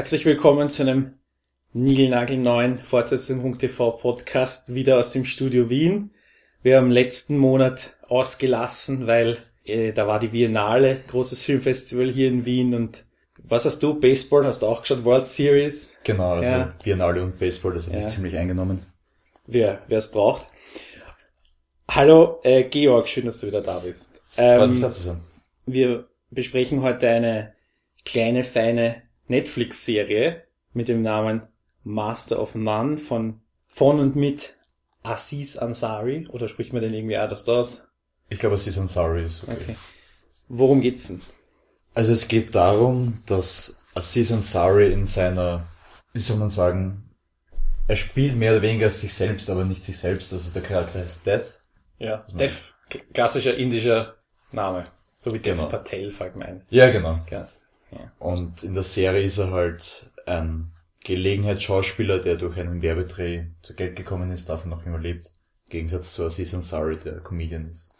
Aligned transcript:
Herzlich 0.00 0.24
willkommen 0.24 0.70
zu 0.70 0.80
einem 0.80 1.18
niegelnagelneuen 1.74 2.78
Fortsetzung.tv 2.78 3.98
Podcast 3.98 4.74
wieder 4.74 4.98
aus 4.98 5.12
dem 5.12 5.26
Studio 5.26 5.68
Wien. 5.68 6.12
Wir 6.62 6.78
haben 6.78 6.90
letzten 6.90 7.36
Monat 7.36 7.98
ausgelassen, 8.08 9.06
weil 9.06 9.36
äh, 9.66 9.92
da 9.92 10.06
war 10.06 10.18
die 10.18 10.28
Biennale, 10.28 11.02
großes 11.06 11.42
Filmfestival 11.42 12.10
hier 12.10 12.28
in 12.28 12.46
Wien 12.46 12.74
und 12.74 13.04
was 13.42 13.66
hast 13.66 13.82
du? 13.82 13.92
Baseball 13.92 14.46
hast 14.46 14.62
du 14.62 14.68
auch 14.68 14.80
geschaut? 14.80 15.04
World 15.04 15.26
Series? 15.26 15.98
Genau, 16.02 16.32
also 16.32 16.50
Ja. 16.50 16.68
Biennale 16.82 17.22
und 17.22 17.38
Baseball, 17.38 17.74
das 17.74 17.86
hat 17.86 17.92
mich 17.92 18.04
Ja. 18.04 18.08
ziemlich 18.08 18.38
eingenommen. 18.38 18.86
Wer 19.46 19.82
wer 19.86 19.98
es 19.98 20.10
braucht. 20.10 20.46
Hallo 21.90 22.40
äh, 22.42 22.64
Georg, 22.64 23.06
schön, 23.06 23.26
dass 23.26 23.40
du 23.40 23.48
wieder 23.48 23.60
da 23.60 23.80
bist. 23.80 24.22
Ähm, 24.38 24.78
sein. 24.94 25.20
wir 25.66 26.08
besprechen 26.30 26.80
heute 26.80 27.06
eine 27.06 27.52
kleine, 28.06 28.44
feine 28.44 29.02
Netflix-Serie 29.30 30.42
mit 30.72 30.88
dem 30.88 31.02
Namen 31.02 31.42
Master 31.84 32.40
of 32.40 32.54
None 32.54 32.98
von, 32.98 33.40
von 33.68 34.00
und 34.00 34.16
mit 34.16 34.54
Aziz 35.02 35.56
Ansari. 35.56 36.26
Oder 36.28 36.48
spricht 36.48 36.72
man 36.72 36.82
den 36.82 36.92
irgendwie 36.92 37.16
anders 37.16 37.48
aus? 37.48 37.84
Ich 38.28 38.38
glaube, 38.38 38.56
ein 38.56 38.86
Sorry. 38.86 39.24
Ist 39.24 39.44
okay. 39.44 39.56
Okay. 39.62 39.76
Worum 40.48 40.80
geht's 40.80 41.08
denn? 41.08 41.20
Also 41.94 42.12
es 42.12 42.28
geht 42.28 42.54
darum, 42.54 43.22
dass 43.26 43.78
Aziz 43.94 44.30
Ansari 44.32 44.92
in 44.92 45.06
seiner, 45.06 45.66
wie 46.12 46.18
soll 46.20 46.36
man 46.36 46.48
sagen, 46.48 47.04
er 47.88 47.96
spielt 47.96 48.36
mehr 48.36 48.52
oder 48.52 48.62
weniger 48.62 48.90
sich 48.90 49.14
selbst, 49.14 49.48
aber 49.50 49.64
nicht 49.64 49.84
sich 49.84 49.98
selbst. 49.98 50.32
Also 50.32 50.50
der 50.52 50.62
Charakter 50.62 51.00
heißt 51.00 51.26
Death. 51.26 51.46
Ja, 51.98 52.24
Dev, 52.38 52.54
k- 52.88 53.00
klassischer 53.12 53.56
indischer 53.56 54.14
Name. 54.52 54.84
So 55.18 55.32
wie 55.34 55.38
Dev 55.38 55.56
Genau. 55.56 55.68
Patel, 55.68 56.10
fällt 56.10 56.36
mir 56.36 56.46
ein. 56.46 56.62
Ja, 56.70 56.90
genau. 56.90 57.18
Ja. 57.30 57.48
Und 58.18 58.62
in 58.62 58.74
der 58.74 58.82
Serie 58.82 59.22
ist 59.22 59.38
er 59.38 59.50
halt 59.50 60.10
ein 60.26 60.72
Gelegenheitsschauspieler, 61.02 62.18
der 62.18 62.36
durch 62.36 62.58
einen 62.58 62.82
Werbedreh 62.82 63.46
zu 63.62 63.74
Geld 63.74 63.96
gekommen 63.96 64.30
ist, 64.30 64.48
davon 64.48 64.70
noch 64.70 64.84
immer 64.84 64.98
lebt. 64.98 65.32
Im 65.66 65.70
Gegensatz 65.70 66.14
zu 66.14 66.24
Aziz 66.24 66.52
Ansari, 66.54 66.98
der 66.98 67.20
Comedian 67.20 67.68
ist. 67.68 67.90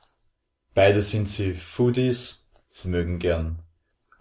Beide 0.75 1.03
sind 1.03 1.29
sie 1.29 1.55
Foodies. 1.55 2.49
Sie 2.69 2.89
mögen 2.89 3.19
gern 3.19 3.63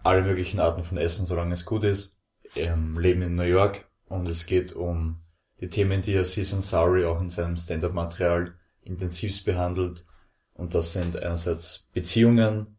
alle 0.02 0.22
möglichen 0.22 0.60
Arten 0.60 0.82
von 0.82 0.98
Essen, 0.98 1.26
solange 1.26 1.54
es 1.54 1.64
gut 1.64 1.84
ist. 1.84 2.16
Ähm, 2.56 2.98
leben 2.98 3.22
in 3.22 3.36
New 3.36 3.42
York 3.42 3.88
und 4.08 4.28
es 4.28 4.46
geht 4.46 4.72
um 4.72 5.20
die 5.60 5.68
Themen, 5.68 6.02
die 6.02 6.16
Aziz 6.16 6.52
Ansari 6.52 7.04
auch 7.04 7.20
in 7.20 7.30
seinem 7.30 7.56
Stand-up-Material 7.56 8.54
intensivst 8.82 9.44
behandelt. 9.44 10.04
Und 10.54 10.74
das 10.74 10.92
sind 10.92 11.16
einerseits 11.16 11.86
Beziehungen 11.92 12.78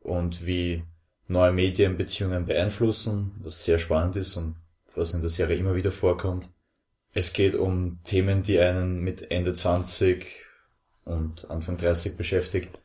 und 0.00 0.46
wie 0.46 0.84
neue 1.28 1.52
Medien 1.52 1.96
Beziehungen 1.96 2.46
beeinflussen, 2.46 3.32
was 3.42 3.64
sehr 3.64 3.78
spannend 3.78 4.16
ist 4.16 4.36
und 4.36 4.56
was 4.94 5.12
in 5.12 5.20
der 5.20 5.30
Serie 5.30 5.56
immer 5.56 5.74
wieder 5.74 5.90
vorkommt. 5.90 6.50
Es 7.12 7.32
geht 7.32 7.54
um 7.54 7.98
Themen, 8.04 8.42
die 8.42 8.58
einen 8.58 9.00
mit 9.00 9.30
Ende 9.30 9.54
20 9.54 10.26
und 11.04 11.50
Anfang 11.50 11.76
30 11.76 12.16
beschäftigt. 12.16 12.78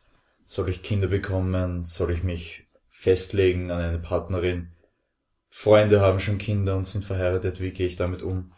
Soll 0.46 0.70
ich 0.70 0.84
Kinder 0.84 1.08
bekommen? 1.08 1.84
Soll 1.84 2.12
ich 2.12 2.24
mich 2.24 2.68
festlegen 2.88 3.72
an 3.72 3.82
eine 3.82 4.00
Partnerin? 4.00 4.72
Freunde 5.50 6.00
haben 6.00 6.20
schon 6.20 6.38
Kinder 6.38 6.78
und 6.78 6.88
sind 6.88 7.04
verheiratet. 7.04 7.60
Wie 7.60 7.72
gehe 7.72 7.88
ich 7.88 7.98
damit 7.98 8.22
um? 8.22 8.54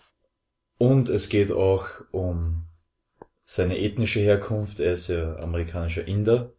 Und 0.78 1.10
es 1.10 1.30
geht 1.30 1.52
auch 1.52 1.88
um 2.12 2.68
seine 3.44 3.80
ethnische 3.80 4.20
Herkunft. 4.20 4.80
Er 4.80 4.94
ist 4.94 5.08
ja 5.08 5.38
amerikanischer 5.40 6.08
Inder. 6.08 6.54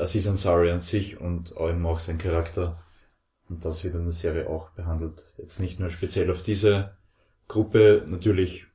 Aziz 0.00 0.26
Ansari 0.26 0.70
an 0.70 0.80
sich 0.80 1.20
und 1.20 1.54
eben 1.58 1.84
auch 1.86 1.98
sein 1.98 2.18
Charakter. 2.18 2.82
Und 3.48 3.64
das 3.64 3.84
wird 3.84 3.94
in 3.94 4.04
der 4.04 4.10
Serie 4.10 4.48
auch 4.48 4.70
behandelt. 4.70 5.26
Jetzt 5.36 5.60
nicht 5.60 5.80
nur 5.80 5.90
speziell 5.90 6.30
auf 6.30 6.42
diese 6.42 6.96
Gruppe, 7.48 8.04
natürlich 8.06 8.66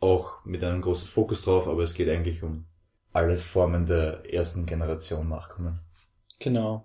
auch 0.00 0.44
mit 0.44 0.62
einem 0.64 0.82
großen 0.82 1.08
Fokus 1.08 1.42
drauf, 1.42 1.68
aber 1.68 1.82
es 1.82 1.94
geht 1.94 2.08
eigentlich 2.08 2.42
um 2.42 2.66
alle 3.12 3.36
Formen 3.36 3.86
der 3.86 4.22
ersten 4.30 4.66
Generation 4.66 5.28
Nachkommen. 5.28 5.80
Genau. 6.38 6.84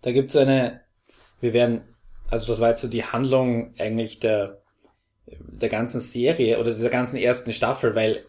Da 0.00 0.12
gibt's 0.12 0.36
eine, 0.36 0.80
wir 1.40 1.52
werden, 1.52 1.82
also 2.30 2.46
das 2.46 2.60
war 2.60 2.70
jetzt 2.70 2.80
so 2.80 2.88
die 2.88 3.04
Handlung 3.04 3.74
eigentlich 3.78 4.18
der, 4.20 4.62
der 5.26 5.68
ganzen 5.68 6.00
Serie 6.00 6.58
oder 6.58 6.74
dieser 6.74 6.88
ganzen 6.90 7.16
ersten 7.16 7.52
Staffel, 7.52 7.94
weil 7.94 8.24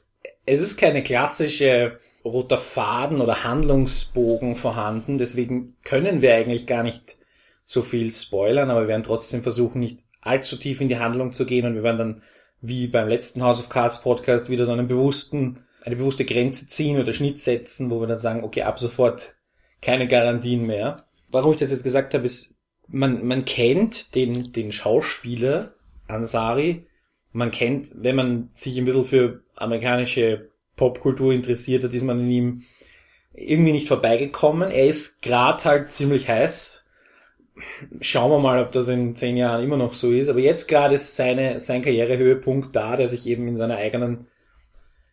es 0.46 0.60
ist 0.60 0.78
keine 0.78 1.04
klassische 1.04 2.00
roter 2.24 2.58
Faden 2.58 3.22
oder 3.22 3.44
Handlungsbogen 3.44 4.56
vorhanden, 4.56 5.18
deswegen 5.18 5.76
können 5.84 6.22
wir 6.22 6.36
eigentlich 6.36 6.66
gar 6.66 6.84
nicht 6.84 7.18
so 7.66 7.82
viel 7.82 8.12
spoilern, 8.12 8.70
aber 8.70 8.82
wir 8.82 8.88
werden 8.88 9.04
trotzdem 9.04 9.42
versuchen, 9.42 9.80
nicht 9.80 10.04
allzu 10.22 10.58
tief 10.58 10.82
in 10.82 10.90
die 10.90 11.00
Handlung 11.00 11.34
zu 11.34 11.46
gehen 11.46 11.66
und 11.66 11.76
wir 11.76 11.84
werden 11.84 11.98
dann, 11.98 12.22
wie 12.62 12.88
beim 12.88 13.08
letzten 13.08 13.44
House 13.44 13.60
of 13.60 13.70
Cards 13.70 14.02
Podcast, 14.02 14.50
wieder 14.50 14.66
so 14.66 14.72
einen 14.72 14.88
bewussten, 14.88 15.66
eine 15.84 15.98
bewusste 15.98 16.24
Grenze 16.24 16.68
ziehen 16.68 17.00
oder 17.00 17.14
Schnitt 17.14 17.40
setzen, 17.42 17.90
wo 17.90 18.00
wir 18.00 18.08
dann 18.08 18.18
sagen, 18.18 18.44
okay, 18.44 18.62
ab 18.64 18.80
sofort 18.80 19.36
keine 19.82 20.08
Garantien 20.08 20.66
mehr. 20.66 21.06
Warum 21.30 21.54
ich 21.54 21.60
das 21.60 21.72
jetzt 21.72 21.84
gesagt 21.84 22.14
habe, 22.14 22.26
ist, 22.26 22.56
man, 22.88 23.26
man 23.26 23.44
kennt 23.44 24.16
den, 24.16 24.54
den 24.54 24.72
Schauspieler 24.72 25.74
Ansari. 26.08 26.88
Man 27.32 27.52
kennt, 27.52 27.92
wenn 27.96 28.16
man 28.16 28.50
sich 28.54 28.78
ein 28.78 28.86
bisschen 28.86 29.06
für 29.06 29.44
amerikanische 29.56 30.50
Popkultur 30.84 31.32
interessiert 31.32 31.84
hat, 31.86 31.94
ist 31.94 32.04
man 32.04 32.20
in 32.20 32.30
ihm 32.30 32.64
irgendwie 33.34 33.72
nicht 33.72 33.88
vorbeigekommen. 33.88 34.70
Er 34.70 34.88
ist 34.88 35.22
gerade 35.22 35.64
halt 35.64 35.94
ziemlich 35.94 36.28
heiß. 36.28 36.86
Schauen 38.02 38.32
wir 38.32 38.40
mal, 38.40 38.62
ob 38.62 38.72
das 38.72 38.90
in 38.90 39.16
zehn 39.16 39.38
Jahren 39.38 39.64
immer 39.64 39.78
noch 39.78 39.94
so 39.94 40.12
ist. 40.12 40.28
Aber 40.28 40.40
jetzt 40.40 40.68
gerade 40.68 40.96
ist 40.96 41.16
seine, 41.16 41.60
sein 41.60 41.82
Karrierehöhepunkt 41.82 42.76
da, 42.76 42.98
der 42.98 43.08
sich 43.08 43.26
eben 43.28 43.48
in 43.48 43.56
seiner 43.56 43.78
eigenen, 43.78 44.28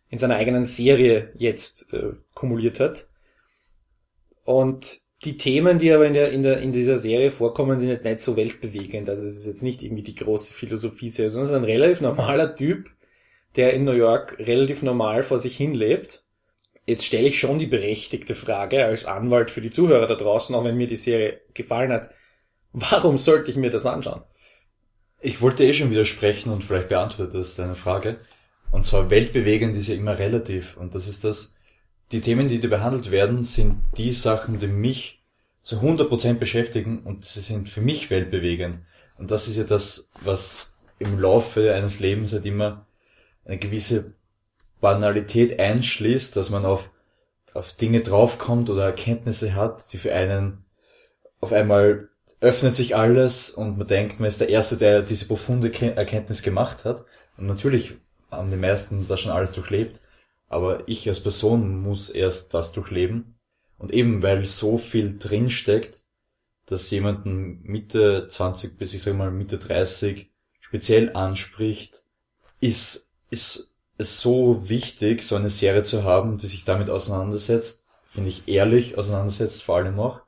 in 0.08 0.19
seiner 0.19 0.36
eigenen 0.36 0.64
Serie 0.64 1.32
jetzt 1.36 1.92
äh, 1.92 2.14
kumuliert 2.34 2.81
hat. 2.81 3.06
Und 4.44 5.02
die 5.25 5.37
Themen, 5.37 5.78
die 5.78 5.92
aber 5.92 6.06
in 6.06 6.14
der, 6.14 6.32
in 6.32 6.42
der, 6.42 6.60
in 6.60 6.72
dieser 6.72 6.98
Serie 6.98 7.31
vorkommen, 7.31 7.78
sind 7.78 7.91
jetzt 7.91 8.04
nicht 8.04 8.22
so 8.22 8.37
weltbewegend. 8.37 9.08
Also 9.08 9.25
es 9.25 9.37
ist 9.37 9.47
jetzt 9.47 9.62
nicht 9.62 9.82
irgendwie 9.82 10.02
die 10.02 10.14
große 10.14 10.52
Philosophie-Serie, 10.54 11.31
sondern 11.31 11.47
es 11.47 11.52
ist 11.52 11.58
ein 11.58 11.64
relativ 11.64 12.00
normaler 12.00 12.54
Typ, 12.56 12.91
der 13.56 13.72
in 13.75 13.84
New 13.84 13.93
York 13.93 14.37
relativ 14.38 14.83
normal 14.83 15.22
vor 15.22 15.38
sich 15.38 15.56
hin 15.56 15.75
lebt. 15.75 16.25
Jetzt 16.87 17.05
stelle 17.05 17.28
ich 17.28 17.38
schon 17.38 17.59
die 17.59 17.66
berechtigte 17.66 18.34
Frage 18.34 18.84
als 18.84 19.05
Anwalt 19.05 19.50
für 19.50 19.61
die 19.61 19.71
Zuhörer 19.71 20.06
da 20.06 20.15
draußen, 20.15 20.55
auch 20.55 20.65
wenn 20.65 20.77
mir 20.77 20.87
die 20.87 20.97
Serie 20.97 21.41
gefallen 21.55 21.93
hat. 21.93 22.11
Warum 22.72 23.19
sollte 23.19 23.50
ich 23.50 23.56
mir 23.56 23.71
das 23.71 23.87
anschauen? 23.87 24.22
Ich 25.21 25.43
wollte 25.43 25.65
eh 25.65 25.75
schon 25.75 25.91
widersprechen 25.91 26.50
und 26.50 26.65
vielleicht 26.65 26.88
beantwortet 26.88 27.34
das 27.34 27.56
deine 27.56 27.75
Frage. 27.75 28.16
Und 28.72 28.87
zwar 28.87 29.11
weltbewegend 29.11 29.77
ist 29.77 29.88
ja 29.88 29.94
immer 29.94 30.19
relativ. 30.19 30.77
Und 30.77 30.94
das 30.94 31.09
ist 31.09 31.25
das, 31.25 31.55
die 32.12 32.21
Themen, 32.21 32.49
die 32.49 32.61
da 32.61 32.69
behandelt 32.69 33.11
werden, 33.11 33.43
sind 33.43 33.82
die 33.97 34.12
Sachen, 34.12 34.59
die 34.59 34.69
mich 34.69 35.21
zu 35.62 35.77
100% 35.77 36.34
beschäftigen 36.34 37.00
und 37.00 37.25
sie 37.25 37.41
sind 37.41 37.69
für 37.69 37.81
mich 37.81 38.11
weltbewegend. 38.11 38.81
Und 39.19 39.31
das 39.31 39.47
ist 39.47 39.56
ja 39.56 39.65
das, 39.65 40.11
was 40.22 40.75
im 40.99 41.19
Laufe 41.19 41.75
eines 41.75 42.00
Lebens 42.00 42.32
halt 42.32 42.47
immer 42.47 42.87
eine 43.45 43.59
gewisse 43.59 44.15
Banalität 44.81 45.61
einschließt, 45.61 46.37
dass 46.37 46.51
man 46.51 46.65
auf, 46.67 46.91
auf 47.55 47.73
Dinge 47.75 48.01
draufkommt 48.03 48.71
oder 48.71 48.84
Erkenntnisse 48.87 49.55
hat, 49.55 49.93
die 49.93 49.99
für 49.99 50.15
einen 50.15 50.65
auf 51.41 51.53
einmal 51.53 52.09
öffnet 52.41 52.75
sich 52.77 52.97
alles 52.97 53.50
und 53.50 53.79
man 53.79 53.87
denkt, 53.87 54.19
man 54.19 54.29
ist 54.29 54.41
der 54.41 54.49
Erste, 54.49 54.77
der 54.77 55.03
diese 55.03 55.27
profunde 55.27 55.71
Ke- 55.71 55.95
Erkenntnis 55.97 56.43
gemacht 56.43 56.84
hat. 56.84 57.05
Und 57.37 57.47
natürlich 57.47 57.95
haben 58.31 58.50
die 58.50 58.56
meisten 58.56 59.06
das 59.09 59.21
schon 59.21 59.33
alles 59.33 59.53
durchlebt, 59.53 60.00
aber 60.49 60.89
ich 60.89 61.09
als 61.09 61.21
Person 61.21 61.83
muss 61.83 62.09
erst 62.11 62.55
das 62.55 62.73
durchleben. 62.73 63.37
Und 63.79 63.93
eben 63.93 64.23
weil 64.23 64.45
so 64.47 64.79
viel 64.79 65.19
drinsteckt, 65.19 66.03
dass 66.67 66.91
jemanden 66.91 67.62
Mitte 67.62 68.29
20 68.29 68.79
bis 68.79 68.94
ich 68.94 69.03
sag 69.03 69.14
mal 69.17 69.31
Mitte 69.31 69.59
30 69.59 70.31
speziell 70.61 71.14
anspricht, 71.14 72.03
ist, 72.61 73.10
ist 73.31 73.75
es 73.97 74.21
so 74.21 74.69
wichtig, 74.69 75.23
so 75.23 75.37
eine 75.37 75.49
Serie 75.49 75.82
zu 75.82 76.05
haben, 76.05 76.38
die 76.38 76.47
sich 76.47 76.65
damit 76.65 76.91
auseinandersetzt, 76.91 77.87
finde 78.06 78.31
ich 78.31 78.49
ehrlich 78.49 78.99
auseinandersetzt, 78.99 79.62
vor 79.62 79.77
allem 79.77 79.99
auch, 80.00 80.21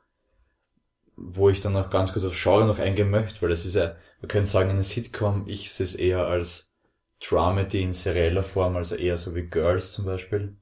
wo 1.17 1.51
ich 1.51 1.61
dann 1.61 1.77
auch 1.77 1.91
ganz 1.91 2.13
kurz 2.13 2.25
auf 2.25 2.41
Genre 2.41 2.67
noch 2.67 2.79
eingehen 2.79 3.11
möchte, 3.11 3.43
weil 3.43 3.51
das 3.51 3.67
ist 3.67 3.75
ja, 3.75 3.97
man 4.21 4.29
könnte 4.29 4.49
sagen, 4.49 4.71
eine 4.71 4.85
Sitcom, 4.85 5.49
ich 5.49 5.73
sehe 5.73 5.85
es 5.85 5.95
eher 5.95 6.27
als 6.27 6.73
Dramedy 7.21 7.83
in 7.83 7.93
serieller 7.93 8.43
Form, 8.43 8.77
also 8.77 8.95
eher 8.95 9.17
so 9.19 9.35
wie 9.35 9.43
Girls 9.43 9.93
zum 9.93 10.05
Beispiel, 10.05 10.57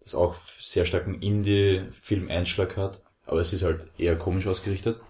das 0.00 0.14
auch 0.14 0.36
sehr 0.58 0.84
starken 0.84 1.20
Indie-Film-Einschlag 1.20 2.76
hat, 2.76 3.02
aber 3.26 3.40
es 3.40 3.52
ist 3.52 3.62
halt 3.62 3.90
eher 3.98 4.16
komisch 4.16 4.46
ausgerichtet. 4.46 5.00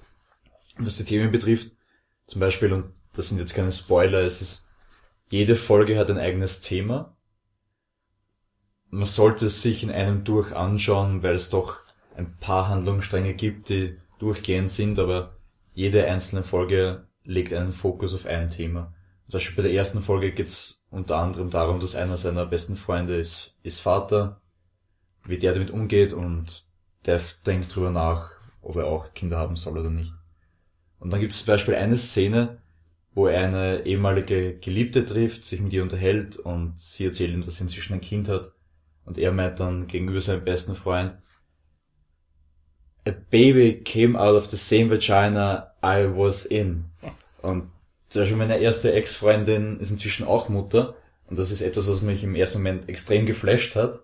Was 0.79 0.97
die 0.97 1.05
Themen 1.05 1.31
betrifft, 1.31 1.73
zum 2.27 2.41
Beispiel, 2.41 2.73
und 2.73 2.93
das 3.15 3.29
sind 3.29 3.39
jetzt 3.39 3.55
keine 3.55 3.73
Spoiler, 3.73 4.21
es 4.21 4.41
ist, 4.41 4.69
jede 5.31 5.55
Folge 5.55 5.97
hat 5.97 6.11
ein 6.11 6.19
eigenes 6.19 6.61
Thema. 6.61 7.17
Man 8.91 9.05
sollte 9.05 9.47
es 9.47 9.63
sich 9.63 9.85
in 9.85 9.91
einem 9.91 10.25
durch 10.25 10.53
anschauen, 10.53 11.23
weil 11.23 11.35
es 11.35 11.51
doch 11.51 11.77
ein 12.17 12.37
paar 12.39 12.69
Handlungsstränge 12.69 13.35
gibt, 13.35 13.69
die 13.69 13.97
durchgehend 14.19 14.71
sind, 14.71 14.99
aber 14.99 15.37
jede 15.73 16.05
einzelne 16.07 16.43
Folge 16.43 17.07
legt 17.25 17.53
einen 17.53 17.73
Fokus 17.73 18.13
auf 18.13 18.27
ein 18.27 18.51
Thema. 18.51 18.93
Zum 19.27 19.39
Beispiel 19.39 19.57
bei 19.57 19.63
der 19.63 19.73
ersten 19.73 20.01
Folge 20.01 20.33
geht's 20.33 20.85
unter 20.91 21.19
anderem 21.19 21.51
darum, 21.51 21.79
dass 21.79 21.95
einer 21.95 22.17
seiner 22.17 22.45
besten 22.45 22.75
Freunde 22.75 23.17
ist, 23.17 23.55
ist 23.63 23.81
Vater, 23.81 24.41
wie 25.25 25.39
der 25.39 25.55
damit 25.55 25.71
umgeht 25.71 26.13
und 26.13 26.65
Dev 27.07 27.35
denkt 27.47 27.75
drüber 27.75 27.91
nach, 27.91 28.33
ob 28.63 28.75
er 28.77 28.87
auch 28.87 29.15
Kinder 29.15 29.39
haben 29.39 29.55
soll 29.55 29.79
oder 29.79 29.91
nicht. 29.91 30.13
Und 30.99 31.11
dann 31.11 31.21
gibt 31.21 31.33
es 31.33 31.45
zum 31.45 31.55
Beispiel 31.55 31.77
eine 31.77 31.97
Szene, 31.97 32.60
wo 33.21 33.27
er 33.27 33.47
eine 33.47 33.85
ehemalige 33.85 34.55
Geliebte 34.61 35.05
trifft, 35.05 35.45
sich 35.45 35.61
mit 35.61 35.75
ihr 35.75 35.83
unterhält 35.83 36.39
und 36.39 36.79
sie 36.79 37.05
erzählt 37.05 37.33
ihm, 37.33 37.43
dass 37.43 37.59
sie 37.59 37.65
inzwischen 37.65 37.93
ein 37.93 38.01
Kind 38.01 38.31
hat. 38.31 38.53
Und 39.05 39.19
er 39.19 39.31
meint 39.31 39.61
dann 39.61 39.89
gegenüber 39.89 40.23
seinem 40.23 40.43
besten 40.43 40.75
Freund, 40.75 41.19
A 43.05 43.11
baby 43.31 43.83
came 43.85 44.19
out 44.19 44.35
of 44.35 44.47
the 44.47 44.57
same 44.57 44.91
vagina 44.91 45.75
I 45.85 46.07
was 46.07 46.47
in. 46.47 46.87
Und 47.43 47.71
zum 48.09 48.23
Beispiel 48.23 48.39
meine 48.39 48.57
erste 48.57 48.91
Ex-Freundin 48.95 49.81
ist 49.81 49.91
inzwischen 49.91 50.27
auch 50.27 50.49
Mutter. 50.49 50.97
Und 51.27 51.39
das 51.39 51.51
ist 51.51 51.61
etwas, 51.61 51.91
was 51.91 52.01
mich 52.01 52.25
im 52.25 52.35
ersten 52.35 52.57
Moment 52.57 52.89
extrem 52.89 53.27
geflasht 53.27 53.77
hat. 53.77 54.01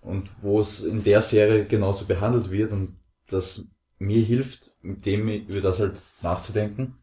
Und 0.00 0.28
wo 0.42 0.58
es 0.58 0.82
in 0.82 1.04
der 1.04 1.20
Serie 1.20 1.66
genauso 1.66 2.06
behandelt 2.06 2.50
wird 2.50 2.72
und 2.72 2.96
das 3.28 3.68
mir 4.00 4.24
hilft, 4.24 4.72
mit 4.82 5.06
dem 5.06 5.28
über 5.28 5.60
das 5.60 5.78
halt 5.78 6.02
nachzudenken. 6.20 6.96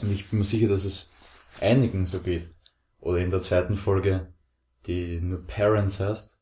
Und 0.00 0.12
ich 0.12 0.28
bin 0.28 0.38
mir 0.38 0.44
sicher, 0.44 0.68
dass 0.68 0.84
es 0.84 1.10
einigen 1.60 2.06
so 2.06 2.20
geht. 2.20 2.48
Oder 3.00 3.18
in 3.18 3.30
der 3.30 3.42
zweiten 3.42 3.76
Folge, 3.76 4.32
die 4.86 5.20
nur 5.20 5.46
Parents 5.46 6.00
heißt, 6.00 6.38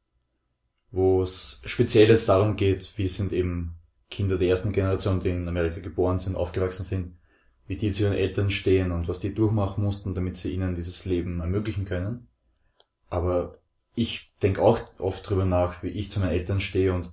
wo 0.90 1.22
es 1.22 1.60
speziell 1.64 2.08
jetzt 2.08 2.28
darum 2.28 2.56
geht, 2.56 2.96
wie 2.96 3.08
sind 3.08 3.32
eben 3.32 3.76
Kinder 4.10 4.38
der 4.38 4.48
ersten 4.48 4.72
Generation, 4.72 5.20
die 5.20 5.30
in 5.30 5.48
Amerika 5.48 5.80
geboren 5.80 6.18
sind, 6.18 6.36
aufgewachsen 6.36 6.84
sind, 6.84 7.18
wie 7.66 7.76
die 7.76 7.90
zu 7.90 8.04
ihren 8.04 8.14
Eltern 8.14 8.50
stehen 8.50 8.92
und 8.92 9.08
was 9.08 9.20
die 9.20 9.34
durchmachen 9.34 9.82
mussten, 9.82 10.14
damit 10.14 10.36
sie 10.36 10.52
ihnen 10.52 10.74
dieses 10.74 11.04
Leben 11.04 11.40
ermöglichen 11.40 11.84
können. 11.84 12.28
Aber 13.10 13.52
ich 13.94 14.32
denke 14.42 14.62
auch 14.62 14.80
oft 14.98 15.28
drüber 15.28 15.44
nach, 15.44 15.82
wie 15.82 15.88
ich 15.88 16.10
zu 16.10 16.20
meinen 16.20 16.32
Eltern 16.32 16.60
stehe 16.60 16.92
und 16.92 17.12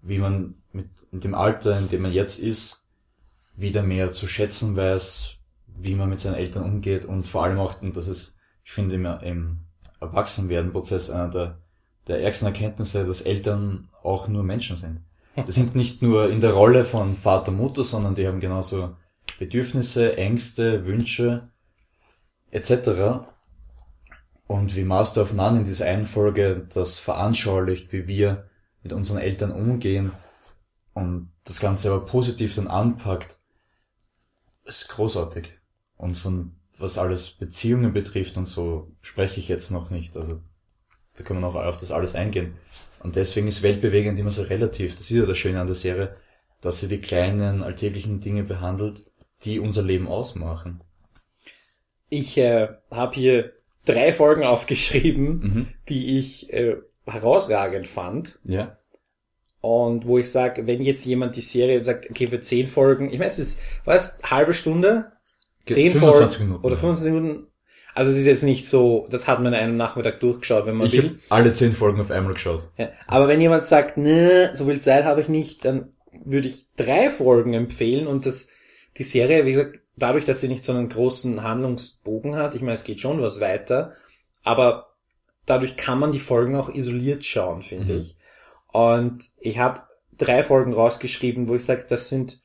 wie 0.00 0.18
man 0.18 0.62
mit, 0.72 0.88
mit 1.12 1.24
dem 1.24 1.34
Alter, 1.34 1.78
in 1.78 1.88
dem 1.88 2.02
man 2.02 2.12
jetzt 2.12 2.38
ist, 2.38 2.88
wieder 3.54 3.82
mehr 3.82 4.12
zu 4.12 4.26
schätzen 4.26 4.74
weiß, 4.74 5.38
wie 5.78 5.94
man 5.94 6.10
mit 6.10 6.20
seinen 6.20 6.34
Eltern 6.34 6.64
umgeht 6.64 7.04
und 7.04 7.24
vor 7.24 7.44
allem 7.44 7.58
auch, 7.58 7.80
und 7.82 7.96
das 7.96 8.08
ist, 8.08 8.38
ich 8.64 8.72
finde, 8.72 8.94
im, 8.94 9.06
im 9.22 9.58
Erwachsenwerden-Prozess 10.00 11.10
einer 11.10 11.28
der, 11.28 11.58
der 12.08 12.22
ärgsten 12.22 12.48
Erkenntnisse, 12.48 13.04
dass 13.04 13.22
Eltern 13.22 13.88
auch 14.02 14.28
nur 14.28 14.42
Menschen 14.42 14.76
sind. 14.76 15.00
Die 15.46 15.52
sind 15.52 15.74
nicht 15.74 16.02
nur 16.02 16.30
in 16.30 16.40
der 16.40 16.52
Rolle 16.52 16.84
von 16.84 17.14
Vater, 17.14 17.52
Mutter, 17.52 17.84
sondern 17.84 18.14
die 18.14 18.26
haben 18.26 18.40
genauso 18.40 18.96
Bedürfnisse, 19.38 20.16
Ängste, 20.16 20.84
Wünsche 20.84 21.48
etc. 22.50 23.24
Und 24.46 24.76
wie 24.76 24.84
Master 24.84 25.22
of 25.22 25.32
None 25.32 25.60
in 25.60 25.64
dieser 25.64 25.86
einen 25.86 26.04
Folge 26.04 26.68
das 26.74 26.98
veranschaulicht, 26.98 27.92
wie 27.92 28.06
wir 28.06 28.50
mit 28.82 28.92
unseren 28.92 29.18
Eltern 29.18 29.52
umgehen 29.52 30.12
und 30.92 31.32
das 31.44 31.60
Ganze 31.60 31.90
aber 31.90 32.04
positiv 32.04 32.54
dann 32.54 32.68
anpackt, 32.68 33.38
ist 34.64 34.88
großartig. 34.88 35.52
Und 36.02 36.18
von 36.18 36.50
was 36.78 36.98
alles 36.98 37.30
Beziehungen 37.30 37.92
betrifft 37.92 38.36
und 38.36 38.46
so 38.46 38.90
spreche 39.02 39.38
ich 39.38 39.46
jetzt 39.46 39.70
noch 39.70 39.90
nicht. 39.90 40.16
Also 40.16 40.40
da 41.16 41.22
kann 41.22 41.40
man 41.40 41.44
auch 41.44 41.54
auf 41.54 41.76
das 41.76 41.92
alles 41.92 42.16
eingehen. 42.16 42.54
Und 42.98 43.14
deswegen 43.14 43.46
ist 43.46 43.62
weltbewegend 43.62 44.18
immer 44.18 44.32
so 44.32 44.42
relativ. 44.42 44.96
Das 44.96 45.02
ist 45.02 45.16
ja 45.16 45.24
das 45.24 45.38
Schöne 45.38 45.60
an 45.60 45.68
der 45.68 45.76
Serie, 45.76 46.16
dass 46.60 46.80
sie 46.80 46.88
die 46.88 47.00
kleinen 47.00 47.62
alltäglichen 47.62 48.18
Dinge 48.18 48.42
behandelt, 48.42 49.04
die 49.44 49.60
unser 49.60 49.82
Leben 49.84 50.08
ausmachen. 50.08 50.82
Ich 52.08 52.36
äh, 52.36 52.68
habe 52.90 53.14
hier 53.14 53.52
drei 53.84 54.12
Folgen 54.12 54.42
aufgeschrieben, 54.54 55.28
Mhm. 55.40 55.66
die 55.88 56.18
ich 56.18 56.52
äh, 56.52 56.78
herausragend 57.06 57.86
fand. 57.86 58.40
Ja. 58.42 58.76
Und 59.60 60.04
wo 60.06 60.18
ich 60.18 60.28
sage, 60.32 60.66
wenn 60.66 60.82
jetzt 60.82 61.04
jemand 61.06 61.36
die 61.36 61.42
Serie 61.42 61.84
sagt, 61.84 62.10
okay, 62.10 62.26
für 62.26 62.40
zehn 62.40 62.66
Folgen, 62.66 63.06
ich 63.12 63.18
meine, 63.18 63.30
es 63.30 63.38
ist, 63.38 63.60
was, 63.84 64.18
halbe 64.24 64.52
Stunde? 64.52 65.12
Ge- 65.64 65.74
Zehn 65.74 65.90
25 65.90 66.38
Folgen 66.38 66.44
Minuten, 66.50 66.64
oder 66.66 66.74
ja. 66.74 66.80
25 66.80 67.12
Minuten. 67.12 67.46
Also 67.94 68.10
es 68.10 68.18
ist 68.18 68.26
jetzt 68.26 68.42
nicht 68.42 68.66
so, 68.66 69.06
das 69.10 69.28
hat 69.28 69.38
man 69.40 69.52
in 69.52 69.58
einem 69.58 69.76
Nachmittag 69.76 70.18
durchgeschaut, 70.20 70.64
wenn 70.66 70.76
man 70.76 70.86
Ich 70.86 70.94
will. 70.94 71.18
alle 71.28 71.52
zehn 71.52 71.72
Folgen 71.74 72.00
auf 72.00 72.10
einmal 72.10 72.32
geschaut. 72.32 72.68
Ja. 72.78 72.88
Aber 73.06 73.28
wenn 73.28 73.40
jemand 73.40 73.66
sagt, 73.66 73.98
ne, 73.98 74.50
so 74.54 74.64
viel 74.64 74.80
Zeit 74.80 75.04
habe 75.04 75.20
ich 75.20 75.28
nicht, 75.28 75.64
dann 75.64 75.92
würde 76.24 76.48
ich 76.48 76.66
drei 76.76 77.10
Folgen 77.10 77.52
empfehlen 77.52 78.06
und 78.06 78.24
das, 78.24 78.48
die 78.96 79.02
Serie, 79.04 79.44
wie 79.44 79.52
gesagt, 79.52 79.78
dadurch, 79.96 80.24
dass 80.24 80.40
sie 80.40 80.48
nicht 80.48 80.64
so 80.64 80.72
einen 80.72 80.88
großen 80.88 81.42
Handlungsbogen 81.42 82.36
hat, 82.36 82.54
ich 82.54 82.62
meine, 82.62 82.74
es 82.74 82.84
geht 82.84 83.00
schon 83.00 83.20
was 83.20 83.40
weiter, 83.40 83.92
aber 84.42 84.94
dadurch 85.44 85.76
kann 85.76 85.98
man 85.98 86.12
die 86.12 86.18
Folgen 86.18 86.56
auch 86.56 86.72
isoliert 86.72 87.24
schauen, 87.26 87.62
finde 87.62 87.92
Mhm. 87.94 88.00
ich. 88.00 88.16
Und 88.68 89.30
ich 89.38 89.58
habe 89.58 89.82
drei 90.16 90.42
Folgen 90.44 90.72
rausgeschrieben, 90.72 91.46
wo 91.48 91.54
ich 91.56 91.64
sage, 91.64 91.84
das 91.88 92.08
sind 92.08 92.40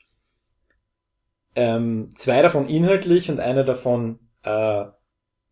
ähm, 1.58 2.10
zwei 2.16 2.42
davon 2.42 2.68
inhaltlich 2.70 3.30
und 3.30 3.40
eine 3.42 3.66
davon 3.66 4.20
äh, 4.44 4.86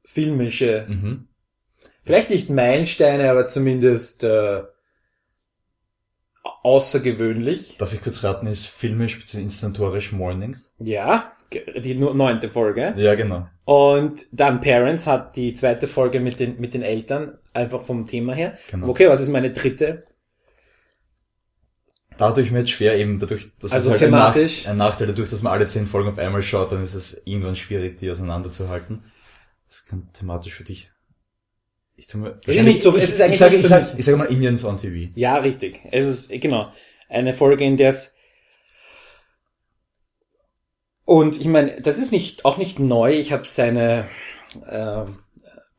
filmische 0.06 0.86
Mhm. 0.88 1.28
vielleicht 2.04 2.30
nicht 2.30 2.50
Meilensteine, 2.50 3.30
aber 3.30 3.48
zumindest 3.48 4.24
äh, 4.24 4.62
außergewöhnlich. 6.64 7.78
Darf 7.78 7.94
ich 7.94 8.02
kurz 8.02 8.24
raten, 8.24 8.48
ist 8.48 8.68
filmisch 8.68 9.20
bzw. 9.20 9.42
inszentorisch 9.42 10.12
Mornings? 10.12 10.74
Ja, 10.80 11.34
die 11.52 11.96
neunte 11.96 12.50
Folge. 12.50 12.94
Ja, 12.98 13.16
genau. 13.16 13.48
Und 13.66 14.26
dann 14.32 14.62
Parents 14.62 15.08
hat 15.08 15.36
die 15.36 15.54
zweite 15.54 15.88
Folge 15.88 16.20
mit 16.20 16.40
den, 16.40 16.60
mit 16.60 16.74
den 16.74 16.82
Eltern, 16.84 17.38
einfach 17.54 17.82
vom 17.82 18.06
Thema 18.06 18.34
her. 18.34 18.58
genau. 18.70 18.90
Okay, 18.90 19.08
was 19.10 19.22
ist 19.22 19.30
meine 19.30 19.52
dritte? 19.52 20.02
Dadurch 22.18 22.54
wird 22.54 22.64
es 22.64 22.70
schwer 22.70 22.98
eben, 22.98 23.20
dadurch, 23.20 23.48
dass 23.60 23.72
Also 23.74 23.88
es 23.94 24.00
halt 24.02 24.10
thematisch. 24.10 24.60
Ein, 24.68 24.78
Nach 24.78 24.86
ein 24.86 24.90
Nachteil 24.90 25.08
dadurch, 25.08 25.30
dass 25.30 25.42
man 25.42 25.52
alle 25.54 25.68
zehn 25.68 25.86
Folgen 25.88 26.10
auf 26.10 26.18
einmal 26.18 26.42
schaut, 26.42 26.72
dann 26.72 26.82
ist 26.84 26.94
es 26.94 27.22
irgendwann 27.26 27.56
schwierig, 27.56 27.98
die 27.98 28.10
auseinanderzuhalten. 28.10 29.04
Das 29.68 29.86
kann 29.86 30.08
thematisch 30.14 30.54
für 30.54 30.64
dich. 30.64 30.92
Ich 31.98 32.08
tu 32.08 32.18
mir, 32.18 32.40
Es 32.46 32.56
ist 32.56 32.66
nicht 32.66 32.82
so- 32.84 32.96
ich, 32.96 33.04
es 33.04 33.14
ist 33.14 33.22
eigentlich 33.22 33.34
ich 33.34 33.40
sage, 33.40 33.56
ich 33.56 33.68
sage, 33.68 33.94
ich 33.98 34.06
sage 34.06 34.18
mal 34.18 34.26
Indians 34.26 34.64
on 34.66 34.78
TV. 34.78 35.12
Ja, 35.16 35.38
richtig. 35.38 35.82
Es 35.92 36.08
ist, 36.08 36.30
genau, 36.42 36.72
eine 37.10 37.34
Folge, 37.34 37.64
in 37.66 37.78
der 37.78 37.90
es 37.90 38.16
und 41.04 41.40
ich 41.40 41.48
meine, 41.48 41.80
das 41.82 41.98
ist 42.00 42.12
nicht 42.12 42.46
auch 42.46 42.58
nicht 42.58 42.80
neu. 42.80 43.14
Ich 43.14 43.32
habe 43.32 43.46
seine 43.46 44.08
äh, 44.68 45.06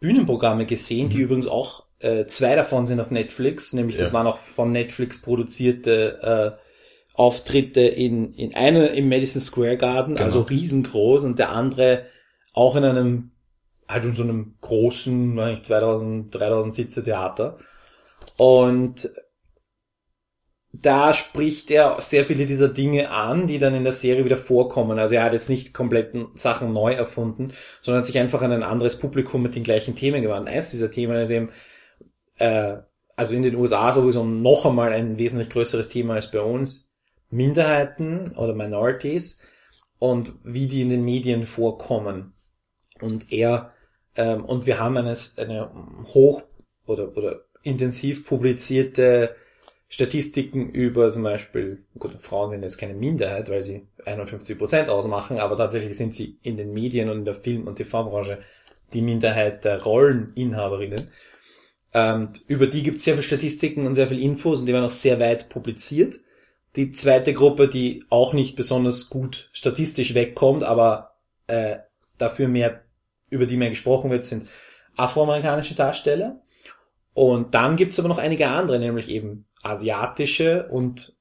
Bühnenprogramme 0.01 0.67
gesehen, 0.67 1.09
die 1.09 1.17
Mhm. 1.19 1.23
übrigens 1.25 1.47
auch 1.49 1.86
äh, 2.01 2.27
zwei 2.27 2.55
davon 2.57 2.87
sind 2.87 3.01
auf 3.01 3.11
Netflix, 3.11 3.73
nämlich 3.73 3.97
das 3.97 4.11
Ja. 4.11 4.15
waren 4.15 4.27
auch 4.27 4.39
von 4.39 4.71
Netflix 4.73 5.21
produzierte 5.23 6.57
äh, 6.59 6.63
Auftritte 7.15 7.81
in 7.81 8.35
in 8.35 8.55
eine 8.55 8.89
im 8.89 9.09
Madison 9.09 9.41
Square 9.41 9.79
Garden, 9.79 10.15
Genau. 10.15 10.25
also 10.27 10.41
riesengroß 10.43 11.25
und 11.25 11.39
der 11.39 11.51
andere 11.51 12.07
auch 12.53 12.77
in 12.77 12.85
einem 12.85 13.31
halt 13.89 14.05
in 14.05 14.15
so 14.15 14.23
einem 14.25 14.57
großen, 14.61 15.37
weiß 15.37 15.51
nicht, 15.51 15.67
2000 15.67 16.35
3000 16.35 16.75
Sitze 16.75 17.05
Theater. 17.05 17.59
Und 18.37 19.09
da 20.73 21.15
spricht 21.15 21.71
er 21.71 21.97
sehr 22.01 22.27
viele 22.27 22.45
dieser 22.45 22.69
Dinge 22.69 23.11
an, 23.11 23.47
die 23.47 23.59
dann 23.59 23.75
in 23.75 23.85
der 23.85 23.95
Serie 23.95 24.25
wieder 24.27 24.37
vorkommen. 24.37 24.99
Also 24.99 25.15
er 25.15 25.23
hat 25.25 25.33
jetzt 25.33 25.49
nicht 25.49 25.73
kompletten 25.73 26.27
Sachen 26.35 26.73
neu 26.75 26.93
erfunden, 26.93 27.53
sondern 27.81 28.01
hat 28.01 28.07
sich 28.07 28.19
einfach 28.19 28.43
an 28.43 28.53
ein 28.53 28.63
anderes 28.63 28.99
Publikum 28.99 29.43
mit 29.43 29.55
den 29.55 29.63
gleichen 29.63 29.95
Themen 29.97 30.21
gewandt. 30.21 30.49
Eins 30.49 30.73
dieser 30.73 30.91
Themen 30.91 31.17
ist 31.17 31.31
eben, 31.31 31.49
äh, 32.37 32.77
also 33.17 33.35
in 33.35 33.43
den 33.43 33.55
USA 33.55 33.93
sowieso 33.93 34.25
noch 34.25 34.67
einmal 34.67 34.93
ein 34.93 35.19
wesentlich 35.19 35.51
größeres 35.51 35.89
Thema 35.89 36.15
als 36.15 36.31
bei 36.31 36.41
uns, 36.41 36.91
Minderheiten 37.31 38.33
oder 38.37 38.55
Minorities 38.55 39.41
und 39.99 40.33
wie 40.45 40.67
die 40.67 40.83
in 40.83 40.91
den 40.91 41.05
Medien 41.05 41.47
vorkommen. 41.47 42.35
Und 43.01 43.33
er, 43.33 43.73
ähm, 44.15 44.45
und 44.45 44.67
wir 44.67 44.79
haben 44.79 44.97
eine, 44.97 45.17
eine 45.37 45.71
hoch 46.15 46.43
oder, 46.87 47.17
oder 47.17 47.45
intensiv 47.63 48.27
publizierte 48.27 49.35
Statistiken 49.89 50.71
über 50.71 51.13
zum 51.13 51.23
Beispiel, 51.23 51.85
gut, 51.99 52.17
Frauen 52.21 52.51
sind 52.51 52.63
jetzt 52.63 52.79
keine 52.79 52.95
Minderheit, 52.95 53.49
weil 53.49 53.63
sie 53.63 53.87
51 54.05 54.59
Prozent 54.59 54.89
ausmachen, 54.89 55.39
aber 55.39 55.57
tatsächlich 55.57 55.97
sind 55.97 56.15
sie 56.15 56.39
in 56.43 56.57
den 56.57 56.73
Medien 56.73 57.09
und 57.09 57.19
in 57.19 57.25
der 57.25 57.35
Film- 57.35 57.69
und 57.69 57.77
TV-Branche 57.77 58.39
die 58.93 59.03
Minderheit 59.03 59.65
der 59.65 59.83
Rolleninhaberinnen. 59.83 61.11
Ähm, 61.97 62.35
über 62.47 62.67
die 62.67 62.83
gibt 62.83 62.99
es 62.99 63.05
sehr 63.05 63.15
viele 63.15 63.23
Statistiken 63.23 63.87
und 63.87 63.95
sehr 63.95 64.07
viele 64.07 64.21
Infos 64.21 64.61
und 64.61 64.67
die 64.67 64.75
werden 64.75 64.85
auch 64.85 64.91
sehr 64.91 65.19
weit 65.19 65.49
publiziert. 65.49 66.21
Die 66.77 66.93
zweite 66.93 67.33
Gruppe, 67.33 67.69
die 67.69 68.05
auch 68.11 68.35
nicht 68.35 68.55
besonders 68.55 69.09
gut 69.09 69.49
statistisch 69.55 70.13
wegkommt, 70.13 70.63
aber 70.63 71.17
äh, 71.47 71.79
dafür 72.19 72.49
mehr, 72.49 72.83
über 73.31 73.47
die 73.47 73.57
mehr 73.57 73.71
gesprochen 73.71 74.11
wird, 74.11 74.27
sind 74.27 74.51
afroamerikanische 74.95 75.75
Darsteller. 75.75 76.43
Und 77.15 77.55
dann 77.55 77.77
gibt's 77.77 77.99
aber 77.99 78.09
noch 78.09 78.19
einige 78.19 78.49
andere, 78.49 78.79
nämlich 78.79 79.09
eben 79.09 79.47
asiatische 79.63 80.69
und, 80.69 81.17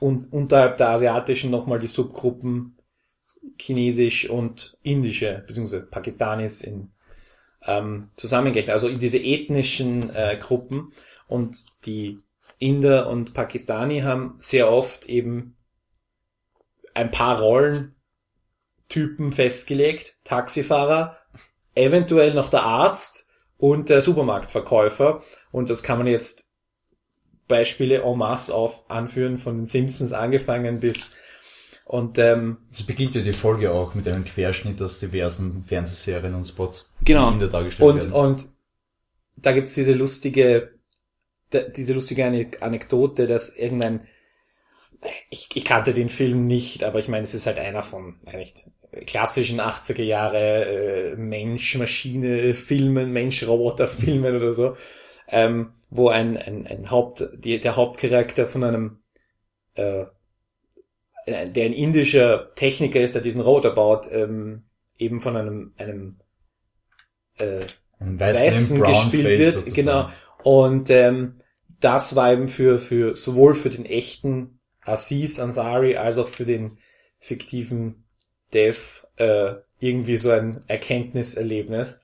und 0.00 0.32
unterhalb 0.32 0.78
der 0.78 0.88
asiatischen 0.88 1.52
nochmal 1.52 1.78
die 1.78 1.86
Subgruppen 1.86 2.76
chinesisch 3.56 4.28
und 4.28 4.78
indische, 4.82 5.44
beziehungsweise 5.46 5.86
Pakistanis 5.86 6.60
in 6.60 6.90
ähm, 7.62 8.10
zusammengerechnet, 8.16 8.72
also 8.72 8.88
in 8.88 8.98
diese 8.98 9.18
ethnischen 9.18 10.10
äh, 10.14 10.38
Gruppen. 10.40 10.92
Und 11.26 11.66
die 11.84 12.20
Inder 12.58 13.08
und 13.08 13.34
Pakistani 13.34 14.00
haben 14.00 14.34
sehr 14.38 14.70
oft 14.70 15.06
eben 15.06 15.56
ein 16.94 17.10
paar 17.10 17.40
Rollentypen 17.40 19.32
festgelegt. 19.32 20.16
Taxifahrer, 20.24 21.18
eventuell 21.74 22.34
noch 22.34 22.50
der 22.50 22.64
Arzt 22.64 23.30
und 23.56 23.88
der 23.88 24.02
Supermarktverkäufer. 24.02 25.22
Und 25.52 25.70
das 25.70 25.82
kann 25.82 25.98
man 25.98 26.06
jetzt 26.06 26.48
Beispiele 27.46 28.02
en 28.02 28.18
masse 28.18 28.54
auf 28.54 28.88
anführen, 28.90 29.38
von 29.38 29.56
den 29.56 29.66
Simpsons 29.66 30.12
angefangen 30.12 30.80
bis 30.80 31.12
und 31.88 32.18
ähm, 32.18 32.58
so 32.70 32.84
beginnt 32.84 33.14
ja 33.14 33.22
die 33.22 33.32
Folge 33.32 33.72
auch 33.72 33.94
mit 33.94 34.06
einem 34.06 34.26
Querschnitt 34.26 34.82
aus 34.82 35.00
diversen 35.00 35.64
Fernsehserien 35.64 36.34
und 36.34 36.44
Spots, 36.44 36.92
genau. 37.02 37.28
die 37.28 37.32
Inder 37.32 37.48
dargestellt 37.48 37.88
und, 37.88 38.02
werden. 38.02 38.12
Und 38.12 38.48
da 39.36 39.52
gibt's 39.52 39.74
diese 39.74 39.94
lustige, 39.94 40.74
diese 41.50 41.94
lustige 41.94 42.26
Anekdote, 42.60 43.26
dass 43.26 43.56
irgendein, 43.56 44.06
ich, 45.30 45.48
ich 45.54 45.64
kannte 45.64 45.94
den 45.94 46.10
Film 46.10 46.46
nicht, 46.46 46.84
aber 46.84 46.98
ich 46.98 47.08
meine, 47.08 47.24
es 47.24 47.32
ist 47.32 47.46
halt 47.46 47.58
einer 47.58 47.82
von 47.82 48.16
eigentlich 48.26 48.66
klassischen 49.06 49.58
80er 49.58 50.02
Jahre 50.02 50.66
äh, 50.66 51.16
Mensch-Maschine-Filmen, 51.16 53.10
Mensch-Roboter-Filmen 53.10 54.36
oder 54.36 54.52
so, 54.52 54.76
ähm, 55.26 55.72
wo 55.88 56.10
ein, 56.10 56.36
ein, 56.36 56.66
ein 56.66 56.90
Haupt, 56.90 57.26
die, 57.32 57.58
der 57.58 57.76
Hauptcharakter 57.76 58.46
von 58.46 58.62
einem 58.62 58.98
äh, 59.74 60.04
der 61.30 61.64
ein 61.66 61.72
indischer 61.72 62.54
Techniker 62.54 63.00
ist, 63.00 63.14
der 63.14 63.22
diesen 63.22 63.40
Roboter 63.40 63.70
baut, 63.70 64.06
ähm, 64.10 64.64
eben 64.98 65.20
von 65.20 65.36
einem, 65.36 65.74
einem 65.76 66.18
äh, 67.36 67.66
Weißen 68.00 68.78
Brown 68.78 68.92
gespielt 68.92 69.26
Face 69.26 69.38
wird. 69.38 69.54
sozusagen. 69.54 69.74
Genau. 69.74 70.08
Und 70.42 70.90
ähm, 70.90 71.40
das 71.80 72.16
war 72.16 72.32
eben 72.32 72.48
für, 72.48 72.78
für 72.78 73.14
sowohl 73.14 73.54
für 73.54 73.70
den 73.70 73.84
echten 73.84 74.60
Aziz 74.82 75.38
Ansari 75.38 75.96
als 75.96 76.18
auch 76.18 76.28
für 76.28 76.44
den 76.44 76.78
fiktiven 77.18 78.04
Dev 78.52 79.04
äh, 79.16 79.54
irgendwie 79.80 80.16
so 80.16 80.30
ein 80.30 80.64
Erkenntniserlebnis. 80.66 82.00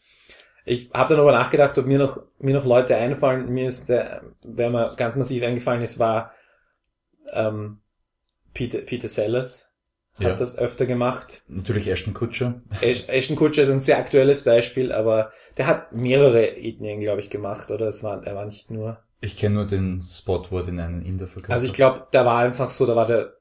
Ich 0.64 0.90
habe 0.92 1.10
dann 1.10 1.20
aber 1.20 1.32
nachgedacht, 1.32 1.76
ob 1.78 1.86
mir 1.86 1.98
noch 1.98 2.22
mir 2.38 2.54
noch 2.54 2.64
Leute 2.64 2.96
einfallen. 2.96 3.52
Mir 3.52 3.68
ist 3.68 3.88
der, 3.88 4.22
wer 4.42 4.70
mir 4.70 4.94
ganz 4.96 5.16
massiv 5.16 5.42
eingefallen 5.42 5.82
ist, 5.82 5.98
war 5.98 6.32
ähm, 7.32 7.80
Peter, 8.54 8.78
Peter 8.78 9.08
Sellers 9.08 9.68
hat 10.14 10.22
Ja. 10.22 10.34
das 10.36 10.56
öfter 10.56 10.86
gemacht. 10.86 11.42
Natürlich 11.48 11.88
Ashton 11.88 12.14
Kutcher. 12.14 12.62
Ash- 12.80 13.08
Ashton 13.08 13.36
Kutcher 13.36 13.62
ist 13.62 13.70
ein 13.70 13.80
sehr 13.80 13.98
aktuelles 13.98 14.44
Beispiel, 14.44 14.92
aber 14.92 15.32
der 15.56 15.66
hat 15.66 15.92
mehrere 15.92 16.56
Ethnien, 16.56 17.00
glaube 17.00 17.20
ich, 17.20 17.30
gemacht, 17.30 17.70
oder? 17.72 17.88
Es 17.88 18.02
war, 18.04 18.24
er 18.24 18.34
war 18.36 18.44
nicht 18.46 18.70
nur. 18.70 18.98
Ich 19.20 19.36
kenne 19.36 19.56
nur 19.56 19.66
den 19.66 20.02
Spot, 20.02 20.42
wo 20.50 20.58
er 20.58 20.64
den 20.64 20.78
einen 20.78 21.02
Inder 21.04 21.26
verkauft 21.26 21.50
Also 21.52 21.66
ich 21.66 21.72
glaube, 21.72 22.06
da 22.12 22.24
war 22.24 22.38
einfach 22.40 22.70
so, 22.70 22.86
da 22.86 22.94
war 22.94 23.06
der, 23.06 23.34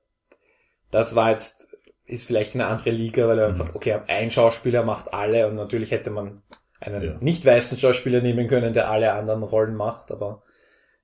das 0.92 1.14
war 1.16 1.30
jetzt, 1.32 1.78
ist 2.06 2.26
vielleicht 2.26 2.56
eine 2.56 2.66
andere 2.68 2.90
Liga, 2.92 3.28
weil 3.28 3.38
er 3.40 3.50
Mhm. 3.50 3.62
einfach, 3.62 3.76
okay, 3.76 4.00
ein 4.08 4.32
Schauspieler 4.32 4.84
macht 4.84 5.14
alle 5.14 5.48
und 5.48 5.56
natürlich 5.56 5.92
hätte 5.92 6.10
man 6.10 6.42
einen 6.80 7.04
Ja. 7.04 7.18
nicht 7.20 7.46
weißen 7.46 7.78
Schauspieler 7.78 8.22
nehmen 8.22 8.48
können, 8.48 8.74
der 8.74 8.90
alle 8.90 9.14
anderen 9.14 9.44
Rollen 9.44 9.76
macht, 9.76 10.12
aber 10.12 10.42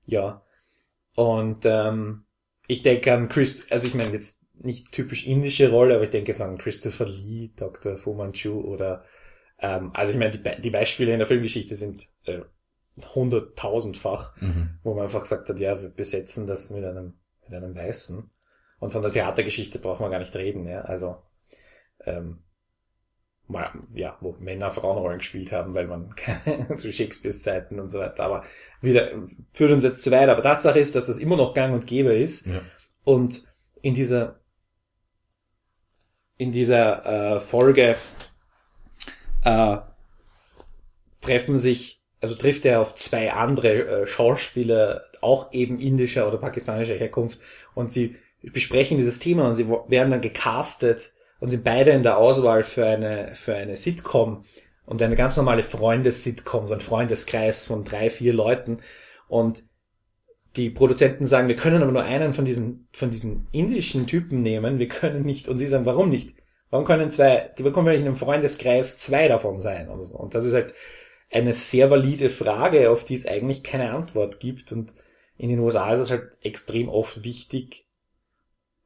ja. 0.04 0.42
Und 1.14 1.64
ähm, 1.64 2.24
ich 2.70 2.82
denke 2.82 3.12
an 3.12 3.28
Chris, 3.28 3.64
also 3.70 3.86
ich 3.88 3.94
meine 3.94 4.12
jetzt 4.12 4.42
nicht 4.54 4.92
typisch 4.92 5.26
indische 5.26 5.70
Rolle, 5.70 5.94
aber 5.94 6.04
ich 6.04 6.10
denke 6.10 6.30
jetzt 6.32 6.40
an 6.40 6.58
Christopher 6.58 7.06
Lee, 7.06 7.50
Dr. 7.56 7.96
Fu 7.98 8.14
Manchu 8.14 8.60
oder 8.60 9.04
ähm, 9.58 9.90
also 9.94 10.12
ich 10.12 10.18
meine, 10.18 10.32
die, 10.32 10.38
Be- 10.38 10.58
die 10.60 10.70
Beispiele 10.70 11.12
in 11.12 11.18
der 11.18 11.28
Filmgeschichte 11.28 11.74
sind 11.76 12.08
äh, 12.24 12.40
hunderttausendfach 13.14 14.34
Mhm. 14.40 14.78
wo 14.82 14.94
man 14.94 15.04
einfach 15.04 15.22
gesagt 15.22 15.48
hat, 15.48 15.58
ja, 15.60 15.80
wir 15.82 15.90
besetzen 15.90 16.46
das 16.46 16.70
mit 16.70 16.84
einem, 16.84 17.14
mit 17.46 17.54
einem 17.54 17.74
Weißen. 17.74 18.30
Und 18.78 18.92
von 18.92 19.02
der 19.02 19.10
Theatergeschichte 19.10 19.78
braucht 19.78 20.00
man 20.00 20.10
gar 20.10 20.18
nicht 20.20 20.34
reden, 20.36 20.66
ja. 20.66 20.82
Also, 20.82 21.16
ähm, 22.06 22.38
ja, 23.94 24.16
wo 24.20 24.36
Männer 24.40 24.70
Frauenrollen 24.70 25.18
gespielt 25.18 25.52
haben, 25.52 25.74
weil 25.74 25.86
man 25.86 26.14
zu 26.76 26.92
Shakespeares 26.92 27.42
Zeiten 27.42 27.80
und 27.80 27.90
so 27.90 27.98
weiter. 27.98 28.22
Aber 28.24 28.44
wieder, 28.80 29.10
führt 29.52 29.72
uns 29.72 29.84
jetzt 29.84 30.02
zu 30.02 30.10
weit. 30.10 30.28
Aber 30.28 30.42
Tatsache 30.42 30.78
ist, 30.78 30.94
dass 30.94 31.06
das 31.06 31.18
immer 31.18 31.36
noch 31.36 31.54
gang 31.54 31.74
und 31.74 31.86
gäbe 31.86 32.14
ist. 32.14 32.46
Ja. 32.46 32.62
Und 33.04 33.44
in 33.82 33.94
dieser, 33.94 34.40
in 36.36 36.52
dieser 36.52 37.36
äh, 37.36 37.40
Folge 37.40 37.96
äh, 39.44 39.76
treffen 41.20 41.58
sich, 41.58 42.02
also 42.20 42.34
trifft 42.34 42.64
er 42.64 42.80
auf 42.80 42.94
zwei 42.94 43.32
andere 43.32 44.02
äh, 44.02 44.06
Schauspieler, 44.06 45.04
auch 45.20 45.52
eben 45.52 45.78
indischer 45.78 46.26
oder 46.28 46.38
pakistanischer 46.38 46.94
Herkunft, 46.94 47.40
und 47.74 47.90
sie 47.90 48.16
besprechen 48.42 48.96
dieses 48.96 49.18
Thema 49.18 49.48
und 49.48 49.56
sie 49.56 49.68
werden 49.68 50.10
dann 50.10 50.20
gecastet 50.20 51.12
und 51.40 51.50
sind 51.50 51.64
beide 51.64 51.90
in 51.90 52.02
der 52.02 52.18
Auswahl 52.18 52.62
für 52.62 52.86
eine, 52.86 53.34
für 53.34 53.54
eine 53.54 53.76
Sitcom 53.76 54.44
und 54.86 55.02
eine 55.02 55.16
ganz 55.16 55.36
normale 55.36 55.62
Freundes-Sitcom, 55.62 56.66
so 56.66 56.74
ein 56.74 56.80
Freundeskreis 56.80 57.66
von 57.66 57.84
drei, 57.84 58.10
vier 58.10 58.32
Leuten. 58.32 58.80
Und 59.28 59.64
die 60.56 60.70
Produzenten 60.70 61.26
sagen, 61.26 61.48
wir 61.48 61.56
können 61.56 61.82
aber 61.82 61.92
nur 61.92 62.02
einen 62.02 62.34
von 62.34 62.44
diesen, 62.44 62.88
von 62.92 63.10
diesen 63.10 63.46
indischen 63.52 64.06
Typen 64.06 64.42
nehmen, 64.42 64.78
wir 64.78 64.88
können 64.88 65.24
nicht, 65.24 65.48
und 65.48 65.58
sie 65.58 65.66
sagen, 65.66 65.86
warum 65.86 66.10
nicht? 66.10 66.34
Warum 66.70 66.84
können 66.84 67.10
zwei, 67.10 67.50
die 67.58 67.62
bekommen 67.62 67.86
wir 67.86 67.92
nicht 67.92 68.02
in 68.02 68.06
einem 68.06 68.16
Freundeskreis 68.16 68.98
zwei 68.98 69.26
davon 69.28 69.60
sein? 69.60 69.88
Und 69.88 70.04
so. 70.04 70.16
Und 70.16 70.34
das 70.34 70.44
ist 70.44 70.54
halt 70.54 70.74
eine 71.32 71.54
sehr 71.54 71.90
valide 71.90 72.28
Frage, 72.28 72.90
auf 72.90 73.04
die 73.04 73.14
es 73.14 73.26
eigentlich 73.26 73.62
keine 73.62 73.92
Antwort 73.92 74.40
gibt. 74.40 74.72
Und 74.72 74.94
in 75.36 75.48
den 75.48 75.58
USA 75.60 75.94
ist 75.94 76.00
es 76.00 76.10
halt 76.10 76.36
extrem 76.42 76.88
oft 76.88 77.24
wichtig, 77.24 77.86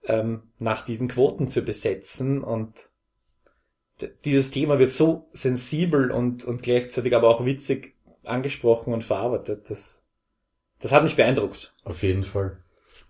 ähm, 0.06 0.42
nach 0.58 0.82
diesen 0.82 1.08
Quoten 1.08 1.49
zu 1.49 1.62
besetzen. 1.62 2.42
Und 2.42 2.88
dieses 4.25 4.50
Thema 4.50 4.78
wird 4.78 4.90
so 4.90 5.28
sensibel 5.32 6.11
und, 6.11 6.44
und 6.44 6.62
gleichzeitig 6.62 7.14
aber 7.14 7.28
auch 7.28 7.44
witzig 7.44 7.94
angesprochen 8.25 8.92
und 8.92 9.04
verarbeitet. 9.04 9.70
Das, 9.70 10.06
das 10.80 10.92
hat 10.92 11.04
mich 11.04 11.16
beeindruckt. 11.16 11.75
Auf 11.84 12.02
jeden 12.02 12.25
Fall. 12.25 12.58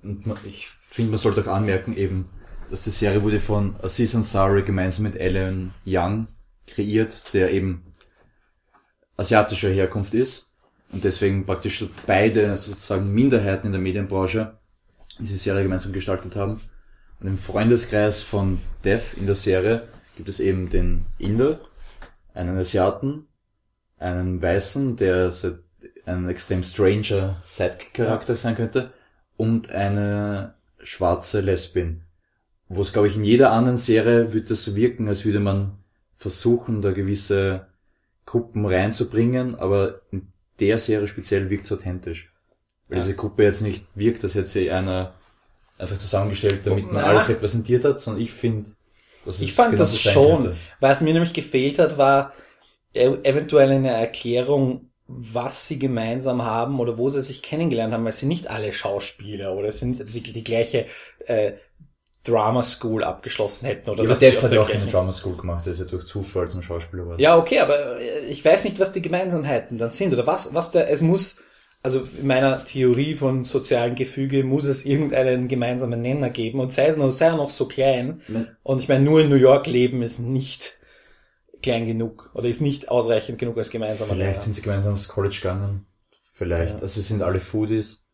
Und 0.03 0.25
ich 0.45 0.69
finde, 0.69 1.13
man 1.13 1.19
sollte 1.19 1.43
auch 1.43 1.55
anmerken 1.55 1.97
eben, 1.97 2.29
dass 2.71 2.85
die 2.85 2.91
Serie 2.91 3.23
wurde 3.23 3.41
von 3.41 3.77
Aziz 3.83 4.15
Ansari 4.15 4.63
gemeinsam 4.63 5.05
mit 5.05 5.21
Alan 5.21 5.73
Young 5.87 6.29
kreiert, 6.67 7.33
der 7.33 7.53
eben 7.53 7.95
asiatischer 9.17 9.71
Herkunft 9.71 10.15
ist 10.15 10.51
und 10.93 11.05
deswegen 11.05 11.47
praktisch 11.47 11.85
beide 12.07 12.57
sozusagen 12.57 13.13
Minderheiten 13.13 13.67
in 13.67 13.73
der 13.73 13.81
Medienbranche 13.81 14.59
diese 15.19 15.39
Serie 15.39 15.63
gemeinsam 15.63 15.93
gestaltet 15.93 16.37
haben. 16.37 16.61
Und 17.25 17.31
im 17.31 17.39
Freundeskreis 17.39 18.23
von 18.23 18.61
Dev 18.85 19.17
in 19.17 19.25
der 19.25 19.35
Serie 19.35 19.89
gibt 20.15 20.29
es 20.29 20.41
eben 20.41 20.69
den 20.69 21.07
Inder, 21.17 21.59
einen 22.35 22.59
Asiaten, 22.59 23.25
einen 23.99 24.43
Weißen, 24.43 24.97
der 24.97 25.31
so 25.31 25.53
ein 26.05 26.29
extrem 26.29 26.63
stranger 26.63 27.41
Sidekick-Charakter 27.43 28.37
sein 28.37 28.57
könnte, 28.57 28.93
und 29.39 29.71
eine 29.71 30.53
schwarze 30.83 31.41
Lesbin. 31.41 32.03
Wo 32.69 32.83
es, 32.83 32.93
glaube 32.93 33.09
ich, 33.09 33.17
in 33.17 33.25
jeder 33.25 33.53
anderen 33.53 33.79
Serie 33.79 34.35
würde 34.35 34.49
das 34.49 34.63
so 34.63 34.77
wirken, 34.77 35.09
als 35.09 35.25
würde 35.25 35.41
man 35.41 35.79
versuchen, 36.19 36.83
da 36.83 36.93
gewisse 36.93 37.69
Gruppen 38.27 38.67
reinzubringen, 38.67 39.55
aber 39.55 40.03
in 40.11 40.29
der 40.61 40.77
Serie 40.77 41.09
speziell 41.09 41.49
wirkt 41.49 41.65
es 41.65 41.73
authentisch. 41.73 42.31
Weil 42.89 42.99
Ja. 42.99 43.05
diese 43.05 43.17
Gruppe 43.17 43.45
jetzt 43.45 43.63
nicht 43.63 43.87
wirkt, 43.95 44.25
dass 44.25 44.35
jetzt 44.35 44.53
sie 44.53 44.71
einer 44.71 45.15
einfach 45.79 45.99
zusammengestellt, 45.99 46.67
damit 46.67 46.87
man 46.93 47.03
Na. 47.03 47.09
alles 47.09 47.29
repräsentiert 47.29 47.85
hat, 47.85 48.01
sondern 48.01 48.23
ich 48.23 48.33
finde, 48.33 48.71
dass 49.25 49.41
Ich 49.41 49.53
fand 49.55 49.79
das 49.79 49.99
schon. 49.99 50.43
könnte. 50.43 50.57
Was 50.81 51.01
mir 51.01 51.13
nämlich 51.13 51.33
gefehlt 51.33 51.79
hat, 51.79 51.99
war 51.99 52.33
e- 52.95 53.19
eventuell 53.23 53.71
eine 53.71 53.91
Erklärung, 53.91 54.91
was 55.07 55.67
sie 55.69 55.79
gemeinsam 55.79 56.43
haben 56.43 56.81
oder 56.81 56.97
wo 56.97 57.09
sie 57.09 57.21
sich 57.23 57.43
kennengelernt 57.43 57.93
haben, 57.93 58.05
weil 58.05 58.13
sie 58.13 58.27
nicht 58.27 58.49
alle 58.49 58.73
Schauspieler 58.73 59.55
oder 59.55 59.71
sind 59.73 60.07
sie 60.09 60.23
die 60.23 60.45
gleiche 60.45 60.87
äh, 61.27 61.53
Drama 62.23 62.63
School 62.63 63.05
abgeschlossen 63.05 63.67
hätten 63.67 63.91
oder 63.91 64.03
Ja, 64.05 64.09
dass 64.11 64.23
auf 64.23 64.43
hat 64.43 64.53
ja 64.53 64.61
auch 64.61 64.67
keine 64.67 64.79
gleichen- 64.79 64.93
Drama 64.93 65.13
School 65.13 65.37
gemacht, 65.37 65.67
der 65.67 65.75
ist 65.75 65.81
ja 65.81 65.85
durch 65.85 66.07
Zufall 66.07 66.49
zum 66.49 66.63
Schauspieler 66.63 67.03
geworden. 67.03 67.21
Ja, 67.21 67.37
okay, 67.37 67.59
aber 67.61 68.01
äh, 68.01 68.21
ich 68.21 68.43
weiß 68.43 68.65
nicht, 68.65 68.79
was 68.81 68.93
die 68.93 69.03
Gemeinsamkeiten 69.03 69.77
dann 69.77 69.91
sind 69.91 70.13
oder 70.15 70.27
was, 70.27 70.55
was 70.55 70.71
der, 70.71 70.89
es 70.91 71.03
muss, 71.03 71.43
also 71.85 72.09
in 72.19 72.27
meiner 72.27 72.65
Theorie 72.65 73.13
von 73.13 73.45
sozialen 73.45 73.95
Gefüge 73.95 74.43
muss 74.43 74.65
es 74.65 74.87
irgendeinen 74.87 75.49
gemeinsamen 75.49 76.01
Nenner 76.01 76.31
geben 76.31 76.61
und 76.61 76.73
sei 76.73 76.87
es 76.87 76.97
noch, 76.97 77.11
sei 77.11 77.27
er 77.27 77.37
noch 77.37 77.51
so 77.51 77.69
klein. 77.69 78.23
Und 78.63 78.81
ich 78.81 78.89
meine, 78.89 79.05
nur 79.05 79.21
in 79.21 79.29
New 79.29 79.37
York 79.37 79.67
leben 79.67 80.01
ist 80.01 80.19
nicht 80.19 80.79
klein 81.63 81.87
genug 81.87 82.31
oder 82.33 82.49
ist 82.49 82.63
nicht 82.63 82.89
ausreichend 82.89 83.39
genug 83.39 83.59
als 83.59 83.69
gemeinsamer 83.69 84.15
Vielleicht 84.15 84.33
Nenner. 84.33 84.43
sind 84.43 84.55
sie 84.55 84.63
gemeinsam 84.63 84.95
aufs 84.95 85.09
College 85.09 85.37
gegangen. 85.43 85.85
Vielleicht. 86.33 86.77
Ja. 86.77 86.81
Also 86.81 87.01
sie 87.01 87.07
sind 87.07 87.21
alle 87.23 87.39
Foodies. 87.39 88.07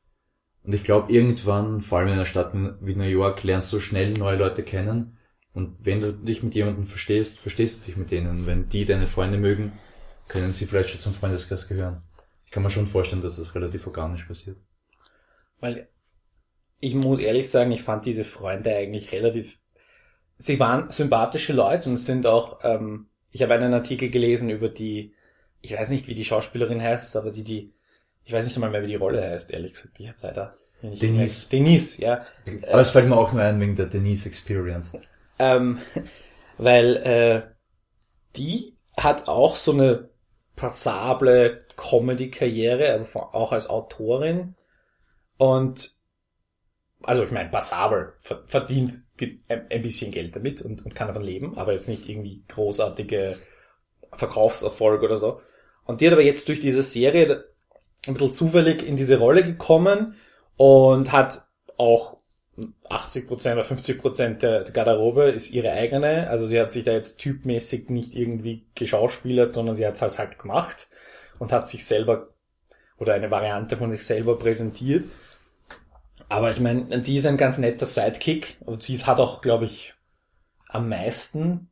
Und 0.64 0.74
ich 0.74 0.82
glaube, 0.82 1.12
irgendwann, 1.12 1.80
vor 1.80 1.98
allem 1.98 2.08
in 2.08 2.14
einer 2.14 2.24
Stadt 2.24 2.52
wie 2.52 2.96
New 2.96 3.04
York, 3.04 3.44
lernst 3.44 3.72
du 3.72 3.78
schnell 3.78 4.12
neue 4.14 4.36
Leute 4.36 4.64
kennen. 4.64 5.16
Und 5.54 5.76
wenn 5.84 6.00
du 6.00 6.12
dich 6.12 6.42
mit 6.42 6.56
jemandem 6.56 6.86
verstehst, 6.86 7.38
verstehst 7.38 7.80
du 7.80 7.86
dich 7.86 7.96
mit 7.96 8.10
denen. 8.10 8.28
Und 8.30 8.46
wenn 8.46 8.68
die 8.68 8.84
deine 8.84 9.06
Freunde 9.06 9.38
mögen, 9.38 9.72
können 10.26 10.52
sie 10.52 10.66
vielleicht 10.66 10.90
schon 10.90 11.00
zum 11.00 11.14
Freundeskreis 11.14 11.68
gehören. 11.68 12.02
Ich 12.50 12.54
kann 12.54 12.64
mir 12.64 12.71
schon 12.71 12.88
vorstellen, 12.88 13.23
dass 13.23 13.37
das 13.37 13.54
relativ 13.54 13.87
organisch 13.87 14.25
passiert. 14.25 14.57
Weil 15.61 15.88
ich 16.80 16.97
muss 16.97 17.21
ehrlich 17.21 17.49
sagen, 17.49 17.71
ich 17.71 17.85
fand 17.85 18.04
diese 18.07 18.25
Freunde 18.25 18.75
eigentlich 18.75 19.12
relativ. 19.12 19.61
Sie 20.37 20.59
waren 20.59 20.90
sympathische 20.90 21.52
Leute 21.52 21.88
und 21.88 21.97
sind 21.97 22.26
auch. 22.26 22.59
Ähm, 22.64 23.07
ich 23.30 23.42
habe 23.42 23.54
einen 23.54 23.73
Artikel 23.73 24.11
gelesen 24.11 24.50
über 24.50 24.69
die. 24.69 25.14
Ich 25.61 25.75
weiß 25.75 25.90
nicht, 25.90 26.09
wie 26.09 26.14
die 26.14 26.25
Schauspielerin 26.25 26.83
heißt, 26.83 27.14
aber 27.14 27.30
die 27.30 27.45
die. 27.45 27.73
Ich 28.25 28.33
weiß 28.33 28.45
nicht 28.47 28.57
einmal 28.57 28.71
mehr, 28.71 28.83
wie 28.83 28.88
die 28.88 28.97
Rolle 28.97 29.23
heißt, 29.23 29.52
ehrlich 29.52 29.75
gesagt. 29.75 30.00
Ich 30.00 30.09
habe 30.09 30.19
leider 30.21 30.57
nicht 30.83 31.02
Denise. 31.02 31.49
Denise, 31.50 32.02
ja. 32.02 32.26
Aber 32.69 32.80
es 32.80 32.90
fällt 32.90 33.09
mir 33.09 33.16
auch 33.16 33.33
nur 33.33 33.42
ein 33.42 33.61
wegen 33.61 33.76
der 33.76 33.87
Denise 33.87 34.26
Experience. 34.26 34.92
Ähm, 35.38 35.78
weil 36.59 36.97
äh, 36.97 37.42
die 38.35 38.76
hat 38.97 39.28
auch 39.28 39.54
so 39.54 39.71
eine 39.71 40.11
passable 40.57 41.61
Comedy-Karriere, 41.80 42.94
aber 42.94 43.34
auch 43.34 43.52
als 43.52 43.68
Autorin. 43.68 44.54
Und 45.38 45.92
also 47.02 47.25
ich 47.25 47.30
meine, 47.30 47.49
passabel, 47.49 48.12
ver- 48.18 48.44
verdient 48.46 49.02
ein, 49.49 49.82
bisschen 49.82 50.12
Geld 50.12 50.37
damit 50.37 50.62
und, 50.62 50.84
und 50.84 50.94
kann 50.94 51.08
davon 51.08 51.22
leben, 51.22 51.56
aber 51.56 51.72
jetzt 51.72 51.88
nicht 51.88 52.08
irgendwie 52.08 52.44
großartige 52.49 53.38
Verkaufserfolg 54.12 55.02
oder 55.02 55.16
so. 55.16 55.40
Und 55.84 56.00
die 56.00 56.06
hat 56.06 56.12
aber 56.12 56.22
jetzt 56.22 56.49
durch 56.49 56.60
diese 56.60 56.82
Serie 56.82 57.44
ein 58.06 58.14
bisschen 58.14 58.32
zufällig 58.32 58.82
in 58.87 58.96
diese 58.96 59.18
Rolle 59.18 59.42
gekommen 59.42 60.14
und 60.56 61.12
hat 61.12 61.46
auch 61.78 62.18
80% 62.88 63.54
oder 63.54 63.64
50% 63.64 64.42
der 64.42 64.64
der 64.64 64.72
Garderobe 64.75 65.30
ist 65.30 65.50
ihre 65.50 65.72
eigene. 65.72 66.28
Also 66.28 66.46
sie 66.46 66.60
hat 66.60 66.70
sich 66.70 66.84
da 66.84 66.92
jetzt 66.92 67.18
typmäßig 67.18 67.88
nicht 67.88 68.14
irgendwie 68.14 68.66
geschauspielert, 68.75 69.52
sondern 69.52 69.75
sie 69.75 69.87
hat 69.87 69.94
es 69.94 70.02
halt, 70.02 70.18
halt 70.18 70.38
gemacht 70.38 70.88
und 71.40 71.50
hat 71.50 71.68
sich 71.68 71.85
selber 71.85 72.28
oder 72.99 73.14
eine 73.14 73.30
Variante 73.30 73.76
von 73.76 73.90
sich 73.90 74.04
selber 74.04 74.38
präsentiert. 74.38 75.06
Aber 76.28 76.52
ich 76.52 76.61
meine, 76.61 77.00
die 77.00 77.16
ist 77.16 77.26
ein 77.26 77.38
ganz 77.38 77.59
netter 77.59 77.87
Sidekick 77.87 78.59
und 78.61 78.85
sie 78.85 78.99
hat 78.99 79.18
auch, 79.18 79.40
glaube 79.40 79.64
ich, 79.64 79.94
am 80.68 80.88
meisten, 80.88 81.70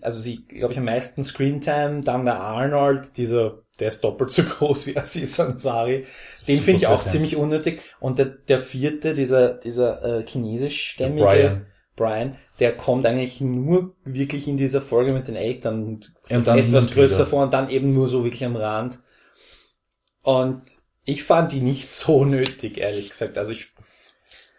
also 0.00 0.18
sie, 0.18 0.46
glaube 0.46 0.72
ich, 0.72 0.78
am 0.78 0.86
meisten 0.86 1.22
Screentime, 1.22 2.02
dann 2.02 2.24
der 2.24 2.40
Arnold, 2.40 3.18
dieser, 3.18 3.58
der 3.78 3.88
ist 3.88 4.02
doppelt 4.02 4.32
so 4.32 4.42
groß 4.58 4.86
wie 4.86 4.96
Aziz 4.96 5.38
Ansari. 5.38 6.06
Den 6.46 6.60
finde 6.60 6.78
ich 6.78 6.86
auch 6.86 7.04
ziemlich 7.04 7.36
unnötig. 7.36 7.82
Und 7.98 8.18
der, 8.18 8.26
der 8.26 8.60
vierte, 8.60 9.12
dieser, 9.12 9.54
dieser 9.54 10.02
äh, 10.20 10.26
chinesischstämmige 10.26 11.66
Brian. 12.00 12.36
Der 12.60 12.76
kommt 12.76 13.04
eigentlich 13.06 13.40
nur 13.40 13.94
wirklich 14.04 14.48
in 14.48 14.56
dieser 14.56 14.80
Folge 14.80 15.12
mit 15.12 15.28
den 15.28 15.36
Eltern 15.36 15.84
und 15.84 16.12
Ja, 16.28 16.38
und 16.38 16.46
dann 16.46 16.58
etwas 16.58 16.90
größer 16.92 17.16
wieder. 17.18 17.26
vor 17.26 17.42
und 17.44 17.52
dann 17.54 17.68
eben 17.68 17.92
nur 17.92 18.08
so 18.08 18.24
wirklich 18.24 18.44
am 18.44 18.56
Rand. 18.56 18.98
Und 20.22 20.62
ich 21.04 21.24
fand 21.24 21.52
die 21.52 21.60
nicht 21.60 21.88
so 22.00 22.24
nötig, 22.24 22.78
ehrlich 22.78 23.10
gesagt. 23.10 23.38
Also 23.38 23.52
ich, 23.52 23.68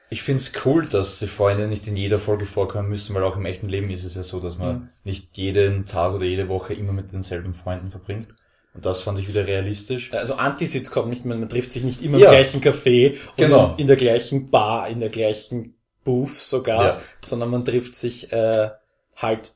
Ich 0.09 0.23
find's 0.23 0.51
cool, 0.65 0.85
dass 0.87 1.19
die 1.19 1.27
Freunde 1.27 1.67
nicht 1.67 1.87
in 1.87 1.95
jeder 1.95 2.19
Folge 2.19 2.45
vorkommen 2.45 2.89
müssen, 2.89 3.15
weil 3.15 3.23
auch 3.23 3.37
im 3.37 3.45
echten 3.45 3.69
Leben 3.69 3.89
ist 3.89 4.03
es 4.03 4.15
ja 4.15 4.23
so, 4.23 4.39
dass 4.39 4.57
man 4.57 4.75
Mhm. 4.75 4.89
nicht 5.03 5.37
jeden 5.37 5.85
Tag 5.85 6.13
oder 6.13 6.25
jede 6.25 6.47
Woche 6.49 6.73
immer 6.73 6.91
mit 6.93 7.11
denselben 7.13 7.53
Freunden 7.53 7.91
verbringt. 7.91 8.27
Und 8.73 8.85
das 8.85 9.01
fand 9.01 9.19
ich 9.19 9.27
wieder 9.27 9.47
realistisch. 9.47 10.11
also 10.13 10.35
Anti-Sitcom 10.35 11.09
nicht, 11.09 11.25
man, 11.25 11.39
man 11.41 11.49
trifft 11.49 11.73
sich 11.73 11.83
nicht 11.83 12.01
immer 12.01 12.17
Ja. 12.17 12.27
im 12.27 12.31
gleichen 12.31 12.61
Café 12.61 13.17
Genau. 13.37 13.75
in 13.77 13.87
der 13.87 13.97
gleichen 13.97 14.49
Bar, 14.49 14.87
in 14.89 14.99
der 15.01 15.09
gleichen 15.09 15.75
Booth 16.03 16.37
sogar, 16.39 16.83
Ja. 16.83 17.01
sondern 17.23 17.49
man 17.49 17.65
trifft 17.65 17.95
sich 17.95 18.31
äh, 18.31 18.69
halt 19.15 19.53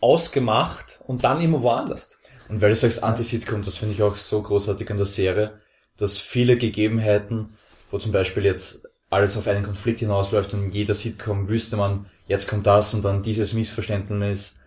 ausgemacht 0.00 1.02
und 1.06 1.24
dann 1.24 1.40
immer 1.40 1.62
woanders. 1.62 2.18
Und 2.48 2.60
weil 2.60 2.70
du 2.70 2.76
sagst 2.76 3.02
Anti-Sitcom, 3.02 3.62
das 3.62 3.76
finde 3.76 3.94
ich 3.94 4.02
auch 4.02 4.16
so 4.16 4.42
großartig 4.42 4.90
an 4.90 4.96
der 4.96 5.06
Serie, 5.06 5.60
dass 5.96 6.18
viele 6.18 6.56
Gegebenheiten, 6.56 7.56
wo 7.90 7.98
zum 7.98 8.12
Beispiel 8.12 8.44
jetzt 8.44 8.88
alles 9.10 9.36
auf 9.36 9.46
einen 9.46 9.62
Konflikt 9.64 10.00
hinausläuft 10.00 10.54
und 10.54 10.64
in 10.64 10.70
jeder 10.70 10.94
Sitcom 10.94 11.48
wüsste 11.48 11.76
man, 11.76 12.06
jetzt 12.26 12.48
kommt 12.48 12.66
das 12.66 12.94
und 12.94 13.04
dann 13.04 13.22
dieses 13.22 13.52
Missverständnis 13.52 14.58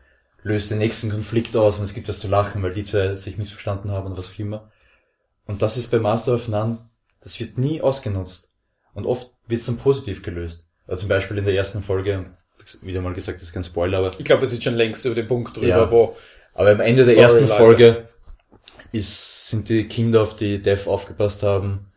löst 0.43 0.69
den 0.69 0.77
nächsten 0.77 1.09
Konflikt 1.09 1.55
aus 1.57 1.79
und 1.79 1.83
es 1.83 1.93
gibt 1.95 2.07
was 2.07 2.19
zu 2.19 2.27
lachen, 2.27 2.61
weil 2.61 2.73
die 2.73 2.83
zwei 2.83 3.15
sich 3.15 3.37
missverstanden 3.37 3.91
haben 3.91 4.05
und 4.05 4.17
was 4.17 4.29
auch 4.31 4.39
immer. 4.39 4.71
Und 5.47 5.61
das 5.63 5.77
ist 5.77 5.87
bei 5.87 5.97
Master 5.99 6.35
of 6.35 6.47
None, 6.47 6.77
das 7.21 7.39
wird 7.39 7.57
nie 7.57 7.81
ausgenutzt. 7.81 8.51
Und 8.93 9.05
oft 9.07 9.31
wird 9.47 9.61
es 9.61 9.65
dann 9.65 9.77
positiv 9.77 10.21
gelöst. 10.21 10.65
Also 10.87 11.01
zum 11.01 11.09
Beispiel 11.09 11.37
in 11.37 11.45
der 11.45 11.55
ersten 11.55 11.81
Folge, 11.83 12.25
wieder 12.81 13.01
mal 13.01 13.13
gesagt, 13.13 13.37
das 13.37 13.43
ist 13.43 13.53
kein 13.53 13.63
Spoiler, 13.63 13.99
aber 13.99 14.11
Ich 14.19 14.25
glaube, 14.25 14.41
wir 14.41 14.47
sind 14.47 14.63
schon 14.63 14.75
längst 14.75 15.05
über 15.05 15.15
den 15.15 15.27
Punkt 15.27 15.55
drüber, 15.57 15.67
Ja. 15.67 15.91
wo 15.91 16.15
aber 16.53 16.71
am 16.71 16.79
Ende 16.79 17.03
der 17.03 17.13
Sorry, 17.15 17.23
ersten 17.23 17.47
Leute. 17.47 17.55
Folge 17.55 18.07
ist, 18.91 19.49
sind 19.49 19.69
die 19.69 19.87
Kinder, 19.87 20.21
auf 20.21 20.35
die 20.35 20.61
Dev 20.61 20.87
aufgepasst 20.89 21.43
haben, 21.43 21.91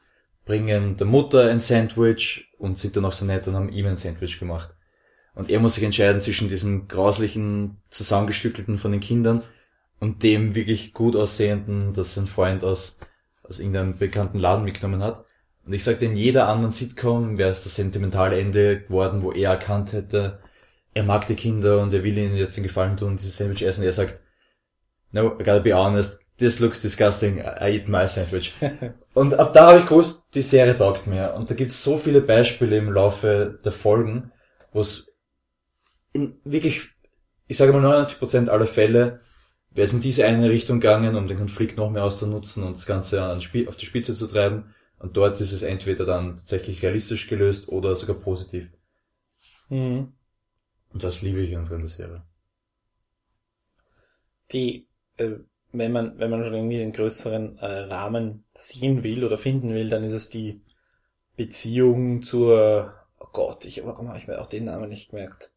bringen 0.45 0.97
der 0.97 1.07
Mutter 1.07 1.49
ein 1.51 1.61
Sandwich 1.61 2.49
und 2.59 2.79
sind 2.79 2.97
dann 2.97 3.05
auch 3.05 3.13
so 3.13 3.25
nett 3.25 3.47
und 3.47 3.55
haben 3.55 3.69
ihm 3.71 3.87
ein 3.87 3.97
Sandwich 3.97 4.39
gemacht. 4.41 4.71
Und 5.35 5.49
er 5.51 5.61
muss 5.61 5.75
sich 5.75 5.85
entscheiden 5.85 6.21
zwischen 6.21 6.49
diesem 6.49 6.89
grauslichen, 6.89 7.77
zusammengestückelten 7.91 8.79
von 8.79 8.91
den 8.91 9.01
Kindern 9.01 9.43
und 10.01 10.25
dem 10.25 10.57
wirklich 10.57 10.93
gut 10.93 11.15
aussehenden, 11.15 11.95
das 11.95 12.15
sein 12.15 12.27
Freund 12.27 12.65
aus, 12.65 12.99
aus 13.45 13.61
irgendeinem 13.61 13.97
bekannten 13.97 14.41
Laden 14.41 14.65
mitgenommen 14.65 15.03
hat. 15.03 15.25
Und 15.69 15.75
ich 15.75 15.85
sagte, 15.85 16.07
in 16.07 16.17
jeder 16.17 16.49
anderen 16.49 16.71
Sitcom 16.71 17.37
wäre 17.37 17.51
es 17.51 17.63
das 17.63 17.75
sentimentale 17.75 18.41
Ende 18.41 18.81
geworden, 18.81 19.21
wo 19.21 19.33
er 19.33 19.51
erkannt 19.51 19.93
hätte, 19.93 20.39
er 20.95 21.03
mag 21.03 21.27
die 21.27 21.35
Kinder 21.35 21.83
und 21.83 21.93
er 21.93 22.03
will 22.05 22.17
ihnen 22.17 22.37
jetzt 22.37 22.57
den 22.57 22.63
Gefallen 22.63 22.97
tun, 22.97 23.19
dieses 23.19 23.37
Sandwich 23.37 23.61
essen. 23.61 23.83
Und 23.83 23.87
er 23.87 23.93
sagt, 23.93 24.23
no, 25.13 25.27
I 25.39 25.45
gotta 25.45 25.59
be 25.59 25.75
honest, 25.75 26.21
this 26.39 26.59
looks 26.59 26.81
disgusting, 26.81 27.41
I 27.41 27.77
eat 27.77 27.87
my 27.87 28.07
sandwich. 28.07 28.55
und 29.13 29.35
ab 29.35 29.53
da 29.53 29.67
habe 29.67 29.81
ich 29.81 29.87
gewusst, 29.87 30.25
die 30.33 30.41
Serie 30.41 30.75
taugt 30.75 31.07
mir. 31.07 31.35
Und 31.35 31.51
da 31.51 31.55
gibt 31.55 31.71
es 31.71 31.85
so 31.85 31.99
viele 31.99 32.23
Beispiele 32.23 32.79
im 32.79 32.91
Laufe 32.91 33.61
der 33.63 33.73
Folgen, 33.73 34.33
wo 34.73 34.81
es 34.81 35.15
in 36.15 36.41
wirklich, 36.45 36.89
ich 37.47 37.59
sage 37.59 37.75
mal 37.75 37.85
99% 37.85 38.49
aller 38.49 38.67
Fälle, 38.67 39.21
wäre 39.73 39.85
es 39.85 39.93
in 39.93 40.01
diese 40.01 40.25
eine 40.25 40.49
Richtung 40.49 40.81
gegangen, 40.81 41.15
um 41.15 41.29
den 41.29 41.37
Konflikt 41.37 41.77
noch 41.77 41.91
mehr 41.91 42.05
auszunutzen 42.05 42.65
und 42.65 42.79
das 42.79 42.87
Ganze 42.87 43.23
auf 43.23 43.77
die 43.77 43.87
Spitze 43.87 44.15
zu 44.15 44.27
treiben. 44.27 44.75
Und 44.99 45.17
dort 45.17 45.41
ist 45.41 45.53
es 45.53 45.63
entweder 45.63 46.05
dann 46.05 46.37
tatsächlich 46.37 46.83
realistisch 46.83 47.29
gelöst 47.29 47.69
oder 47.69 47.95
sogar 47.97 48.17
positiv. 48.17 48.69
mhm. 49.69 50.13
Und 50.91 51.03
das 51.05 51.23
liebe 51.23 51.41
ich 51.41 51.57
einfach 51.57 51.75
in 51.75 51.81
der 51.81 51.89
Serie. 51.89 52.23
die, 54.53 54.89
äh, 55.17 55.37
wenn 55.73 55.93
man, 55.93 56.19
wenn 56.19 56.31
man 56.31 56.43
schon 56.45 56.55
irgendwie 56.55 56.79
den 56.79 56.93
größeren 56.93 57.59
äh, 57.59 57.67
Rahmen 57.67 58.45
sehen 58.55 59.03
will 59.03 59.25
oder 59.25 59.37
finden 59.37 59.75
will, 59.75 59.89
dann 59.89 60.03
ist 60.03 60.13
es 60.13 60.31
die 60.31 60.63
Beziehung 61.37 62.23
zur, 62.23 62.95
oh 63.19 63.29
Gott, 63.33 63.65
ich, 63.65 63.85
warum 63.85 64.09
habe 64.09 64.19
ich 64.19 64.27
mir 64.27 64.41
auch 64.41 64.47
den 64.47 64.65
Namen 64.65 64.89
nicht 64.89 65.11
gemerkt? 65.11 65.53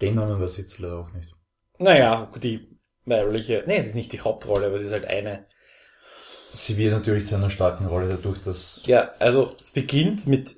Den 0.00 0.14
Namen 0.16 0.40
weiß 0.40 0.58
ich 0.58 0.78
leider 0.78 0.98
auch 0.98 1.12
nicht. 1.12 1.34
Naja, 1.78 2.32
die 2.42 2.78
weibliche, 3.04 3.64
nee, 3.66 3.76
es 3.76 3.88
ist 3.88 3.94
nicht 3.94 4.12
die 4.12 4.20
Hauptrolle, 4.20 4.66
aber 4.66 4.76
es 4.76 4.84
ist 4.84 4.92
halt 4.92 5.06
eine. 5.06 5.46
Sie 6.54 6.76
wird 6.76 6.92
natürlich 6.92 7.26
zu 7.26 7.34
einer 7.34 7.50
starken 7.50 7.86
Rolle 7.86 8.08
dadurch, 8.08 8.42
dass 8.42 8.82
Ja, 8.86 9.12
also 9.18 9.54
es 9.60 9.70
beginnt 9.72 10.26
mit 10.26 10.56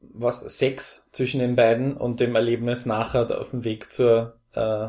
was 0.00 0.40
Sex 0.40 1.08
zwischen 1.12 1.40
den 1.40 1.56
beiden 1.56 1.96
und 1.96 2.20
dem 2.20 2.34
Erlebnis 2.34 2.84
nachher 2.84 3.40
auf 3.40 3.50
dem 3.50 3.64
Weg 3.64 3.90
zur 3.90 4.38
äh, 4.52 4.88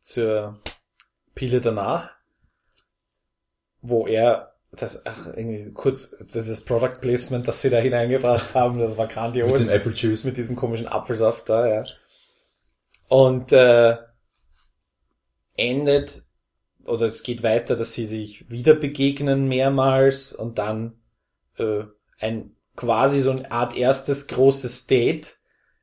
zur 0.00 0.60
Pille 1.34 1.60
danach, 1.60 2.10
wo 3.80 4.06
er 4.06 4.54
das 4.72 5.06
ach 5.06 5.26
irgendwie 5.28 5.72
kurz 5.72 6.16
das 6.20 6.48
ist 6.48 6.66
Product 6.66 7.00
Placement, 7.00 7.48
das 7.48 7.62
sie 7.62 7.70
da 7.70 7.78
hineingebracht 7.78 8.54
haben, 8.54 8.78
das 8.78 8.96
war 8.96 9.06
mit 9.06 9.14
grandios 9.14 9.66
den 9.66 9.74
Apple 9.74 9.92
Juice. 9.92 10.24
mit 10.24 10.36
diesem 10.36 10.56
komischen 10.56 10.88
Apfelsaft 10.88 11.48
da, 11.48 11.66
ja. 11.66 11.84
Und 13.08 13.52
äh, 13.52 13.96
endet 15.56 16.22
oder 16.88 17.06
es 17.06 17.22
geht 17.22 17.42
weiter, 17.42 17.76
dass 17.76 17.94
sie 17.94 18.06
sich 18.06 18.50
wieder 18.50 18.74
begegnen 18.74 19.48
mehrmals 19.48 20.32
und 20.32 20.58
dann 20.58 21.00
äh, 21.56 21.84
ein 22.18 22.56
quasi 22.76 23.20
so 23.20 23.32
eine 23.32 23.50
Art 23.50 23.76
erstes 23.76 24.28
großes 24.28 24.86
Date 24.86 25.38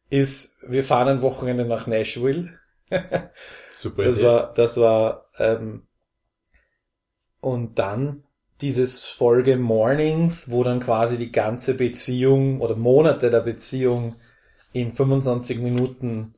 ist, 0.10 0.58
wir 0.68 0.84
fahren 0.84 1.08
ein 1.10 1.22
Wochenende 1.22 1.66
nach 1.66 1.88
Nashville. 1.88 2.58
Super 3.70 4.04
Das 4.04 4.16
Idee. 4.16 4.24
war, 4.24 4.54
das 4.54 4.78
war, 4.78 5.30
ähm, 5.38 5.88
und 7.42 7.78
dann 7.80 8.24
dieses 8.62 9.04
Folge 9.04 9.58
Mornings, 9.58 10.50
wo 10.50 10.64
dann 10.64 10.80
quasi 10.80 11.18
die 11.18 11.32
ganze 11.32 11.74
Beziehung 11.74 12.62
oder 12.62 12.76
Monate 12.76 13.30
der 13.30 13.42
Beziehung 13.42 14.16
in 14.72 14.94
25 14.94 15.60
Minuten 15.60 16.36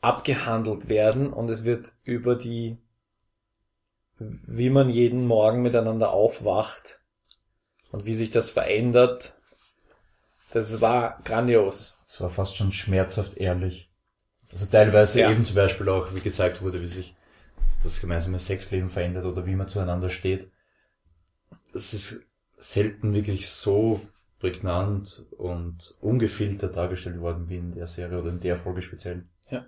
abgehandelt 0.00 0.88
werden 0.88 1.32
und 1.32 1.50
es 1.50 1.64
wird 1.64 1.92
über 2.04 2.36
die, 2.36 2.78
wie 4.18 4.70
man 4.70 4.90
jeden 4.90 5.26
Morgen 5.26 5.62
miteinander 5.62 6.10
aufwacht 6.12 7.00
und 7.92 8.04
wie 8.04 8.14
sich 8.14 8.30
das 8.30 8.50
verändert. 8.50 9.36
Das 10.52 10.80
war 10.80 11.20
grandios. 11.24 12.02
Es 12.06 12.20
war 12.20 12.30
fast 12.30 12.56
schon 12.56 12.72
schmerzhaft 12.72 13.36
ehrlich. 13.36 13.90
Also 14.50 14.66
teilweise 14.66 15.20
Ja. 15.20 15.30
eben 15.30 15.44
zum 15.44 15.56
Beispiel 15.56 15.88
auch, 15.88 16.14
wie 16.14 16.20
gezeigt 16.20 16.62
wurde, 16.62 16.80
wie 16.80 16.88
sich 16.88 17.14
das 17.82 18.00
gemeinsame 18.00 18.38
Sexleben 18.38 18.88
verändert 18.88 19.24
oder 19.24 19.46
wie 19.46 19.54
man 19.54 19.68
zueinander 19.68 20.08
steht. 20.08 20.50
Das 21.72 21.92
ist 21.92 22.22
selten 22.56 23.12
wirklich 23.12 23.48
so 23.50 24.00
prägnant 24.40 25.26
und 25.36 25.96
ungefiltert 26.00 26.76
dargestellt 26.76 27.20
worden 27.20 27.48
wie 27.48 27.56
in 27.56 27.74
der 27.74 27.86
Serie 27.86 28.18
oder 28.18 28.30
in 28.30 28.40
der 28.40 28.56
Folge 28.56 28.82
speziell. 28.82 29.26
Ja. 29.50 29.66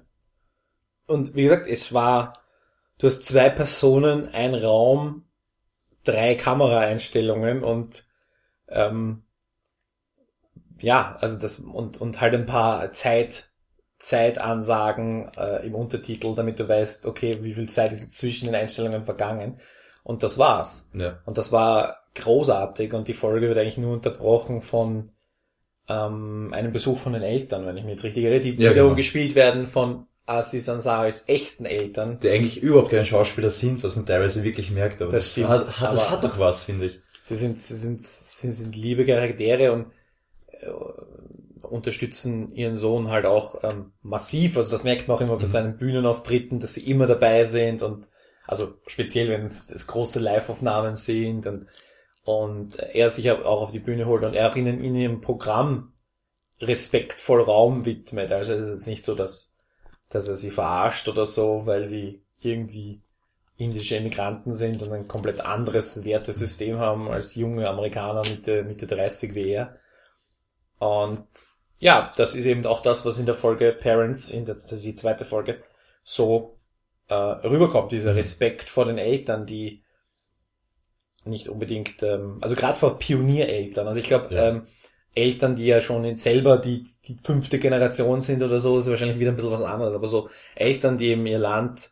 Und 1.07 1.35
wie 1.35 1.43
gesagt, 1.43 1.67
es 1.67 1.93
war, 1.93 2.39
du 3.01 3.07
hast 3.07 3.25
zwei 3.25 3.49
Personen, 3.49 4.29
ein 4.29 4.55
Raum, 4.55 5.25
drei 6.05 6.37
Kameraeinstellungen 6.37 7.65
und 7.65 8.05
ähm, 8.69 9.25
ja, 10.79 11.17
also 11.21 11.41
das 11.41 11.61
und 11.61 12.01
und 12.01 12.21
halt 12.21 12.35
ein 12.35 12.47
paar 12.47 12.93
Zeit 12.93 13.51
Zeitansagen 13.99 15.31
äh, 15.37 15.67
im 15.67 15.75
Untertitel, 15.75 16.35
damit 16.35 16.59
du 16.59 16.69
weißt, 16.69 17.05
okay, 17.07 17.39
wie 17.43 17.53
viel 17.53 17.69
Zeit 17.69 17.93
ist 17.93 18.15
zwischen 18.15 18.47
den 18.47 18.55
Einstellungen 18.55 19.05
vergangen. 19.05 19.61
Und 20.03 20.23
das 20.23 20.39
war's. 20.39 20.91
Ja. 20.95 21.19
Und 21.27 21.37
das 21.37 21.53
war 21.53 21.99
großartig 22.15 22.95
und 22.95 23.09
die 23.09 23.13
Folge 23.13 23.49
wird 23.49 23.59
eigentlich 23.59 23.77
nur 23.77 23.93
unterbrochen 23.93 24.63
von 24.63 25.11
ähm, 25.89 26.51
einem 26.55 26.73
Besuch 26.73 26.99
von 26.99 27.13
den 27.13 27.23
Eltern, 27.23 27.67
wenn 27.67 27.77
ich 27.77 27.85
mich 27.85 27.93
jetzt 27.93 28.05
richtig 28.05 28.25
erinnere, 28.25 28.41
die 28.41 28.63
Ja, 28.63 28.71
wiederum 28.71 28.91
genau. 28.91 28.97
gespielt 28.97 29.35
werden 29.35 29.67
von 29.67 30.07
Aziz 30.31 30.69
Ansari's 30.69 31.25
echten 31.29 31.64
Eltern. 31.64 32.19
Die 32.21 32.31
eigentlich 32.31 32.62
überhaupt 32.62 32.90
keine 32.90 33.05
Schauspieler 33.05 33.51
sind, 33.51 33.83
was 33.83 33.97
man 33.97 34.07
teilweise 34.07 34.45
wirklich 34.45 34.71
merkt, 34.71 35.03
aber 35.03 35.12
Das 35.12 35.31
stimmt, 35.31 35.49
hat, 35.49 35.81
hat, 35.81 35.93
das 35.93 36.11
hat 36.11 36.25
doch 36.25 36.38
was, 36.38 36.62
finde 36.64 36.87
ich. 36.87 37.01
Sie 37.23 37.37
sind, 37.37 37.61
sie 37.61 37.75
sind, 37.75 38.03
sie 38.03 38.53
sind 38.53 38.75
liebe 38.77 39.05
Charaktere 39.05 39.73
und 39.73 39.87
äh, 40.53 40.69
unterstützen 41.62 42.53
ihren 42.55 42.77
Sohn 42.77 43.09
halt 43.11 43.27
auch 43.27 43.62
ähm, 43.62 43.93
massiv. 44.03 44.57
Also 44.57 44.71
das 44.71 44.85
merkt 44.85 45.09
man 45.09 45.16
auch 45.16 45.21
immer 45.21 45.37
bei 45.37 45.43
Mhm. 45.43 45.47
seinen 45.47 45.77
Bühnenauftritten, 45.77 46.61
dass 46.61 46.75
sie 46.75 46.88
immer 46.90 47.07
dabei 47.07 47.45
sind 47.45 47.83
und 47.83 48.11
also 48.47 48.75
speziell 48.87 49.29
wenn 49.29 49.43
es, 49.45 49.71
es 49.71 49.87
große 49.87 50.19
Live-Aufnahmen 50.21 50.97
sind 50.97 51.47
und 51.47 51.66
und 52.25 52.79
er 52.79 53.09
sich 53.11 53.31
auch 53.31 53.45
auf 53.62 53.73
die 53.73 53.79
Bühne 53.81 54.07
holt 54.07 54.25
und 54.25 54.35
er 54.35 54.51
auch 54.51 54.57
ihnen 54.57 54.85
in 54.85 54.95
ihrem 54.95 55.21
Programm 55.23 55.95
respektvoll 56.61 57.43
Raum 57.43 57.85
widmet. 57.87 58.33
Also 58.33 58.53
es 58.53 58.62
ist 58.62 58.71
jetzt 58.71 58.87
nicht 58.88 59.05
so, 59.05 59.14
dass 59.14 59.50
dass 60.11 60.29
er 60.29 60.35
sie 60.35 60.51
verarscht 60.51 61.09
oder 61.09 61.25
so, 61.25 61.62
weil 61.64 61.87
sie 61.87 62.23
irgendwie 62.40 63.01
indische 63.57 63.96
Immigranten 63.96 64.55
sind 64.55 64.83
und 64.83 64.92
ein 64.92 65.09
komplett 65.09 65.40
anderes 65.40 66.05
Wertesystem 66.05 66.79
haben 66.79 67.09
als 67.09 67.35
junge 67.35 67.68
Amerikaner 67.68 68.23
Mitte, 68.29 68.62
Mitte 68.64 68.87
30 68.87 69.35
wie 69.35 69.51
er. 69.51 69.77
Und 70.79 71.27
ja, 71.79 72.11
das 72.16 72.35
ist 72.35 72.46
eben 72.46 72.64
auch 72.66 72.81
das, 72.81 73.05
was 73.05 73.18
in 73.18 73.27
der 73.27 73.35
Folge 73.35 73.73
Parents, 73.73 74.31
in 74.31 74.44
der, 74.46 74.55
das 74.55 74.70
ist 74.73 74.85
die 74.85 74.94
zweite 74.94 75.25
Folge, 75.25 75.62
so 76.03 76.59
äh, 77.09 77.14
rüberkommt, 77.14 77.92
dieser 77.92 78.14
Respekt 78.14 78.68
vor 78.68 78.87
den 78.87 78.99
Eltern, 78.99 79.46
die 79.46 79.83
nicht 81.25 81.49
unbedingt, 81.49 82.03
ähm, 82.03 82.38
also 82.40 82.57
gerade 82.57 82.79
vor 82.79 82.99
Pioniereltern. 82.99 83.87
Also 83.87 84.01
ich 84.01 84.07
glaube, 84.07 84.35
Ja. 84.35 84.49
ähm, 84.49 84.66
Eltern, 85.14 85.57
die 85.57 85.66
ja 85.66 85.81
schon 85.81 86.05
in 86.05 86.16
selber 86.16 86.59
die, 86.59 86.85
die 87.05 87.18
fünfte 87.23 87.59
Generation 87.59 88.20
sind 88.20 88.42
oder 88.42 88.61
so, 88.61 88.79
ist 88.79 88.88
wahrscheinlich 88.88 89.18
wieder 89.18 89.33
ein 89.33 89.37
bisschen 89.37 89.51
was 89.51 89.62
anderes. 89.62 89.94
Aber 89.94 90.09
so 90.09 90.31
Eltern, 90.55 90.99
die 90.99 91.09
eben 91.09 91.27
ihr 91.27 91.38
Land 91.38 91.90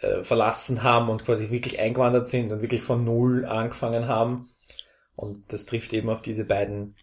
äh, 0.00 0.22
verlassen 0.22 0.82
haben 0.82 1.08
und 1.08 1.24
quasi 1.24 1.50
wirklich 1.50 1.78
eingewandert 1.80 2.28
sind 2.28 2.52
und 2.52 2.62
wirklich 2.62 2.82
von 2.82 3.04
Null 3.04 3.44
angefangen 3.44 4.06
haben. 4.06 4.50
Und 5.16 5.52
das 5.52 5.66
trifft 5.66 5.92
eben 5.92 6.10
auf 6.10 6.22
diese 6.22 6.44
beiden 6.44 6.94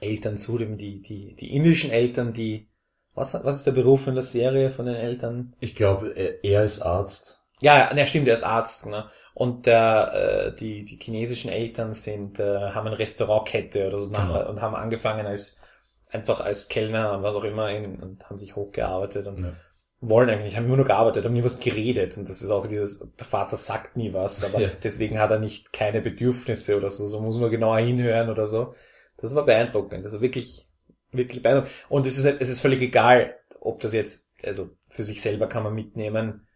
Eltern 0.00 0.38
zu, 0.38 0.58
eben 0.58 0.76
die, 0.76 1.00
die, 1.00 1.36
die 1.36 1.54
indischen 1.54 1.90
Eltern, 1.90 2.32
die, 2.32 2.68
was, 3.14 3.34
was 3.34 3.56
ist 3.56 3.66
der 3.66 3.72
Beruf 3.72 4.06
in 4.06 4.14
der 4.14 4.24
Serie 4.24 4.70
von 4.70 4.86
den 4.86 4.96
Eltern? 4.96 5.54
Ich 5.60 5.74
glaube, 5.76 6.12
er 6.16 6.42
er 6.42 6.64
ist 6.64 6.80
Arzt. 6.80 7.40
Ja, 7.60 7.78
ja, 7.78 7.94
ne, 7.94 8.06
stimmt, 8.06 8.26
er 8.26 8.34
ist 8.34 8.42
Arzt, 8.42 8.86
ne? 8.86 9.08
Und 9.34 9.66
der, 9.66 10.52
äh, 10.52 10.56
die, 10.56 10.84
die 10.84 10.96
chinesischen 11.00 11.50
Eltern 11.50 11.94
sind, 11.94 12.38
äh, 12.38 12.44
haben 12.72 12.86
eine 12.86 12.98
Restaurantkette 12.98 13.86
oder 13.88 14.00
so 14.00 14.08
nachher 14.10 14.40
Genau. 14.40 14.50
und 14.50 14.60
haben 14.60 14.74
angefangen 14.74 15.26
als, 15.26 15.58
einfach 16.10 16.40
als 16.40 16.68
Kellner 16.68 17.16
und 17.16 17.22
was 17.22 17.34
auch 17.34 17.44
immer 17.44 17.70
in, 17.70 17.96
und 18.02 18.28
haben 18.28 18.38
sich 18.38 18.54
hochgearbeitet 18.56 19.26
und 19.28 19.42
Ja. 19.44 19.52
wollen 20.00 20.28
eigentlich 20.28 20.56
haben 20.56 20.66
immer 20.66 20.76
nur 20.76 20.84
gearbeitet, 20.84 21.24
haben 21.24 21.32
nie 21.32 21.44
was 21.44 21.60
geredet. 21.60 22.18
Und 22.18 22.28
das 22.28 22.42
ist 22.42 22.50
auch 22.50 22.66
dieses, 22.66 23.08
der 23.18 23.26
Vater 23.26 23.56
sagt 23.56 23.96
nie 23.96 24.12
was, 24.12 24.44
aber 24.44 24.60
Ja. 24.60 24.68
deswegen 24.82 25.18
hat 25.18 25.30
er 25.30 25.38
nicht 25.38 25.72
keine 25.72 26.02
Bedürfnisse 26.02 26.76
oder 26.76 26.90
so, 26.90 27.06
so 27.06 27.20
muss 27.20 27.38
man 27.38 27.50
genauer 27.50 27.78
hinhören 27.78 28.28
oder 28.28 28.46
so. 28.46 28.74
Das 29.16 29.34
war 29.34 29.46
beeindruckend, 29.46 30.04
also 30.04 30.20
wirklich, 30.20 30.68
wirklich 31.12 31.42
beeindruckend. 31.42 31.72
Und 31.88 32.06
es 32.06 32.18
ist, 32.18 32.24
halt- 32.26 32.40
es 32.42 32.48
ist 32.50 32.60
völlig 32.60 32.82
egal, 32.82 33.36
ob 33.60 33.80
das 33.80 33.92
jetzt, 33.94 34.34
also 34.44 34.70
für 34.88 35.04
sich 35.04 35.22
selber 35.22 35.46
kann 35.46 35.62
man 35.62 35.74
mitnehmen, 35.74 36.46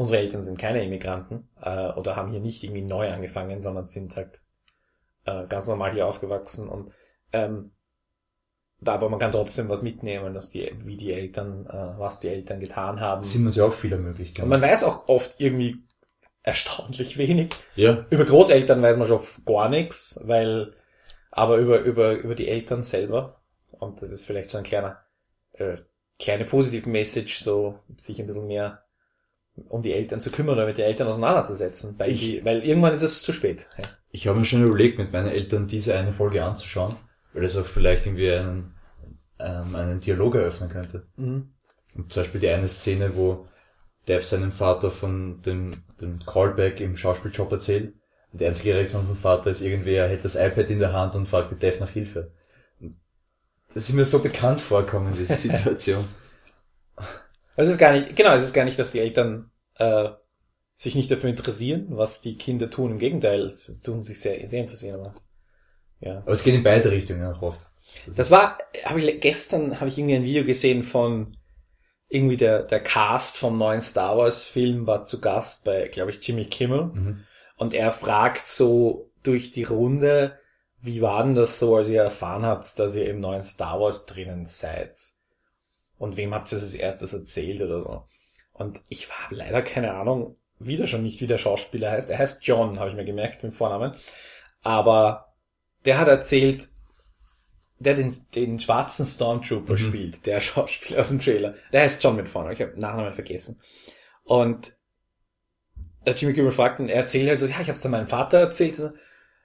unsere 0.00 0.18
Eltern 0.18 0.40
sind 0.40 0.58
keine 0.58 0.82
Immigranten 0.82 1.46
äh, 1.60 1.88
oder 1.90 2.16
haben 2.16 2.30
hier 2.30 2.40
nicht 2.40 2.64
irgendwie 2.64 2.80
neu 2.80 3.12
angefangen, 3.12 3.60
sondern 3.60 3.84
sind 3.84 4.16
halt 4.16 4.40
äh, 5.26 5.46
ganz 5.46 5.68
normal 5.68 5.92
hier 5.92 6.06
aufgewachsen 6.06 6.70
und 6.70 6.90
ähm, 7.34 7.72
da 8.80 8.94
aber 8.94 9.10
man 9.10 9.20
kann 9.20 9.30
trotzdem 9.30 9.68
was 9.68 9.82
mitnehmen, 9.82 10.32
dass 10.32 10.48
die, 10.48 10.72
wie 10.86 10.96
die 10.96 11.12
Eltern, 11.12 11.66
äh, 11.66 11.98
was 11.98 12.18
die 12.18 12.28
Eltern 12.28 12.60
getan 12.60 12.98
haben. 12.98 13.22
Sind 13.22 13.44
uns 13.44 13.56
ja 13.56 13.66
auch 13.66 13.74
vieler 13.74 13.98
Möglichkeiten. 13.98 14.44
Und 14.44 14.48
man 14.48 14.62
weiß 14.62 14.84
auch 14.84 15.06
oft 15.06 15.34
irgendwie 15.36 15.82
erstaunlich 16.42 17.18
wenig. 17.18 17.50
ja, 17.76 18.06
Über 18.08 18.24
Großeltern 18.24 18.80
weiß 18.80 18.96
man 18.96 19.06
schon 19.06 19.20
gar 19.44 19.68
nichts, 19.68 20.18
weil, 20.24 20.72
aber 21.30 21.58
über, 21.58 21.80
über, 21.80 22.12
über 22.12 22.34
die 22.34 22.48
Eltern 22.48 22.82
selber. 22.84 23.42
Und 23.70 24.00
das 24.00 24.12
ist 24.12 24.24
vielleicht 24.24 24.48
so 24.48 24.56
ein 24.56 24.64
kleiner, 24.64 25.04
äh, 25.52 25.76
kleine 26.18 26.46
positive 26.46 26.88
Message, 26.88 27.40
so 27.40 27.80
sich 27.98 28.18
ein 28.18 28.26
bisschen 28.26 28.46
mehr 28.46 28.82
um 29.68 29.82
die 29.82 29.92
Eltern 29.92 30.20
zu 30.20 30.30
kümmern 30.30 30.54
oder 30.56 30.66
mit 30.66 30.78
den 30.78 30.84
Eltern 30.86 31.08
auseinanderzusetzen, 31.08 31.94
weil 31.98 32.12
Ich- 32.12 32.20
die, 32.20 32.44
weil 32.44 32.64
irgendwann 32.64 32.94
ist 32.94 33.02
es 33.02 33.22
zu 33.22 33.32
spät. 33.32 33.68
Ja. 33.78 33.84
ich 34.12 34.26
habe 34.26 34.38
mir 34.38 34.44
schon 34.44 34.64
überlegt, 34.64 34.98
mit 34.98 35.12
meinen 35.12 35.28
Eltern 35.28 35.66
diese 35.68 35.94
eine 35.96 36.12
Folge 36.12 36.42
anzuschauen, 36.44 36.96
weil 37.32 37.42
das 37.42 37.56
auch 37.56 37.66
vielleicht 37.66 38.06
irgendwie 38.06 38.32
einen, 38.32 38.74
ähm, 39.38 39.74
einen 39.76 40.00
Dialog 40.00 40.34
eröffnen 40.34 40.68
könnte. 40.70 41.06
Mhm. 41.16 41.52
Und 41.94 42.12
zum 42.12 42.22
Beispiel 42.22 42.40
die 42.40 42.48
eine 42.48 42.68
Szene, 42.68 43.16
wo 43.16 43.46
Dev 44.08 44.24
seinem 44.24 44.50
Vater 44.52 44.90
von 44.90 45.42
dem, 45.42 45.84
dem 46.00 46.18
Callback 46.24 46.80
im 46.80 46.96
Schauspieljob 46.96 47.52
erzählt. 47.52 47.94
Und 48.32 48.40
die 48.40 48.46
einzige 48.46 48.74
Reaktion 48.74 49.06
vom 49.06 49.16
Vater 49.16 49.50
ist 49.50 49.60
irgendwie, 49.60 49.94
er 49.94 50.08
hält 50.08 50.24
das 50.24 50.36
iPad 50.36 50.70
in 50.70 50.78
der 50.78 50.92
Hand 50.92 51.14
und 51.14 51.28
fragt 51.28 51.50
die 51.52 51.56
Dev 51.58 51.78
nach 51.80 51.90
Hilfe. 51.90 52.32
Das 53.72 53.88
ist 53.88 53.92
mir 53.92 54.04
so 54.04 54.18
bekannt 54.20 54.60
vorkommen, 54.60 55.14
diese 55.16 55.34
Situation. 55.36 56.04
Es 57.56 57.68
ist 57.68 57.78
gar 57.78 57.92
nicht, 57.92 58.16
genau, 58.16 58.34
es 58.34 58.44
ist 58.44 58.52
gar 58.54 58.64
nicht, 58.64 58.78
dass 58.78 58.92
die 58.92 59.00
Eltern 59.00 59.49
äh, 59.80 60.10
sich 60.74 60.94
nicht 60.94 61.10
dafür 61.10 61.30
interessieren, 61.30 61.88
was 61.90 62.20
die 62.20 62.36
Kinder 62.36 62.70
tun. 62.70 62.92
Im 62.92 62.98
Gegenteil, 62.98 63.50
sie 63.50 63.80
tun 63.82 64.02
sich 64.02 64.20
sehr, 64.20 64.48
sehr 64.48 64.60
interessieren. 64.60 65.00
Aber, 65.00 65.14
ja. 66.00 66.18
Aber 66.18 66.32
es 66.32 66.42
geht 66.44 66.54
in 66.54 66.62
beide 66.62 66.90
Richtungen 66.90 67.24
auch 67.24 67.42
oft. 67.42 67.68
Das 68.16 68.30
war, 68.30 68.58
habe 68.84 69.00
ich 69.00 69.20
gestern 69.20 69.80
habe 69.80 69.88
ich 69.90 69.98
irgendwie 69.98 70.14
ein 70.16 70.24
Video 70.24 70.44
gesehen 70.44 70.82
von 70.84 71.36
irgendwie 72.08 72.36
der 72.36 72.62
der 72.62 72.80
Cast 72.80 73.38
vom 73.38 73.58
neuen 73.58 73.82
Star 73.82 74.16
Wars 74.16 74.44
Film 74.44 74.86
war 74.86 75.04
zu 75.06 75.20
Gast 75.20 75.64
bei, 75.64 75.88
glaube 75.88 76.10
ich, 76.12 76.26
Jimmy 76.26 76.44
Kimmel 76.46 76.84
Mhm. 76.86 77.24
und 77.56 77.72
er 77.74 77.90
fragt 77.92 78.46
so 78.46 79.10
durch 79.22 79.50
die 79.52 79.64
Runde, 79.64 80.38
wie 80.80 81.02
war 81.02 81.22
denn 81.24 81.34
das 81.34 81.58
so, 81.58 81.76
als 81.76 81.88
ihr 81.88 82.02
erfahren 82.02 82.46
habt, 82.46 82.78
dass 82.78 82.94
ihr 82.94 83.08
im 83.08 83.20
neuen 83.20 83.44
Star 83.44 83.80
Wars 83.80 84.06
drinnen 84.06 84.46
seid? 84.46 84.96
Und 85.98 86.16
wem 86.16 86.32
habt 86.32 86.50
ihr 86.50 86.56
das 86.56 86.64
als 86.64 86.74
erstes 86.74 87.12
erzählt 87.12 87.60
oder 87.60 87.82
so? 87.82 88.04
Und 88.60 88.82
ich 88.90 89.08
habe 89.10 89.34
leider 89.34 89.62
keine 89.62 89.94
Ahnung, 89.94 90.36
wieder 90.58 90.86
schon 90.86 91.02
nicht, 91.02 91.22
wie 91.22 91.26
der 91.26 91.38
Schauspieler 91.38 91.92
heißt. 91.92 92.10
Er 92.10 92.18
heißt 92.18 92.40
John, 92.42 92.78
habe 92.78 92.90
ich 92.90 92.94
mir 92.94 93.06
gemerkt, 93.06 93.42
mit 93.42 93.54
Vornamen. 93.54 93.94
Aber 94.62 95.32
der 95.86 95.98
hat 95.98 96.08
erzählt, 96.08 96.68
der 97.78 97.94
den, 97.94 98.26
den 98.34 98.60
schwarzen 98.60 99.06
Stormtrooper 99.06 99.72
Mhm. 99.72 99.78
spielt, 99.78 100.26
der 100.26 100.40
Schauspieler 100.42 101.00
aus 101.00 101.08
dem 101.08 101.20
Trailer. 101.20 101.54
Der 101.72 101.80
heißt 101.80 102.04
John 102.04 102.16
mit 102.16 102.28
Vornamen, 102.28 102.52
ich 102.54 102.60
habe 102.60 102.78
Nachnamen 102.78 103.14
vergessen. 103.14 103.62
Und 104.24 104.74
der 106.04 106.12
Jimmy 106.12 106.34
Kimmel 106.34 106.52
fragt 106.52 106.80
und 106.80 106.90
er 106.90 106.96
erzählt 106.96 107.30
halt 107.30 107.40
so, 107.40 107.46
ja, 107.46 107.52
ich 107.62 107.68
habe 107.68 107.72
es 107.72 107.80
dann 107.80 107.92
meinem 107.92 108.08
Vater 108.08 108.40
erzählt, 108.40 108.76
so, 108.76 108.90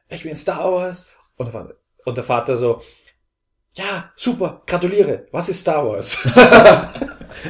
ich 0.09 0.23
bin 0.23 0.35
Star 0.35 0.69
Wars. 0.69 1.09
Und 1.37 1.53
der, 1.53 1.73
und 2.03 2.17
der 2.17 2.23
Vater 2.25 2.57
so, 2.57 2.81
ja, 3.75 4.11
super, 4.17 4.61
gratuliere, 4.67 5.27
was 5.31 5.47
ist 5.47 5.61
Star 5.61 5.87
Wars? 5.87 6.17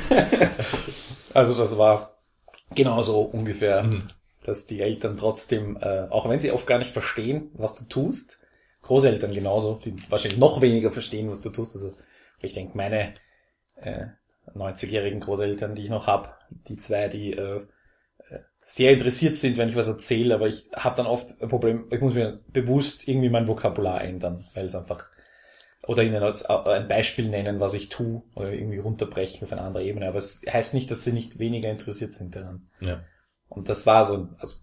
also 1.36 1.56
das 1.56 1.78
war 1.78 2.18
genauso 2.74 3.22
ungefähr, 3.22 3.84
Mhm. 3.84 4.08
dass 4.44 4.66
die 4.66 4.82
Eltern 4.82 5.18
trotzdem, 5.18 5.78
äh, 5.82 6.08
auch 6.10 6.30
wenn 6.30 6.40
sie 6.40 6.52
oft 6.52 6.68
gar 6.68 6.80
nicht 6.80 6.92
verstehen, 6.92 7.52
was 7.54 7.76
du 7.76 7.86
tust, 7.86 8.40
Großeltern 8.84 9.34
genauso, 9.34 9.80
die 9.84 9.96
wahrscheinlich 10.10 10.40
noch 10.40 10.62
weniger 10.62 10.92
verstehen, 10.92 11.30
was 11.30 11.42
du 11.42 11.50
tust. 11.50 11.76
Also 11.76 11.94
ich 12.42 12.54
denke, 12.54 12.78
meine 12.78 13.14
äh, 13.78 14.08
90-jährigen 14.54 15.20
Großeltern, 15.22 15.76
die 15.76 15.84
ich 15.84 15.90
noch 15.90 16.08
hab, 16.08 16.40
die 16.50 16.76
zwei, 16.78 17.08
die 17.08 17.34
äh, 17.34 17.62
äh, 18.30 18.40
sehr 18.60 18.94
interessiert 18.94 19.38
sind, 19.38 19.58
wenn 19.58 19.70
ich 19.70 19.76
was 19.76 19.88
erzähle, 19.88 20.36
aber 20.36 20.48
ich 20.48 20.70
habe 20.76 20.96
dann 20.98 21.08
oft 21.08 21.42
ein 21.42 21.50
Problem, 21.50 21.88
ich 21.92 22.02
muss 22.02 22.14
mir 22.14 22.42
bewusst 22.50 23.08
irgendwie 23.08 23.30
mein 23.30 23.48
Vokabular 23.48 24.04
ändern, 24.04 24.46
weil 24.54 24.68
es 24.68 24.76
einfach 24.76 25.10
oder 25.88 26.04
ihnen 26.04 26.24
als 26.24 26.44
äh, 26.44 26.54
ein 26.54 26.88
Beispiel 26.88 27.30
nennen, 27.30 27.60
was 27.60 27.74
ich 27.74 27.90
tue, 27.90 28.24
oder 28.36 28.52
irgendwie 28.52 28.80
runterbrechen 28.80 29.44
auf 29.44 29.52
eine 29.52 29.62
andere 29.62 29.84
Ebene. 29.84 30.08
Aber 30.08 30.18
es 30.18 30.42
heißt 30.52 30.74
nicht, 30.74 30.90
dass 30.92 31.04
sie 31.04 31.14
nicht 31.14 31.40
weniger 31.40 31.70
interessiert 31.70 32.14
sind 32.14 32.36
daran. 32.36 32.70
Ja. 32.80 33.04
Und 33.48 33.70
das 33.70 33.86
war 33.86 34.06
so, 34.06 34.30
also 34.40 34.56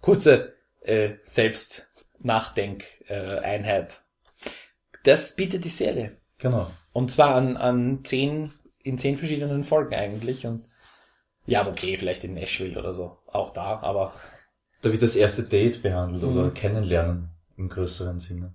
kurze 0.00 0.54
äh, 0.82 1.14
Selbstnachdenkeinheit. 1.24 4.02
Das 5.04 5.36
bietet 5.36 5.64
die 5.64 5.68
Serie. 5.70 6.16
Genau. 6.38 6.70
Und 6.92 7.10
zwar 7.10 7.34
an, 7.34 7.56
an 7.56 8.04
zehn, 8.04 8.52
in 8.82 8.98
zehn 8.98 9.16
verschiedenen 9.16 9.64
Folgen 9.64 9.94
eigentlich. 9.94 10.46
Und 10.46 10.68
ja, 11.46 11.66
okay, 11.66 11.96
vielleicht 11.96 12.24
in 12.24 12.34
Nashville 12.34 12.78
oder 12.78 12.92
so. 12.92 13.18
Auch 13.26 13.52
da, 13.52 13.80
aber. 13.80 14.12
Da 14.82 14.92
wird 14.92 15.02
das 15.02 15.16
erste 15.16 15.44
Date 15.44 15.82
behandelt 15.82 16.22
Mhm. 16.22 16.36
oder 16.36 16.50
kennenlernen 16.50 17.30
im 17.56 17.68
größeren 17.68 18.20
Sinne. 18.20 18.54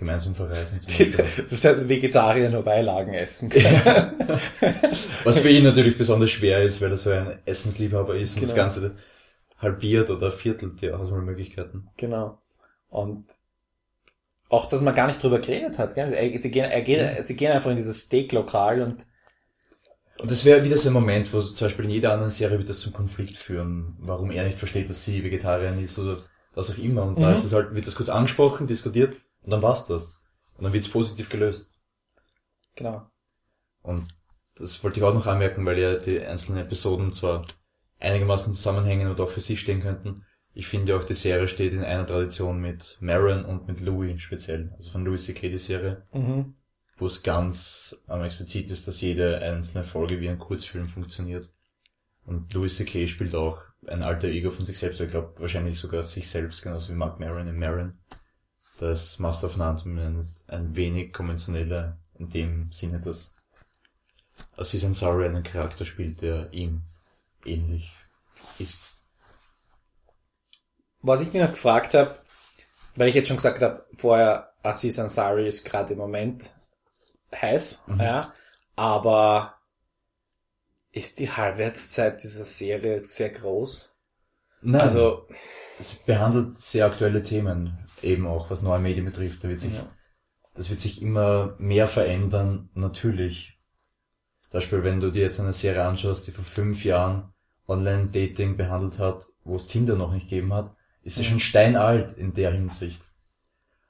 Gemeinsam 0.00 0.34
verreisen 0.34 0.80
zum 0.80 0.88
Beispiel. 0.90 1.24
Du 1.50 1.68
als 1.68 1.88
Vegetarier 1.88 2.50
nur 2.50 2.62
Beilagen 2.64 3.14
essen 3.14 3.48
können. 3.50 4.14
Was 5.24 5.38
für 5.38 5.48
ihn 5.50 5.62
natürlich 5.64 5.96
besonders 5.96 6.30
schwer 6.30 6.62
ist, 6.62 6.80
weil 6.80 6.90
er 6.90 6.96
so 6.96 7.10
ein 7.10 7.38
Essensliebhaber 7.44 8.16
ist 8.16 8.34
und 8.34 8.42
das 8.42 8.50
Genau. 8.50 8.62
Ganze 8.64 8.96
halbiert 9.58 10.10
oder 10.10 10.32
viertelt 10.32 10.80
die 10.80 10.90
Auswahlmöglichkeiten. 10.90 11.88
Genau. 11.96 12.38
Und 12.88 13.26
auch, 14.48 14.68
dass 14.68 14.80
man 14.82 14.94
gar 14.94 15.06
nicht 15.06 15.22
drüber 15.22 15.38
geredet 15.38 15.78
hat. 15.78 15.94
Gell? 15.94 16.12
Er- 16.12 16.40
Sie 16.40 16.50
gehen, 16.50 16.64
er 16.64 16.80
geht, 16.82 17.24
sie 17.26 17.36
gehen 17.36 17.52
einfach 17.52 17.70
in 17.70 17.76
dieses 17.76 18.00
Steak-Lokal 18.06 18.82
und 18.82 19.06
Und 20.18 20.30
das 20.30 20.44
wäre 20.44 20.64
wieder 20.64 20.76
so 20.76 20.88
ein 20.88 20.92
Moment, 20.94 21.32
wo 21.32 21.40
zum 21.40 21.66
Beispiel 21.66 21.84
in 21.84 21.90
jeder 21.92 22.12
anderen 22.12 22.30
Serie 22.30 22.58
wird 22.58 22.68
das 22.68 22.80
zum 22.80 22.92
Konflikt 22.92 23.36
führen, 23.36 23.96
warum 24.00 24.30
er 24.30 24.44
nicht 24.44 24.58
versteht, 24.58 24.90
dass 24.90 25.04
sie 25.04 25.22
Vegetarierin 25.22 25.78
ist 25.82 25.98
oder 25.98 26.24
was 26.54 26.70
auch 26.70 26.78
immer. 26.78 27.04
Und 27.04 27.20
da 27.20 27.28
Mhm. 27.28 27.34
ist 27.34 27.44
es 27.44 27.52
halt, 27.52 27.74
wird 27.74 27.86
das 27.86 27.94
kurz 27.94 28.08
angesprochen, 28.08 28.66
diskutiert 28.66 29.14
und 29.42 29.50
dann 29.50 29.62
war's 29.62 29.86
das. 29.86 30.16
Und 30.56 30.64
dann 30.64 30.72
wird's 30.72 30.88
positiv 30.90 31.28
gelöst. 31.30 31.72
genau. 32.76 33.10
Und 33.82 34.08
das 34.56 34.82
wollte 34.84 35.00
ich 35.00 35.04
auch 35.04 35.14
noch 35.14 35.26
anmerken, 35.26 35.64
weil 35.66 35.78
ja 35.78 35.96
die 35.96 36.20
einzelnen 36.20 36.64
Episoden 36.64 37.12
zwar 37.12 37.46
einigermaßen 37.98 38.54
zusammenhängen 38.54 39.08
und 39.08 39.20
auch 39.20 39.30
für 39.30 39.40
sich 39.40 39.60
stehen 39.60 39.80
könnten. 39.82 40.24
Ich 40.52 40.66
finde 40.66 40.96
auch, 40.96 41.04
die 41.04 41.14
Serie 41.14 41.48
steht 41.48 41.72
in 41.74 41.84
einer 41.84 42.06
Tradition 42.06 42.60
mit 42.60 42.98
Maron 43.00 43.44
und 43.44 43.68
mit 43.68 43.80
Louis 43.80 44.20
speziell. 44.20 44.72
Also 44.76 44.90
von 44.90 45.04
Louis 45.04 45.24
C.K. 45.24 45.48
die 45.50 45.58
Serie, 45.58 46.06
Mhm. 46.12 46.56
wo 46.96 47.06
es 47.06 47.22
ganz 47.22 47.96
ähm, 48.08 48.22
explizit 48.24 48.70
ist, 48.70 48.88
dass 48.88 49.00
jede 49.00 49.38
einzelne 49.40 49.84
Folge 49.84 50.20
wie 50.20 50.28
ein 50.28 50.38
Kurzfilm 50.38 50.88
funktioniert. 50.88 51.52
Und 52.26 52.52
Louis 52.54 52.76
C.K. 52.76 53.06
spielt 53.06 53.34
auch 53.34 53.62
ein 53.86 54.02
alter 54.02 54.28
Ego 54.28 54.50
von 54.50 54.66
sich 54.66 54.78
selbst, 54.78 55.00
ich 55.00 55.10
glaube 55.10 55.34
wahrscheinlich 55.40 55.78
sogar 55.78 56.02
sich 56.02 56.28
selbst, 56.28 56.62
genauso 56.62 56.90
wie 56.92 56.96
Mark 56.96 57.20
Maron 57.20 57.48
in 57.48 57.58
Maron. 57.58 57.99
Das 58.80 59.18
Master 59.18 59.46
of 59.48 59.58
None 59.58 59.76
zumindest 59.76 60.48
ein 60.48 60.74
wenig 60.74 61.12
konventioneller 61.12 61.98
in 62.18 62.30
dem 62.30 62.72
Sinne, 62.72 62.98
dass 62.98 63.34
Aziz 64.56 64.82
Ansari 64.84 65.26
einen 65.26 65.42
Charakter 65.42 65.84
spielt, 65.84 66.22
der 66.22 66.50
ihm 66.54 66.80
ähnlich 67.44 67.92
ist. 68.58 68.94
Was 71.02 71.20
ich 71.20 71.30
mir 71.30 71.44
noch 71.44 71.52
gefragt 71.52 71.92
habe, 71.92 72.18
weil 72.96 73.08
ich 73.08 73.14
jetzt 73.14 73.28
schon 73.28 73.36
gesagt 73.36 73.60
habe, 73.60 73.84
vorher 73.98 74.54
Aziz 74.62 74.98
Ansari 74.98 75.46
ist 75.46 75.64
gerade 75.66 75.92
im 75.92 75.98
Moment 75.98 76.54
heiß, 77.34 77.84
Mhm. 77.86 78.00
ja, 78.00 78.32
aber 78.76 79.58
ist 80.90 81.18
die 81.18 81.30
Halbwertszeit 81.30 82.22
dieser 82.22 82.46
Serie 82.46 83.04
sehr 83.04 83.28
groß? 83.28 83.94
Nein, 84.62 84.80
Also, 84.80 85.28
es 85.78 85.94
behandelt 85.94 86.58
sehr 86.58 86.86
aktuelle 86.86 87.22
Themen, 87.22 87.78
eben 88.02 88.26
auch 88.26 88.50
was 88.50 88.62
neue 88.62 88.80
Medien 88.80 89.04
betrifft. 89.04 89.42
Da 89.44 89.48
wird 89.48 89.60
sich, 89.60 89.74
ja. 89.74 89.86
Das 90.54 90.70
wird 90.70 90.80
sich 90.80 91.00
immer 91.00 91.54
mehr 91.58 91.86
verändern, 91.88 92.70
natürlich. 92.74 93.58
Zum 94.48 94.58
Beispiel, 94.58 94.82
wenn 94.82 95.00
du 95.00 95.10
dir 95.10 95.22
jetzt 95.22 95.40
eine 95.40 95.52
Serie 95.52 95.84
anschaust, 95.84 96.26
die 96.26 96.32
vor 96.32 96.44
fünf 96.44 96.84
Jahren 96.84 97.32
Online-Dating 97.68 98.56
behandelt 98.56 98.98
hat, 98.98 99.26
wo 99.44 99.56
es 99.56 99.68
Tinder 99.68 99.94
noch 99.94 100.12
nicht 100.12 100.28
gegeben 100.28 100.52
hat, 100.52 100.74
ist 101.02 101.16
sie 101.16 101.22
Mhm. 101.22 101.26
schon 101.26 101.40
steinalt 101.40 102.12
in 102.14 102.34
der 102.34 102.50
Hinsicht. 102.52 103.00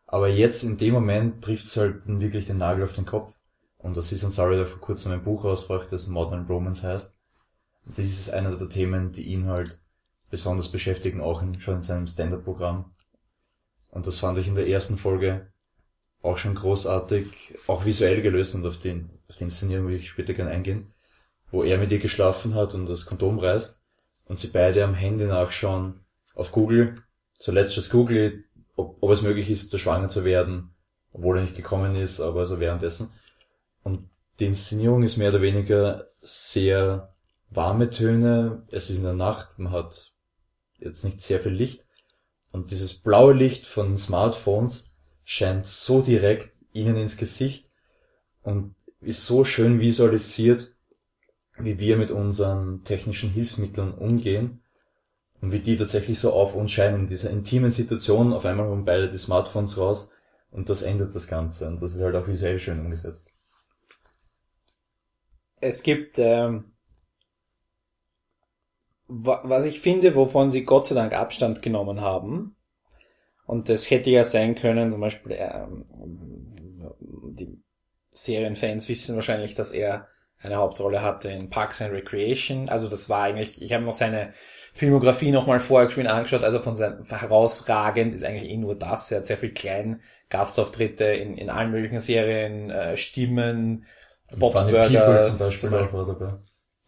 Aber 0.06 0.28
jetzt 0.28 0.62
in 0.64 0.76
dem 0.76 0.92
Moment 0.94 1.42
trifft 1.42 1.64
es 1.66 1.76
halt 1.76 2.02
wirklich 2.06 2.46
den 2.46 2.58
Nagel 2.58 2.84
auf 2.84 2.92
den 2.92 3.06
Kopf. 3.06 3.38
Und 3.78 3.96
das 3.96 4.12
ist 4.12 4.24
Ansari, 4.24 4.56
der 4.56 4.66
vor 4.66 4.80
kurzem 4.80 5.12
ein 5.12 5.24
Buch 5.24 5.44
rausbrachte, 5.44 5.90
das 5.92 6.06
Modern 6.08 6.46
Romance 6.46 6.82
heißt. 6.86 7.16
Das 7.86 8.04
ist 8.06 8.30
einer 8.30 8.54
der 8.54 8.68
Themen, 8.68 9.12
die 9.12 9.22
ihn 9.22 9.46
halt 9.46 9.80
besonders 10.28 10.70
beschäftigen, 10.70 11.20
auch 11.22 11.40
in, 11.42 11.58
schon 11.60 11.76
in 11.76 11.82
seinem 11.82 12.06
Stand-Up-Programm. 12.06 12.92
Und 13.90 14.06
das 14.06 14.20
fand 14.20 14.38
ich 14.38 14.46
in 14.46 14.54
der 14.54 14.68
ersten 14.68 14.96
Folge 14.96 15.52
auch 16.22 16.38
schon 16.38 16.54
großartig, 16.54 17.58
auch 17.66 17.84
visuell 17.84 18.22
gelöst 18.22 18.54
und 18.54 18.66
auf 18.66 18.78
den, 18.78 19.10
auf 19.28 19.36
die 19.36 19.44
Inszenierung 19.44 19.88
will 19.88 19.96
ich 19.96 20.08
später 20.08 20.34
gerne 20.34 20.50
eingehen, 20.50 20.92
wo 21.50 21.62
er 21.62 21.78
mit 21.78 21.90
ihr 21.90 21.98
geschlafen 21.98 22.54
hat 22.54 22.74
und 22.74 22.86
das 22.86 23.06
Kondom 23.06 23.38
reißt 23.38 23.80
und 24.26 24.38
sie 24.38 24.48
beide 24.48 24.84
am 24.84 24.94
Handy 24.94 25.24
nachschauen 25.24 26.00
auf 26.34 26.52
Google, 26.52 27.02
zuletzt 27.38 27.76
das 27.76 27.90
Google, 27.90 28.44
ob, 28.76 28.98
ob 29.00 29.10
es 29.10 29.22
möglich 29.22 29.50
ist, 29.50 29.76
schwanger 29.78 30.08
zu 30.08 30.24
werden, 30.24 30.74
obwohl 31.12 31.38
er 31.38 31.42
nicht 31.42 31.56
gekommen 31.56 31.96
ist, 31.96 32.20
aber 32.20 32.46
so 32.46 32.60
währenddessen. 32.60 33.10
Und 33.82 34.08
die 34.38 34.46
Inszenierung 34.46 35.02
ist 35.02 35.16
mehr 35.16 35.30
oder 35.30 35.42
weniger 35.42 36.10
sehr 36.20 37.14
warme 37.48 37.90
Töne, 37.90 38.62
es 38.70 38.90
ist 38.90 38.98
in 38.98 39.04
der 39.04 39.14
Nacht, 39.14 39.58
man 39.58 39.72
hat 39.72 40.12
jetzt 40.78 41.04
nicht 41.04 41.22
sehr 41.22 41.40
viel 41.40 41.52
Licht 41.52 41.86
und 42.52 42.70
dieses 42.70 42.94
blaue 42.94 43.32
Licht 43.32 43.66
von 43.66 43.96
Smartphones 43.96 44.90
scheint 45.24 45.66
so 45.66 46.02
direkt 46.02 46.50
ihnen 46.72 46.96
ins 46.96 47.16
Gesicht 47.16 47.68
und 48.42 48.74
ist 49.00 49.26
so 49.26 49.44
schön 49.44 49.80
visualisiert, 49.80 50.72
wie 51.58 51.78
wir 51.78 51.96
mit 51.96 52.10
unseren 52.10 52.84
technischen 52.84 53.30
Hilfsmitteln 53.30 53.92
umgehen 53.92 54.62
und 55.40 55.52
wie 55.52 55.60
die 55.60 55.76
tatsächlich 55.76 56.18
so 56.18 56.32
auf 56.32 56.54
uns 56.54 56.72
scheinen. 56.72 57.00
In 57.00 57.06
dieser 57.06 57.30
intimen 57.30 57.70
Situation, 57.70 58.32
auf 58.32 58.44
einmal 58.44 58.68
holen 58.68 58.84
beide 58.84 59.10
die 59.10 59.18
Smartphones 59.18 59.78
raus 59.78 60.10
und 60.50 60.68
das 60.68 60.82
ändert 60.82 61.14
das 61.14 61.28
Ganze 61.28 61.66
und 61.68 61.80
das 61.80 61.94
ist 61.94 62.02
halt 62.02 62.14
auch 62.14 62.26
visuell 62.26 62.58
schön 62.58 62.80
umgesetzt. 62.80 63.26
Es 65.60 65.82
gibt, 65.82 66.18
ähm, 66.18 66.69
was 69.10 69.66
ich 69.66 69.80
finde, 69.80 70.14
wovon 70.14 70.50
sie 70.50 70.64
Gott 70.64 70.86
sei 70.86 70.94
Dank 70.94 71.12
Abstand 71.12 71.62
genommen 71.62 72.00
haben, 72.00 72.56
und 73.50 73.68
das 73.68 73.90
hätte 73.90 74.10
ja 74.10 74.22
sein 74.22 74.54
können, 74.54 74.92
zum 74.92 75.00
Beispiel, 75.00 75.36
ähm, 75.36 75.84
die 77.32 77.60
Serienfans 78.12 78.88
wissen 78.88 79.16
wahrscheinlich, 79.16 79.54
dass 79.54 79.72
er 79.72 80.06
eine 80.40 80.56
Hauptrolle 80.56 81.02
hatte 81.02 81.30
in 81.30 81.50
Parks 81.50 81.82
and 81.82 81.92
Recreation. 81.92 82.68
Also 82.68 82.88
das 82.88 83.08
war 83.08 83.24
eigentlich, 83.24 83.60
ich 83.60 83.72
habe 83.72 83.84
noch 83.84 83.92
seine 83.92 84.32
Filmografie 84.72 85.32
nochmal 85.32 85.58
vorher 85.58 85.88
geschwind 85.88 86.08
angeschaut, 86.08 86.44
also 86.44 86.60
von 86.60 86.76
seinem 86.76 87.04
herausragend 87.04 88.14
ist 88.14 88.24
eigentlich 88.24 88.48
eh 88.48 88.56
nur 88.56 88.76
das. 88.76 89.10
Er 89.10 89.18
hat 89.18 89.26
sehr 89.26 89.36
viel 89.36 89.52
kleinen 89.52 90.00
Gastauftritte 90.28 91.04
in, 91.04 91.36
in 91.36 91.50
allen 91.50 91.72
möglichen 91.72 92.00
Serien, 92.00 92.70
äh, 92.70 92.96
Stimmen, 92.96 93.84
Bob's 94.36 94.60
Funny 94.60 94.72
People 94.72 94.90
Burgers 94.90 95.28
zum 95.28 95.38
Beispiel 95.38 95.58
zum 95.58 95.70
Beispiel. 95.70 96.06
dabei. 96.06 96.38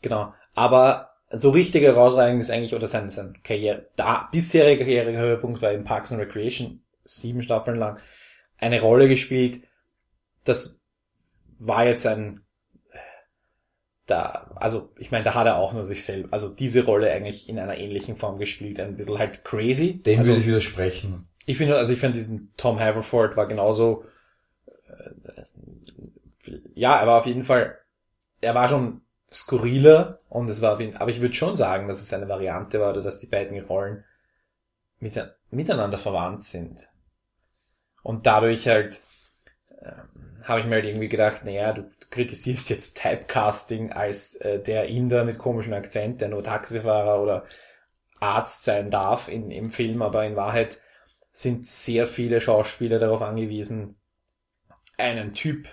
Genau. 0.00 0.32
Aber 0.54 1.11
so 1.32 1.50
richtig 1.50 1.82
herausragend 1.82 2.40
ist 2.40 2.50
eigentlich, 2.50 2.74
oder 2.74 2.86
sein, 2.86 3.10
sein 3.10 3.38
Karriere, 3.42 3.88
da, 3.96 4.28
bisheriger 4.30 4.84
Karrierehöhepunkt 4.84 5.62
war 5.62 5.72
in 5.72 5.84
Parks 5.84 6.12
and 6.12 6.20
Recreation, 6.20 6.82
sieben 7.04 7.42
Staffeln 7.42 7.78
lang, 7.78 7.98
eine 8.58 8.80
Rolle 8.80 9.08
gespielt. 9.08 9.60
Das 10.44 10.82
war 11.58 11.86
jetzt 11.86 12.06
ein, 12.06 12.40
da, 14.06 14.50
also, 14.56 14.92
ich 14.98 15.10
meine, 15.10 15.24
da 15.24 15.34
hat 15.34 15.46
er 15.46 15.56
auch 15.56 15.72
nur 15.72 15.86
sich 15.86 16.04
selbst, 16.04 16.32
also 16.32 16.48
diese 16.48 16.84
Rolle 16.84 17.10
eigentlich 17.10 17.48
in 17.48 17.58
einer 17.58 17.78
ähnlichen 17.78 18.16
Form 18.16 18.38
gespielt, 18.38 18.80
ein 18.80 18.96
bisschen 18.96 19.18
halt 19.18 19.44
crazy. 19.44 20.02
Dem 20.02 20.18
also, 20.18 20.32
würde 20.32 20.40
ich 20.40 20.48
widersprechen. 20.48 21.28
ich 21.46 21.56
finde, 21.56 21.76
also 21.76 21.92
ich 21.92 22.00
finde 22.00 22.18
diesen 22.18 22.52
Tom 22.56 22.80
Haverford 22.80 23.36
war 23.36 23.46
genauso, 23.46 24.04
äh, 24.66 26.52
ja, 26.74 26.98
er 26.98 27.06
war 27.06 27.18
auf 27.18 27.26
jeden 27.26 27.44
Fall, 27.44 27.78
er 28.40 28.54
war 28.54 28.68
schon 28.68 29.01
skurriler 29.32 30.20
und 30.28 30.48
es 30.50 30.60
war 30.60 30.72
aber 30.72 31.10
ich 31.10 31.20
würde 31.20 31.34
schon 31.34 31.56
sagen, 31.56 31.88
dass 31.88 32.02
es 32.02 32.12
eine 32.12 32.28
Variante 32.28 32.80
war 32.80 32.90
oder 32.90 33.02
dass 33.02 33.18
die 33.18 33.26
beiden 33.26 33.58
Rollen 33.64 34.04
mit, 34.98 35.18
miteinander 35.50 35.98
verwandt 35.98 36.42
sind. 36.44 36.88
Und 38.02 38.26
dadurch 38.26 38.68
halt, 38.68 39.00
ähm, 39.80 40.42
habe 40.44 40.60
ich 40.60 40.66
mir 40.66 40.76
halt 40.76 40.84
irgendwie 40.84 41.08
gedacht, 41.08 41.44
naja, 41.44 41.72
du, 41.72 41.82
du 41.82 42.06
kritisierst 42.10 42.70
jetzt 42.70 43.00
Typecasting 43.00 43.92
als 43.92 44.36
äh, 44.36 44.60
der 44.60 44.86
Inder 44.86 45.24
mit 45.24 45.38
komischem 45.38 45.72
Akzent, 45.72 46.20
der 46.20 46.28
nur 46.28 46.42
Taxifahrer 46.42 47.22
oder 47.22 47.44
Arzt 48.20 48.64
sein 48.64 48.90
darf 48.90 49.28
in, 49.28 49.50
im 49.50 49.70
Film, 49.70 50.02
aber 50.02 50.24
in 50.24 50.36
Wahrheit 50.36 50.80
sind 51.30 51.66
sehr 51.66 52.06
viele 52.06 52.40
Schauspieler 52.40 52.98
darauf 52.98 53.22
angewiesen, 53.22 53.96
einen 54.98 55.34
Typ 55.34 55.68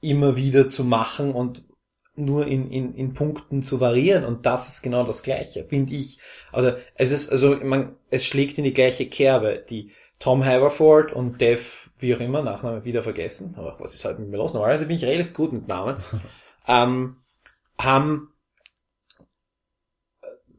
immer 0.00 0.36
wieder 0.36 0.68
zu 0.68 0.84
machen 0.84 1.34
und 1.34 1.69
nur 2.16 2.46
in, 2.46 2.70
in, 2.70 2.94
in 2.94 3.14
Punkten 3.14 3.62
zu 3.62 3.80
variieren 3.80 4.24
und 4.24 4.46
das 4.46 4.68
ist 4.68 4.82
genau 4.82 5.04
das 5.04 5.22
Gleiche, 5.22 5.64
finde 5.64 5.94
ich. 5.94 6.18
Also 6.52 6.72
es 6.94 7.12
ist, 7.12 7.30
also 7.30 7.56
man, 7.56 7.96
es 8.10 8.24
schlägt 8.24 8.58
in 8.58 8.64
die 8.64 8.74
gleiche 8.74 9.08
Kerbe. 9.08 9.64
Die 9.68 9.92
Tom 10.18 10.44
Haverford 10.44 11.12
und 11.12 11.40
Dev, 11.40 11.90
wie 11.98 12.14
auch 12.14 12.20
immer, 12.20 12.42
Nachname 12.42 12.84
wieder 12.84 13.02
vergessen, 13.02 13.54
aber 13.56 13.76
was 13.78 13.94
ist 13.94 14.04
heute 14.04 14.20
mit 14.20 14.30
mir 14.30 14.36
los? 14.36 14.52
Normalerweise 14.52 14.86
bin 14.86 14.96
ich 14.96 15.04
relativ 15.04 15.32
gut 15.32 15.52
mit 15.52 15.66
Namen, 15.66 15.96
ähm, 16.68 17.16
haben 17.78 18.28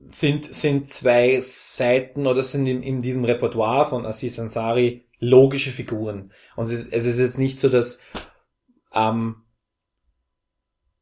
sind, 0.07 0.53
sind 0.53 0.89
zwei 0.89 1.39
Seiten 1.41 2.27
oder 2.27 2.43
sind 2.43 2.65
in, 2.65 2.83
in 2.83 3.01
diesem 3.01 3.23
Repertoire 3.23 3.87
von 3.87 4.05
Aziz 4.05 4.39
Ansari 4.39 5.05
logische 5.19 5.71
Figuren. 5.71 6.31
Und 6.55 6.65
es 6.65 6.71
ist, 6.73 6.93
es 6.93 7.05
ist 7.05 7.19
jetzt 7.19 7.37
nicht 7.37 7.59
so, 7.59 7.69
dass, 7.69 8.01
ähm, 8.93 9.40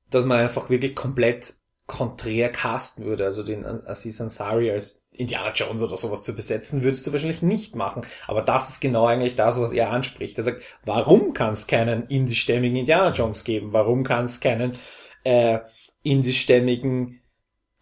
dass 0.09 0.25
man 0.25 0.39
einfach 0.39 0.69
wirklich 0.69 0.95
komplett 0.95 1.53
konträr 1.87 2.49
casten 2.49 3.05
würde. 3.05 3.25
Also 3.25 3.43
den 3.43 3.65
Aziz 3.65 4.21
Ansari 4.21 4.71
als 4.71 5.03
Indiana 5.11 5.51
Jones 5.51 5.83
oder 5.83 5.97
sowas 5.97 6.23
zu 6.23 6.33
besetzen, 6.33 6.83
würdest 6.83 7.05
du 7.05 7.11
wahrscheinlich 7.11 7.41
nicht 7.41 7.75
machen. 7.75 8.03
Aber 8.27 8.41
das 8.41 8.69
ist 8.69 8.79
genau 8.79 9.05
eigentlich 9.05 9.35
das, 9.35 9.59
was 9.59 9.73
er 9.73 9.89
anspricht. 9.89 10.37
Er 10.37 10.45
sagt, 10.45 10.61
warum 10.85 11.33
kann 11.33 11.53
es 11.53 11.67
keinen 11.67 12.07
indischstämmigen 12.07 12.77
Indiana 12.77 13.11
Jones 13.11 13.43
geben? 13.43 13.73
Warum 13.73 14.03
kann 14.03 14.25
es 14.25 14.39
keinen 14.39 14.73
äh, 15.25 15.59
indischstämmigen 16.03 17.21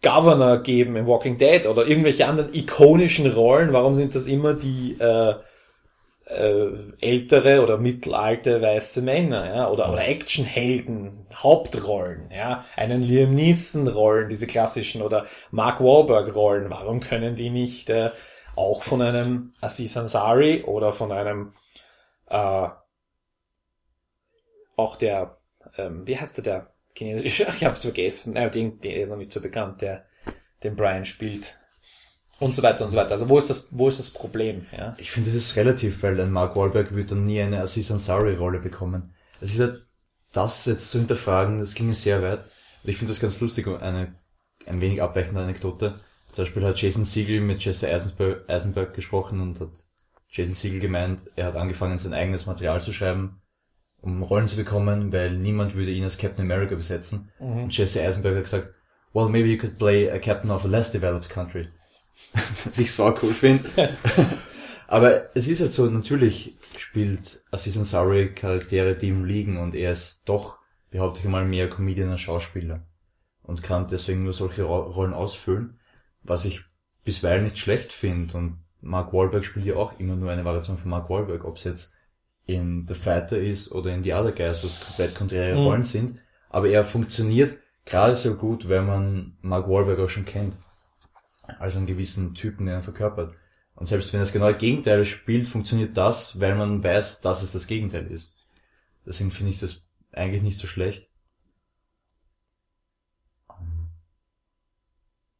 Governor 0.02 0.62
geben 0.62 0.96
im 0.96 1.06
Walking 1.06 1.38
Dead 1.38 1.66
oder 1.66 1.86
irgendwelche 1.86 2.26
anderen 2.26 2.52
ikonischen 2.54 3.30
Rollen? 3.30 3.72
Warum 3.72 3.94
sind 3.94 4.14
das 4.14 4.26
immer 4.26 4.54
die 4.54 4.96
äh, 4.98 5.34
äh, 6.28 6.68
ältere 7.00 7.62
oder 7.62 7.78
mittelalte 7.78 8.60
weiße 8.60 9.02
Männer, 9.02 9.54
ja, 9.54 9.70
oder, 9.70 9.92
oder 9.92 10.06
Actionhelden, 10.06 11.26
Hauptrollen, 11.34 12.30
ja, 12.30 12.64
einen 12.76 13.02
Liam 13.02 13.34
Neeson 13.34 13.88
Rollen, 13.88 14.28
diese 14.28 14.46
klassischen, 14.46 15.02
oder 15.02 15.26
Mark 15.50 15.80
Wahlberg 15.80 16.34
Rollen, 16.34 16.70
warum 16.70 17.00
können 17.00 17.34
die 17.34 17.50
nicht 17.50 17.90
äh, 17.90 18.10
auch 18.56 18.82
von 18.82 19.00
einem 19.02 19.54
Aziz 19.60 19.96
Ansari 19.96 20.64
oder 20.64 20.92
von 20.92 21.12
einem 21.12 21.52
äh, 22.28 22.68
auch 24.76 24.96
der, 24.96 25.38
ähm, 25.76 26.06
wie 26.06 26.18
heißt 26.18 26.36
der, 26.38 26.44
der 26.44 26.74
chinesische, 26.94 27.44
ich 27.56 27.64
hab's 27.64 27.82
vergessen, 27.82 28.36
äh, 28.36 28.50
den, 28.50 28.80
den 28.80 28.96
ist 29.00 29.10
noch 29.10 29.16
nicht 29.16 29.32
so 29.32 29.40
bekannt, 29.40 29.80
der 29.80 30.04
den 30.62 30.76
Brian 30.76 31.04
spielt, 31.04 31.58
und 32.40 32.54
so 32.54 32.62
weiter 32.62 32.84
und 32.84 32.90
so 32.90 32.96
weiter. 32.96 33.12
Also 33.12 33.28
wo 33.28 33.38
ist 33.38 33.50
das, 33.50 33.68
wo 33.70 33.88
ist 33.88 33.98
das 33.98 34.10
Problem? 34.10 34.66
Ja? 34.76 34.94
Ich 34.98 35.10
finde, 35.10 35.30
das 35.30 35.36
ist 35.36 35.56
relativ, 35.56 36.02
weil 36.02 36.20
ein 36.20 36.30
Mark 36.30 36.56
Wahlberg 36.56 36.94
wird 36.94 37.10
dann 37.10 37.24
nie 37.24 37.40
eine 37.40 37.60
Aziz 37.60 37.90
Ansari-Rolle 37.90 38.60
bekommen. 38.60 39.14
Es 39.40 39.52
ist 39.52 39.60
halt, 39.60 39.86
das 40.32 40.66
jetzt 40.66 40.90
zu 40.90 40.98
hinterfragen, 40.98 41.58
das 41.58 41.74
ging 41.74 41.92
sehr 41.92 42.22
weit. 42.22 42.44
Und 42.84 42.90
ich 42.90 42.96
finde 42.96 43.12
das 43.12 43.20
ganz 43.20 43.40
lustig, 43.40 43.66
eine 43.66 44.14
ein 44.68 44.80
wenig 44.80 45.02
abweichende 45.02 45.40
Anekdote. 45.40 46.00
Zum 46.32 46.44
Beispiel 46.44 46.64
hat 46.64 46.80
Jason 46.80 47.04
Siegel 47.04 47.40
mit 47.40 47.64
Jesse 47.64 47.88
Eisenberg, 47.88 48.48
Eisenberg 48.48 48.94
gesprochen 48.94 49.40
und 49.40 49.60
hat 49.60 49.70
Jason 50.28 50.54
Siegel 50.54 50.80
gemeint, 50.80 51.20
er 51.36 51.46
hat 51.46 51.56
angefangen, 51.56 51.98
sein 51.98 52.12
eigenes 52.12 52.46
Material 52.46 52.80
zu 52.80 52.92
schreiben, 52.92 53.40
um 54.00 54.22
Rollen 54.22 54.46
zu 54.46 54.56
bekommen, 54.56 55.12
weil 55.12 55.36
niemand 55.36 55.74
würde 55.74 55.90
ihn 55.90 56.04
als 56.04 56.18
Captain 56.18 56.44
America 56.44 56.74
besetzen. 56.74 57.30
Mhm. 57.40 57.64
Und 57.64 57.76
Jesse 57.76 58.02
Eisenberg 58.02 58.36
hat 58.36 58.44
gesagt, 58.44 58.68
well, 59.14 59.28
maybe 59.28 59.48
you 59.48 59.58
could 59.58 59.78
play 59.78 60.10
a 60.10 60.18
captain 60.18 60.50
of 60.50 60.64
a 60.64 60.68
less 60.68 60.92
developed 60.92 61.30
country. 61.30 61.68
was 62.64 62.78
ich 62.78 62.92
so 62.92 63.14
cool 63.22 63.34
finde. 63.34 63.68
Aber 64.88 65.36
es 65.36 65.46
ist 65.46 65.60
halt 65.60 65.74
so, 65.74 65.86
natürlich 65.86 66.56
spielt 66.78 67.42
Aziz 67.50 67.76
Ansari 67.76 68.34
Charaktere, 68.34 68.96
die 68.96 69.08
ihm 69.08 69.24
liegen 69.24 69.58
und 69.58 69.74
er 69.74 69.92
ist 69.92 70.22
doch, 70.24 70.56
behaupte 70.90 71.20
ich 71.20 71.26
mal, 71.26 71.44
mehr 71.44 71.68
Comedian 71.68 72.10
als 72.10 72.22
Schauspieler 72.22 72.86
und 73.42 73.62
kann 73.62 73.86
deswegen 73.86 74.24
nur 74.24 74.32
solche 74.32 74.62
Rollen 74.62 75.12
ausfüllen, 75.12 75.78
was 76.22 76.46
ich 76.46 76.62
bisweilen 77.04 77.44
nicht 77.44 77.58
schlecht 77.58 77.92
finde 77.92 78.38
und 78.38 78.58
Mark 78.80 79.12
Wahlberg 79.12 79.44
spielt 79.44 79.66
ja 79.66 79.76
auch 79.76 79.98
immer 79.98 80.16
nur 80.16 80.30
eine 80.30 80.44
Variation 80.44 80.78
von 80.78 80.90
Mark 80.90 81.10
Wahlberg, 81.10 81.44
ob 81.44 81.56
es 81.56 81.64
jetzt 81.64 81.92
in 82.46 82.86
The 82.88 82.94
Fighter 82.94 83.38
ist 83.38 83.72
oder 83.72 83.92
in 83.92 84.02
The 84.02 84.14
Other 84.14 84.32
Guys, 84.32 84.64
was 84.64 84.80
komplett 84.80 85.14
konträre 85.14 85.58
mhm. 85.58 85.66
Rollen 85.66 85.84
sind, 85.84 86.18
aber 86.48 86.68
er 86.68 86.82
funktioniert 86.82 87.58
gerade 87.84 88.16
so 88.16 88.36
gut, 88.36 88.70
wenn 88.70 88.86
man 88.86 89.36
Mark 89.42 89.68
Wahlberg 89.68 89.98
auch 89.98 90.08
schon 90.08 90.24
kennt 90.24 90.58
als 91.58 91.76
einen 91.76 91.86
gewissen 91.86 92.34
Typen, 92.34 92.66
den 92.66 92.76
er 92.76 92.82
verkörpert. 92.82 93.34
Und 93.74 93.86
selbst 93.86 94.12
wenn 94.12 94.20
das 94.20 94.32
genaue 94.32 94.54
Gegenteil 94.54 95.04
spielt, 95.04 95.48
funktioniert 95.48 95.96
das, 95.96 96.40
weil 96.40 96.54
man 96.56 96.82
weiß, 96.82 97.20
dass 97.20 97.42
es 97.42 97.52
das 97.52 97.66
Gegenteil 97.66 98.06
ist. 98.08 98.36
Deswegen 99.06 99.30
finde 99.30 99.52
ich 99.52 99.60
das 99.60 99.86
eigentlich 100.12 100.42
nicht 100.42 100.58
so 100.58 100.66
schlecht. 100.66 101.08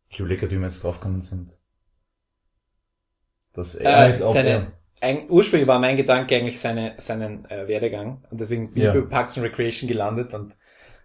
Ich 0.09 0.21
überlege, 0.21 0.51
wie 0.51 0.57
wir 0.57 0.67
jetzt 0.67 0.83
draufgekommen 0.83 1.21
sind. 1.21 1.59
Dass 3.53 3.75
er 3.75 4.21
äh, 4.21 4.33
seine, 4.33 4.73
ein, 5.01 5.29
ursprünglich 5.29 5.69
war 5.69 5.79
mein 5.79 5.97
Gedanke 5.97 6.37
eigentlich 6.37 6.61
seine, 6.61 6.95
seinen 6.99 7.45
äh, 7.47 7.69
Werdegang 7.69 8.25
und 8.31 8.41
deswegen 8.41 8.73
bin 8.73 8.85
ja. 8.85 8.95
ich 8.95 9.01
bei 9.01 9.07
Parks 9.09 9.37
and 9.37 9.47
Recreation 9.47 9.89
gelandet 9.89 10.35
und 10.35 10.57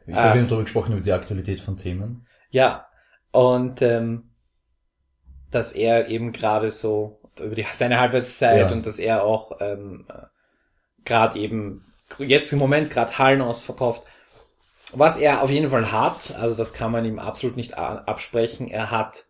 ich 0.06 0.16
habe 0.16 0.40
äh, 0.40 0.44
darüber 0.44 0.64
gesprochen 0.64 0.94
über 0.94 1.02
die 1.02 1.12
Aktualität 1.12 1.62
von 1.62 1.78
Themen. 1.78 2.28
Ja, 2.50 2.88
und 3.32 3.82
ähm, 3.82 4.30
dass 5.54 5.74
er 5.74 6.08
eben 6.08 6.32
gerade 6.32 6.72
so 6.72 7.20
über 7.40 7.56
die, 7.56 7.66
seine 7.72 8.00
Halbwertszeit 8.00 8.70
ja. 8.70 8.72
und 8.72 8.86
dass 8.86 9.00
er 9.00 9.24
auch 9.24 9.60
ähm, 9.60 10.06
gerade 11.06 11.40
eben 11.40 11.86
jetzt 12.20 12.54
im 12.54 12.60
Moment 12.60 12.90
gerade 12.90 13.18
Hallen 13.18 13.42
ausverkauft. 13.42 14.04
Was 14.94 15.18
er 15.18 15.42
auf 15.42 15.50
jeden 15.50 15.72
Fall 15.72 15.92
hat, 15.92 16.36
also 16.36 16.56
das 16.56 16.74
kann 16.74 16.92
man 16.92 17.06
ihm 17.06 17.18
absolut 17.18 17.58
nicht 17.58 17.76
absprechen, 17.76 18.68
er 18.68 18.92
hat 18.92 19.26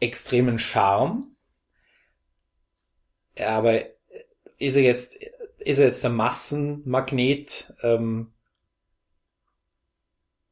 extremen 0.00 0.58
Charme. 0.58 1.36
Aber 3.38 3.80
ist 4.58 4.76
er 4.76 4.82
jetzt, 4.82 5.16
ist 5.58 5.78
er 5.78 5.86
jetzt 5.86 6.04
der 6.04 6.10
Massenmagnet? 6.10 7.72
Ähm, 7.82 8.33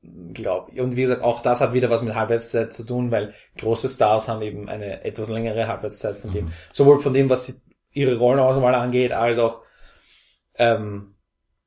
glaube 0.03 0.83
Und 0.83 0.97
wie 0.97 1.03
gesagt, 1.03 1.23
auch 1.23 1.41
das 1.41 1.61
hat 1.61 1.73
wieder 1.73 1.91
was 1.91 2.03
mit 2.03 2.15
Halbwertszeit 2.15 2.73
zu 2.73 2.85
tun, 2.85 3.11
weil 3.11 3.35
große 3.59 3.89
Stars 3.89 4.29
haben 4.29 4.43
eben 4.43 4.69
eine 4.69 5.05
etwas 5.05 5.29
längere 5.29 5.69
Halbwertszeit 5.69 6.17
von 6.17 6.33
dem, 6.33 6.47
mhm. 6.47 6.53
sowohl 6.73 7.01
von 7.01 7.13
dem, 7.13 7.31
was 7.31 7.45
sie, 7.47 7.55
ihre 7.93 8.17
Rollenauswahl 8.17 8.75
angeht, 8.75 9.13
als 9.13 9.39
auch 9.39 9.63
ähm, 10.57 11.15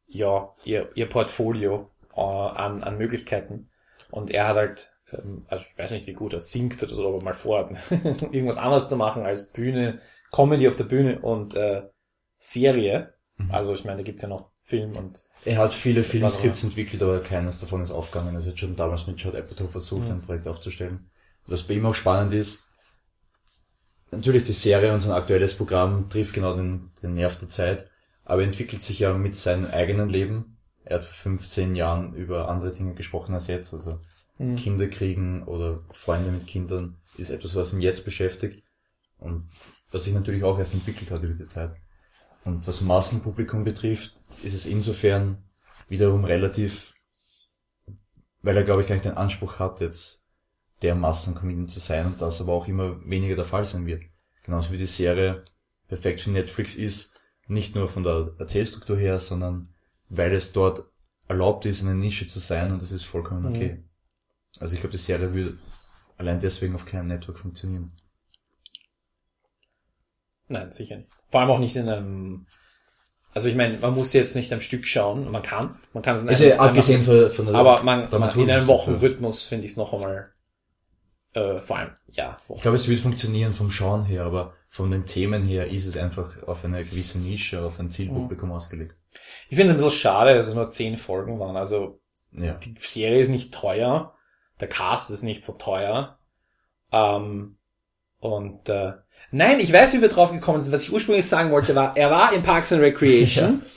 ja 0.07 0.53
ihr, 0.63 0.89
ihr 0.95 1.07
Portfolio 1.07 1.91
äh, 2.15 2.21
an, 2.21 2.83
an 2.83 2.97
Möglichkeiten. 2.97 3.69
Und 4.11 4.31
er 4.31 4.47
hat 4.47 4.55
halt, 4.57 4.93
ähm, 5.13 5.45
also 5.47 5.63
ich 5.71 5.77
weiß 5.77 5.91
nicht, 5.91 6.07
wie 6.07 6.13
gut 6.13 6.33
er 6.33 6.41
singt 6.41 6.81
oder 6.83 6.93
so, 6.93 7.07
aber 7.07 7.23
mal 7.23 7.33
vor, 7.33 7.69
irgendwas 7.89 8.57
anderes 8.57 8.87
zu 8.87 8.97
machen 8.97 9.23
als 9.23 9.53
Bühne, 9.53 9.99
Comedy 10.31 10.67
auf 10.67 10.75
der 10.75 10.83
Bühne 10.83 11.19
und 11.19 11.55
äh, 11.55 11.83
Serie. 12.37 13.13
Mhm. 13.37 13.51
Also 13.51 13.73
ich 13.73 13.85
meine, 13.85 13.97
da 13.97 14.03
gibt's 14.03 14.23
ja 14.23 14.27
noch 14.27 14.51
Film 14.65 14.97
und. 14.97 15.23
Er 15.45 15.59
hat 15.59 15.75
viele 15.75 16.03
Filmskripts 16.03 16.63
entwickelt, 16.63 17.03
aber 17.03 17.19
keines 17.19 17.59
davon 17.59 17.83
ist 17.83 17.91
aufgegangen. 17.91 18.35
Also 18.35 18.49
er 18.49 18.51
hat 18.53 18.59
schon 18.59 18.75
damals 18.75 19.05
mit 19.05 19.21
Judd 19.21 19.35
Apatow 19.35 19.69
versucht, 19.69 20.05
mhm. 20.05 20.11
ein 20.11 20.21
Projekt 20.21 20.47
aufzustellen. 20.47 21.11
Was 21.45 21.63
bei 21.63 21.75
ihm 21.75 21.85
auch 21.85 21.93
spannend 21.93 22.33
ist, 22.33 22.67
natürlich 24.09 24.43
die 24.43 24.53
Serie 24.53 24.91
und 24.91 25.01
sein 25.01 25.13
aktuelles 25.13 25.55
Programm 25.55 26.09
trifft 26.09 26.33
genau 26.33 26.55
den, 26.55 26.89
den 27.03 27.13
Nerv 27.13 27.37
der 27.37 27.49
Zeit, 27.49 27.87
aber 28.23 28.41
er 28.41 28.47
entwickelt 28.47 28.81
sich 28.81 28.99
ja 28.99 29.13
mit 29.13 29.35
seinem 29.35 29.67
eigenen 29.67 30.09
Leben. 30.09 30.57
Er 30.83 30.97
hat 30.97 31.05
vor 31.05 31.13
15 31.13 31.75
Jahren 31.75 32.15
über 32.15 32.49
andere 32.49 32.73
Dinge 32.73 32.95
gesprochen 32.95 33.35
als 33.35 33.45
jetzt, 33.45 33.71
also 33.71 33.99
mhm. 34.39 34.55
Kinder 34.55 34.87
kriegen 34.87 35.43
oder 35.43 35.81
Freunde 35.91 36.31
mit 36.31 36.47
Kindern 36.47 36.97
ist 37.17 37.29
etwas, 37.29 37.53
was 37.53 37.71
ihn 37.71 37.81
jetzt 37.81 38.03
beschäftigt 38.03 38.63
und 39.19 39.47
was 39.91 40.05
sich 40.05 40.13
natürlich 40.15 40.43
auch 40.43 40.57
erst 40.57 40.73
entwickelt 40.73 41.11
hat 41.11 41.21
über 41.21 41.35
die 41.35 41.43
Zeit. 41.43 41.75
Und 42.43 42.67
was 42.67 42.81
Massenpublikum 42.81 43.63
betrifft, 43.63 44.15
ist 44.43 44.53
es 44.53 44.65
insofern 44.65 45.43
wiederum 45.87 46.25
relativ, 46.25 46.93
weil 48.41 48.57
er 48.57 48.63
glaube 48.63 48.81
ich 48.81 48.87
gar 48.87 48.95
nicht 48.95 49.05
den 49.05 49.17
Anspruch 49.17 49.59
hat, 49.59 49.81
jetzt 49.81 50.23
der 50.81 50.95
Massencomedian 50.95 51.67
zu 51.67 51.79
sein 51.79 52.05
und 52.05 52.21
das 52.21 52.41
aber 52.41 52.53
auch 52.53 52.67
immer 52.67 52.99
weniger 53.09 53.35
der 53.35 53.45
Fall 53.45 53.65
sein 53.65 53.85
wird. 53.85 54.03
Genauso 54.43 54.71
wie 54.71 54.77
die 54.77 54.85
Serie 54.85 55.43
perfekt 55.87 56.21
für 56.21 56.31
Netflix 56.31 56.75
ist, 56.75 57.19
nicht 57.47 57.75
nur 57.75 57.87
von 57.87 58.03
der 58.03 58.33
Erzählstruktur 58.39 58.97
her, 58.97 59.19
sondern 59.19 59.73
weil 60.09 60.33
es 60.33 60.51
dort 60.51 60.85
erlaubt 61.27 61.65
ist, 61.65 61.83
eine 61.83 61.95
Nische 61.95 62.27
zu 62.27 62.39
sein 62.39 62.71
und 62.71 62.81
das 62.81 62.91
ist 62.91 63.05
vollkommen 63.05 63.43
mhm. 63.43 63.55
okay. 63.55 63.73
Mhm. 63.73 63.89
Also 64.59 64.75
ich 64.75 64.81
glaube, 64.81 64.91
die 64.91 64.97
Serie 64.97 65.33
würde 65.33 65.57
allein 66.17 66.39
deswegen 66.39 66.75
auf 66.75 66.85
keinem 66.85 67.07
Network 67.07 67.39
funktionieren. 67.39 67.91
Nein, 70.47 70.71
sicher 70.71 70.97
nicht. 70.97 71.09
Vor 71.29 71.41
allem 71.41 71.49
auch 71.49 71.59
nicht 71.59 71.75
in 71.75 71.89
einem. 71.89 72.47
Also 73.35 73.49
ich 73.49 73.55
meine, 73.55 73.77
man 73.79 73.93
muss 73.93 74.13
jetzt 74.13 74.35
nicht 74.35 74.53
am 74.53 74.61
Stück 74.61 74.87
schauen. 74.87 75.29
Man 75.29 75.43
kann, 75.43 75.77
man 75.91 76.01
kann 76.01 76.15
es 76.15 76.23
in 76.23 76.29
einem, 76.29 76.59
abgesehen 76.59 77.03
von, 77.03 77.29
von 77.29 77.45
der 77.45 77.55
Aber 77.55 77.83
man, 77.83 78.07
man 78.09 78.39
in 78.39 78.49
einem 78.49 78.65
Wochenrhythmus 78.65 79.43
finde 79.43 79.65
ich 79.65 79.71
es 79.71 79.77
noch 79.77 79.93
einmal. 79.93 80.31
Äh, 81.33 81.57
vor 81.57 81.77
allem, 81.77 81.91
ja. 82.07 82.37
Ich 82.47 82.61
glaube, 82.61 82.77
es 82.77 82.87
wird 82.87 83.01
funktionieren 83.01 83.51
vom 83.51 83.69
Schauen 83.69 84.05
her, 84.05 84.23
aber 84.23 84.53
von 84.69 84.89
den 84.89 85.05
Themen 85.05 85.43
her 85.43 85.67
ist 85.67 85.85
es 85.85 85.97
einfach 85.97 86.43
auf 86.43 86.63
eine 86.63 86.85
gewisse 86.85 87.19
Nische, 87.19 87.61
auf 87.61 87.77
ein 87.77 87.89
Zielpublikum 87.89 88.49
mhm. 88.49 88.55
ausgelegt. 88.55 88.95
Ich 89.49 89.57
finde 89.57 89.73
es 89.73 89.79
ein 89.79 89.83
bisschen 89.83 89.99
schade, 89.99 90.33
dass 90.33 90.47
es 90.47 90.55
nur 90.55 90.69
zehn 90.69 90.95
Folgen 90.95 91.37
waren. 91.37 91.57
Also 91.57 91.99
ja. 92.31 92.53
die 92.53 92.75
Serie 92.79 93.19
ist 93.19 93.27
nicht 93.27 93.53
teuer, 93.53 94.15
der 94.61 94.69
Cast 94.69 95.11
ist 95.11 95.23
nicht 95.23 95.43
so 95.43 95.53
teuer. 95.53 96.19
Ähm, 96.93 97.57
und 98.25 98.69
äh, 98.69 98.93
Nein, 99.31 99.59
ich 99.59 99.73
weiß, 99.73 99.93
wie 99.93 100.01
wir 100.01 100.07
drauf 100.07 100.31
gekommen 100.31 100.63
sind. 100.63 100.71
Was 100.71 100.83
ich 100.83 100.93
ursprünglich 100.93 101.27
sagen 101.27 101.51
wollte, 101.51 101.75
war, 101.75 101.97
er 101.97 102.09
war 102.09 102.31
in 102.31 102.41
Parks 102.41 102.71
and 102.71 102.81
Recreation. 102.81 103.61
ja. 103.65 103.69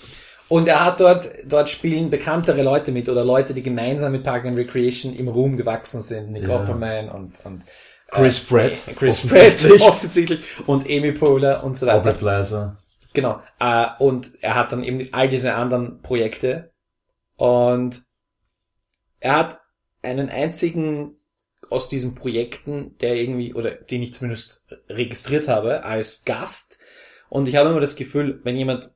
Und 0.49 0.69
er 0.69 0.85
hat 0.85 1.01
dort, 1.01 1.29
dort 1.47 1.69
spielen 1.69 2.11
bekanntere 2.11 2.63
Leute 2.63 2.91
mit 2.93 3.09
oder 3.09 3.25
Leute, 3.25 3.55
die 3.55 3.63
gemeinsam 3.63 4.13
mit 4.13 4.23
Park 4.23 4.47
and 4.47 4.57
Recreation 4.57 5.15
im 5.15 5.29
Ruhm 5.29 5.57
gewachsen 5.57 6.01
sind. 6.01 6.33
Nick 6.33 6.45
Ja. 6.45 6.61
Offerman 6.61 7.09
und, 7.11 7.45
und 7.45 7.65
Chris 8.11 8.41
Pratt, 8.41 8.73
äh, 8.87 8.93
Chris 8.95 9.27
Pratt 9.27 9.41
offensichtlich. 9.41 9.83
offensichtlich 9.89 10.45
und 10.67 10.87
Amy 10.87 11.13
Poehler 11.13 11.63
und 11.65 11.77
so 11.77 11.87
weiter. 11.87 11.99
Robert 11.99 12.21
Leiser. 12.23 12.79
Genau. 13.13 13.43
Äh, 13.59 13.87
und 13.99 14.33
er 14.41 14.55
hat 14.55 14.73
dann 14.73 14.85
eben 14.85 15.09
all 15.13 15.29
diese 15.29 15.55
anderen 15.55 16.01
Projekte 16.01 16.73
und 17.37 18.05
er 19.21 19.37
hat 19.37 19.59
einen 20.03 20.31
einzigen 20.31 21.18
aus 21.71 21.89
diesen 21.89 22.15
Projekten, 22.15 22.97
der 23.01 23.17
irgendwie, 23.17 23.55
oder 23.55 23.71
den 23.71 24.03
ich 24.03 24.15
zumindest 24.15 24.65
registriert 24.89 25.49
habe, 25.49 25.85
als 25.85 26.25
Gast. 26.25 26.79
Und 27.29 27.49
ich 27.49 27.57
habe 27.57 27.71
immer 27.71 27.81
das 27.81 27.97
Gefühl, 27.97 28.41
wenn 28.45 28.57
jemand 28.57 28.91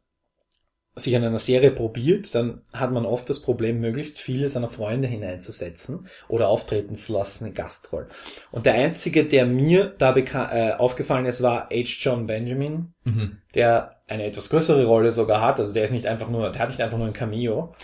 sich 0.95 1.17
an 1.17 1.25
einer 1.25 1.39
Serie 1.39 1.71
probiert, 1.71 2.35
dann 2.35 2.63
hat 2.73 2.93
man 2.93 3.07
oft 3.07 3.29
das 3.31 3.41
Problem, 3.41 3.81
möglichst 3.81 4.21
viele 4.21 4.51
seiner 4.51 4.69
Freunde 4.69 5.09
hineinzusetzen 5.09 6.07
oder 6.29 6.49
auftreten 6.49 6.97
zu 6.97 7.15
lassen 7.15 7.47
in 7.47 7.55
Gastrollen. 7.55 8.09
Und 8.51 8.67
der 8.67 8.75
einzige, 8.75 9.25
der 9.25 9.47
mir 9.47 9.87
da 9.87 10.15
äh, 10.15 10.75
aufgefallen 10.75 11.25
ist, 11.25 11.43
war 11.43 11.71
H. 11.71 11.85
John 12.01 12.27
Benjamin, 12.27 12.93
Mhm. 13.05 13.39
der 13.55 14.03
eine 14.07 14.25
etwas 14.25 14.51
größere 14.51 14.85
Rolle 14.85 15.13
sogar 15.13 15.41
hat. 15.41 15.59
Also 15.59 15.73
der 15.73 15.85
ist 15.85 15.93
nicht 15.93 16.07
einfach 16.07 16.29
nur, 16.29 16.51
der 16.51 16.61
hat 16.61 16.69
nicht 16.69 16.83
einfach 16.83 16.99
nur 16.99 17.07
ein 17.07 17.15
Cameo. 17.15 17.75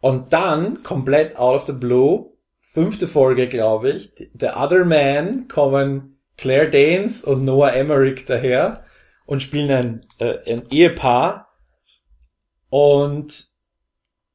Und 0.00 0.34
dann, 0.34 0.82
komplett 0.82 1.36
out 1.36 1.56
of 1.56 1.66
the 1.66 1.72
blue, 1.72 2.31
fünfte 2.72 3.06
Folge, 3.06 3.48
glaube 3.48 3.90
ich, 3.90 4.12
The 4.38 4.48
Other 4.48 4.86
Man 4.86 5.46
kommen 5.46 6.18
Claire 6.38 6.70
Danes 6.70 7.22
und 7.22 7.44
Noah 7.44 7.74
Emmerich 7.74 8.24
daher 8.24 8.84
und 9.26 9.42
spielen 9.42 9.70
ein, 9.70 10.00
äh, 10.18 10.38
ein 10.50 10.62
Ehepaar. 10.70 11.48
Und 12.70 13.48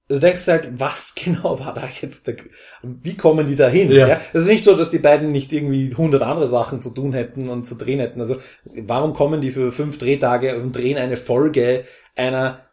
du 0.07 0.19
denkst 0.19 0.47
halt, 0.47 0.79
was 0.79 1.15
genau 1.23 1.59
war 1.59 1.73
da 1.73 1.89
jetzt 1.99 2.27
der, 2.27 2.35
wie 2.83 3.17
kommen 3.17 3.47
die 3.47 3.55
da 3.55 3.69
hin? 3.69 3.91
Ja. 3.91 4.19
Es 4.33 4.41
ist 4.41 4.49
nicht 4.49 4.65
so, 4.65 4.75
dass 4.75 4.91
die 4.91 4.99
beiden 4.99 5.31
nicht 5.31 5.51
irgendwie 5.51 5.95
hundert 5.95 6.21
andere 6.21 6.47
Sachen 6.47 6.79
zu 6.79 6.91
tun 6.91 7.13
hätten 7.13 7.49
und 7.49 7.63
zu 7.63 7.73
drehen 7.73 7.99
hätten. 7.99 8.21
Also, 8.21 8.37
warum 8.65 9.15
kommen 9.15 9.41
die 9.41 9.49
für 9.49 9.71
fünf 9.71 9.97
Drehtage 9.97 10.61
und 10.61 10.75
drehen 10.75 10.97
eine 10.97 11.17
Folge 11.17 11.85
einer 12.15 12.66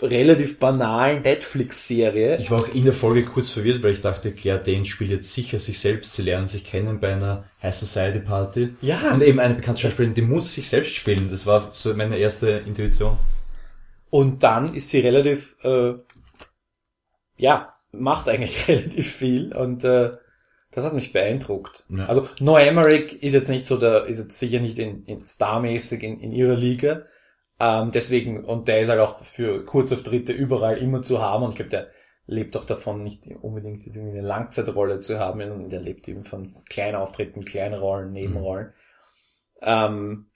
relativ 0.00 0.58
banalen 0.58 1.22
Netflix-Serie? 1.22 2.38
Ich 2.38 2.50
war 2.50 2.60
auch 2.60 2.74
in 2.74 2.84
der 2.84 2.92
Folge 2.92 3.22
kurz 3.24 3.50
verwirrt, 3.50 3.82
weil 3.82 3.92
ich 3.92 4.00
dachte, 4.00 4.32
Claire 4.32 4.58
Danes 4.58 4.88
spielt 4.88 5.10
jetzt 5.10 5.32
sicher 5.32 5.58
sich 5.58 5.78
selbst. 5.78 6.14
Sie 6.14 6.22
lernen 6.22 6.46
sich 6.46 6.64
kennen 6.64 7.00
bei 7.00 7.12
einer 7.12 7.44
High 7.62 7.74
Society 7.74 8.20
Party. 8.20 8.74
Ja. 8.80 9.12
Und 9.12 9.22
eben 9.22 9.40
eine 9.40 9.54
bekannte 9.54 9.82
Schauspielerin, 9.82 10.14
die 10.14 10.22
muss 10.22 10.54
sich 10.54 10.68
selbst 10.68 10.94
spielen. 10.94 11.28
Das 11.30 11.46
war 11.46 11.70
so 11.74 11.94
meine 11.94 12.16
erste 12.16 12.62
Intuition. 12.66 13.18
Und 14.10 14.42
dann 14.42 14.74
ist 14.74 14.90
sie 14.90 15.00
relativ, 15.00 15.56
äh, 15.62 15.94
ja, 17.36 17.74
macht 17.92 18.28
eigentlich 18.28 18.68
relativ 18.68 19.12
viel 19.12 19.54
und 19.54 19.84
äh, 19.84 20.12
das 20.70 20.84
hat 20.84 20.92
mich 20.92 21.12
beeindruckt. 21.12 21.84
Ja. 21.88 22.06
Also 22.06 22.28
Noah 22.40 22.60
Emmerich 22.60 23.22
ist 23.22 23.32
jetzt 23.32 23.48
nicht 23.48 23.66
so 23.66 23.78
der, 23.78 24.04
ist 24.04 24.18
jetzt 24.18 24.38
sicher 24.38 24.60
nicht 24.60 24.78
in, 24.78 25.04
in 25.04 25.26
starmäßig 25.26 26.02
in, 26.02 26.20
in 26.20 26.32
ihrer 26.32 26.56
Liga. 26.56 27.02
Ähm, 27.60 27.90
deswegen, 27.92 28.44
und 28.44 28.68
der 28.68 28.80
ist 28.80 28.88
halt 28.88 29.00
auch 29.00 29.24
für 29.24 29.64
Kurzauftritte 29.64 30.32
überall 30.32 30.78
immer 30.78 31.02
zu 31.02 31.20
haben 31.20 31.42
und 31.44 31.50
ich 31.50 31.56
glaube, 31.56 31.70
der 31.70 31.88
lebt 32.26 32.56
auch 32.56 32.64
davon, 32.64 33.02
nicht 33.02 33.26
unbedingt 33.42 33.86
irgendwie 33.86 34.18
eine 34.18 34.26
Langzeitrolle 34.26 34.98
zu 35.00 35.18
haben, 35.18 35.40
sondern 35.40 35.70
der 35.70 35.80
lebt 35.80 36.06
eben 36.08 36.24
von 36.24 36.54
kleinen 36.68 36.96
Auftritten, 36.96 37.44
kleinen 37.44 37.74
Rollen, 37.78 38.12
Nebenrollen. 38.12 38.72
Ähm, 39.62 40.30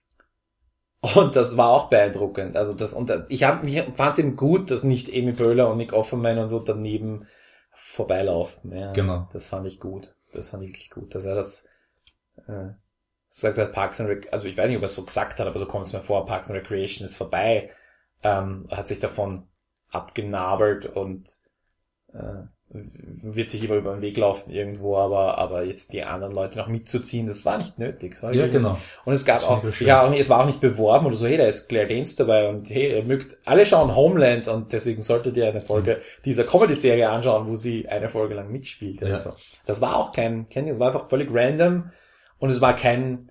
und 1.00 1.34
das 1.34 1.56
war 1.56 1.70
auch 1.70 1.88
beeindruckend. 1.90 2.56
Also 2.56 2.74
das 2.74 2.94
und 2.94 3.10
das- 3.10 3.24
ich 3.28 3.44
habe 3.44 3.64
mich 3.64 3.82
fand 3.94 4.12
es 4.12 4.18
eben 4.20 4.36
gut, 4.36 4.70
dass 4.70 4.84
nicht 4.84 5.08
Amy 5.08 5.32
Böhler 5.32 5.68
und 5.70 5.78
Nick 5.78 5.92
Offerman 5.92 6.38
und 6.38 6.48
so 6.48 6.60
daneben 6.60 7.26
vorbeilaufen. 7.72 8.72
Ja, 8.76 8.92
Genau. 8.92 9.28
Das 9.32 9.48
fand 9.48 9.66
ich 9.66 9.80
gut. 9.80 10.14
Das 10.32 10.50
fand 10.50 10.62
ich 10.62 10.70
wirklich 10.70 10.90
gut, 10.90 11.14
dass 11.14 11.24
er 11.24 11.34
das 11.34 11.66
äh, 12.46 12.70
sagt 13.34 13.56
hat 13.56 13.72
Parks 13.72 13.98
and 14.00 14.10
Rec 14.10 14.28
also 14.30 14.46
ich 14.46 14.56
weiß 14.56 14.68
nicht, 14.68 14.76
ob 14.76 14.82
er 14.82 14.86
es 14.86 14.94
so 14.94 15.04
gesagt 15.04 15.40
hat, 15.40 15.46
aber 15.46 15.58
so 15.58 15.66
kommt 15.66 15.86
es 15.86 15.92
mir 15.92 16.02
vor, 16.02 16.26
Parks 16.26 16.50
and 16.50 16.60
Recreation 16.60 17.04
ist 17.04 17.16
vorbei. 17.16 17.70
Ähm, 18.22 18.68
hat 18.70 18.86
sich 18.86 19.00
davon 19.00 19.48
abgenabelt 19.90 20.86
und 20.86 21.38
äh, 22.12 22.44
wird 22.74 23.50
sich 23.50 23.64
immer 23.64 23.74
über 23.74 23.94
den 23.94 24.00
Weg 24.00 24.16
laufen 24.16 24.50
irgendwo, 24.50 24.96
aber 24.96 25.38
aber 25.38 25.64
jetzt 25.64 25.92
die 25.92 26.04
anderen 26.04 26.32
Leute 26.32 26.58
noch 26.58 26.68
mitzuziehen, 26.68 27.26
das 27.26 27.44
war 27.44 27.58
nicht 27.58 27.78
nötig. 27.78 28.14
Das 28.14 28.22
war 28.22 28.34
Ja, 28.34 28.46
genau. 28.46 28.78
und 29.04 29.14
es 29.14 29.24
gab 29.24 29.40
Das 29.40 29.44
auch, 29.44 29.64
ja, 29.80 30.06
auch 30.06 30.12
es 30.12 30.30
war 30.30 30.40
auch 30.40 30.46
nicht 30.46 30.60
beworben 30.60 31.06
oder 31.06 31.16
so, 31.16 31.26
hey, 31.26 31.36
da 31.36 31.44
ist 31.44 31.68
Claire 31.68 31.88
Danes 31.88 32.16
dabei 32.16 32.48
und 32.48 32.70
hey, 32.70 32.96
ihr 32.96 33.04
mögt, 33.04 33.36
alle 33.44 33.66
schauen 33.66 33.94
Homeland 33.96 34.46
und 34.48 34.72
deswegen 34.72 35.02
solltet 35.02 35.36
ihr 35.36 35.48
eine 35.48 35.62
Folge 35.62 36.00
dieser 36.24 36.44
Comedy-Serie 36.44 37.08
anschauen, 37.08 37.46
wo 37.48 37.56
sie 37.56 37.88
eine 37.88 38.08
Folge 38.08 38.34
lang 38.34 38.50
mitspielt. 38.50 39.00
Ja. 39.02 39.14
Also, 39.14 39.32
das 39.66 39.80
war 39.80 39.96
auch 39.96 40.12
kein, 40.12 40.48
kein, 40.48 40.68
es 40.68 40.78
war 40.78 40.88
einfach 40.88 41.08
völlig 41.08 41.28
random 41.32 41.90
und 42.42 42.50
es 42.50 42.60
war 42.60 42.74
kein 42.74 43.30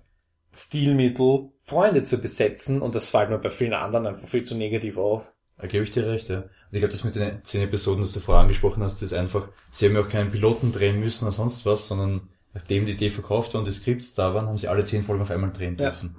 Stilmittel, 0.54 1.50
Freunde 1.64 2.02
zu 2.02 2.16
besetzen 2.16 2.80
und 2.80 2.94
das 2.94 3.08
fällt 3.08 3.28
mir 3.28 3.36
bei 3.36 3.50
vielen 3.50 3.74
anderen 3.74 4.06
einfach 4.06 4.26
viel 4.26 4.42
zu 4.44 4.54
negativ 4.54 4.96
auf. 4.96 5.30
Da 5.58 5.66
gebe 5.66 5.84
ich 5.84 5.90
dir 5.90 6.06
recht, 6.06 6.30
ja. 6.30 6.38
Und 6.38 6.48
ich 6.70 6.78
glaube, 6.78 6.92
das 6.92 7.04
mit 7.04 7.14
den 7.14 7.44
zehn 7.44 7.60
Episoden, 7.60 8.00
das 8.00 8.12
du 8.12 8.20
vorher 8.20 8.40
angesprochen 8.40 8.82
hast, 8.82 9.02
ist 9.02 9.12
einfach, 9.12 9.48
sie 9.70 9.84
haben 9.84 9.94
ja 9.96 10.00
auch 10.00 10.08
keinen 10.08 10.30
Piloten 10.30 10.72
drehen 10.72 10.98
müssen 10.98 11.26
oder 11.26 11.32
sonst 11.32 11.66
was, 11.66 11.88
sondern 11.88 12.30
nachdem 12.54 12.86
die 12.86 12.92
Idee 12.92 13.10
verkauft 13.10 13.52
war 13.52 13.58
und 13.60 13.66
die 13.66 13.72
Skripts 13.72 14.14
da 14.14 14.32
waren, 14.32 14.46
haben 14.46 14.56
sie 14.56 14.68
alle 14.68 14.86
zehn 14.86 15.02
Folgen 15.02 15.20
auf 15.20 15.30
einmal 15.30 15.52
drehen 15.52 15.76
Ja. 15.76 15.90
dürfen. 15.90 16.16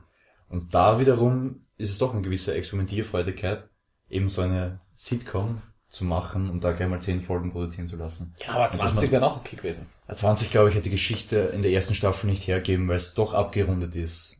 Und 0.47 0.75
da 0.75 0.99
wiederum 0.99 1.65
ist 1.77 1.89
es 1.89 1.97
doch 1.97 2.13
eine 2.13 2.21
gewisse 2.21 2.53
Experimentierfreudigkeit, 2.53 3.69
eben 4.07 4.29
so 4.29 4.43
eine 4.43 4.81
Sitcom 4.93 5.63
zu 5.93 6.05
machen 6.05 6.49
und 6.49 6.63
da 6.63 6.71
gleich 6.71 6.89
mal 6.89 7.01
zehn 7.01 7.21
Folgen 7.21 7.51
produzieren 7.51 7.87
zu 7.87 7.95
lassen. 7.97 8.33
Ja, 8.39 8.53
aber 8.53 8.65
Und 8.65 8.73
dass 8.73 8.79
20 8.79 9.03
man- 9.03 9.11
wären 9.11 9.23
auch 9.23 9.37
okay 9.37 9.55
gewesen. 9.55 9.87
20, 10.13 10.49
glaube 10.49 10.69
ich, 10.69 10.75
hat 10.75 10.85
die 10.85 10.89
Geschichte 10.89 11.37
in 11.53 11.61
der 11.61 11.71
ersten 11.71 11.93
Staffel 11.93 12.27
nicht 12.29 12.47
hergeben, 12.47 12.87
weil 12.87 12.95
es 12.95 13.13
doch 13.13 13.33
abgerundet 13.35 13.93
ist. 13.93 14.37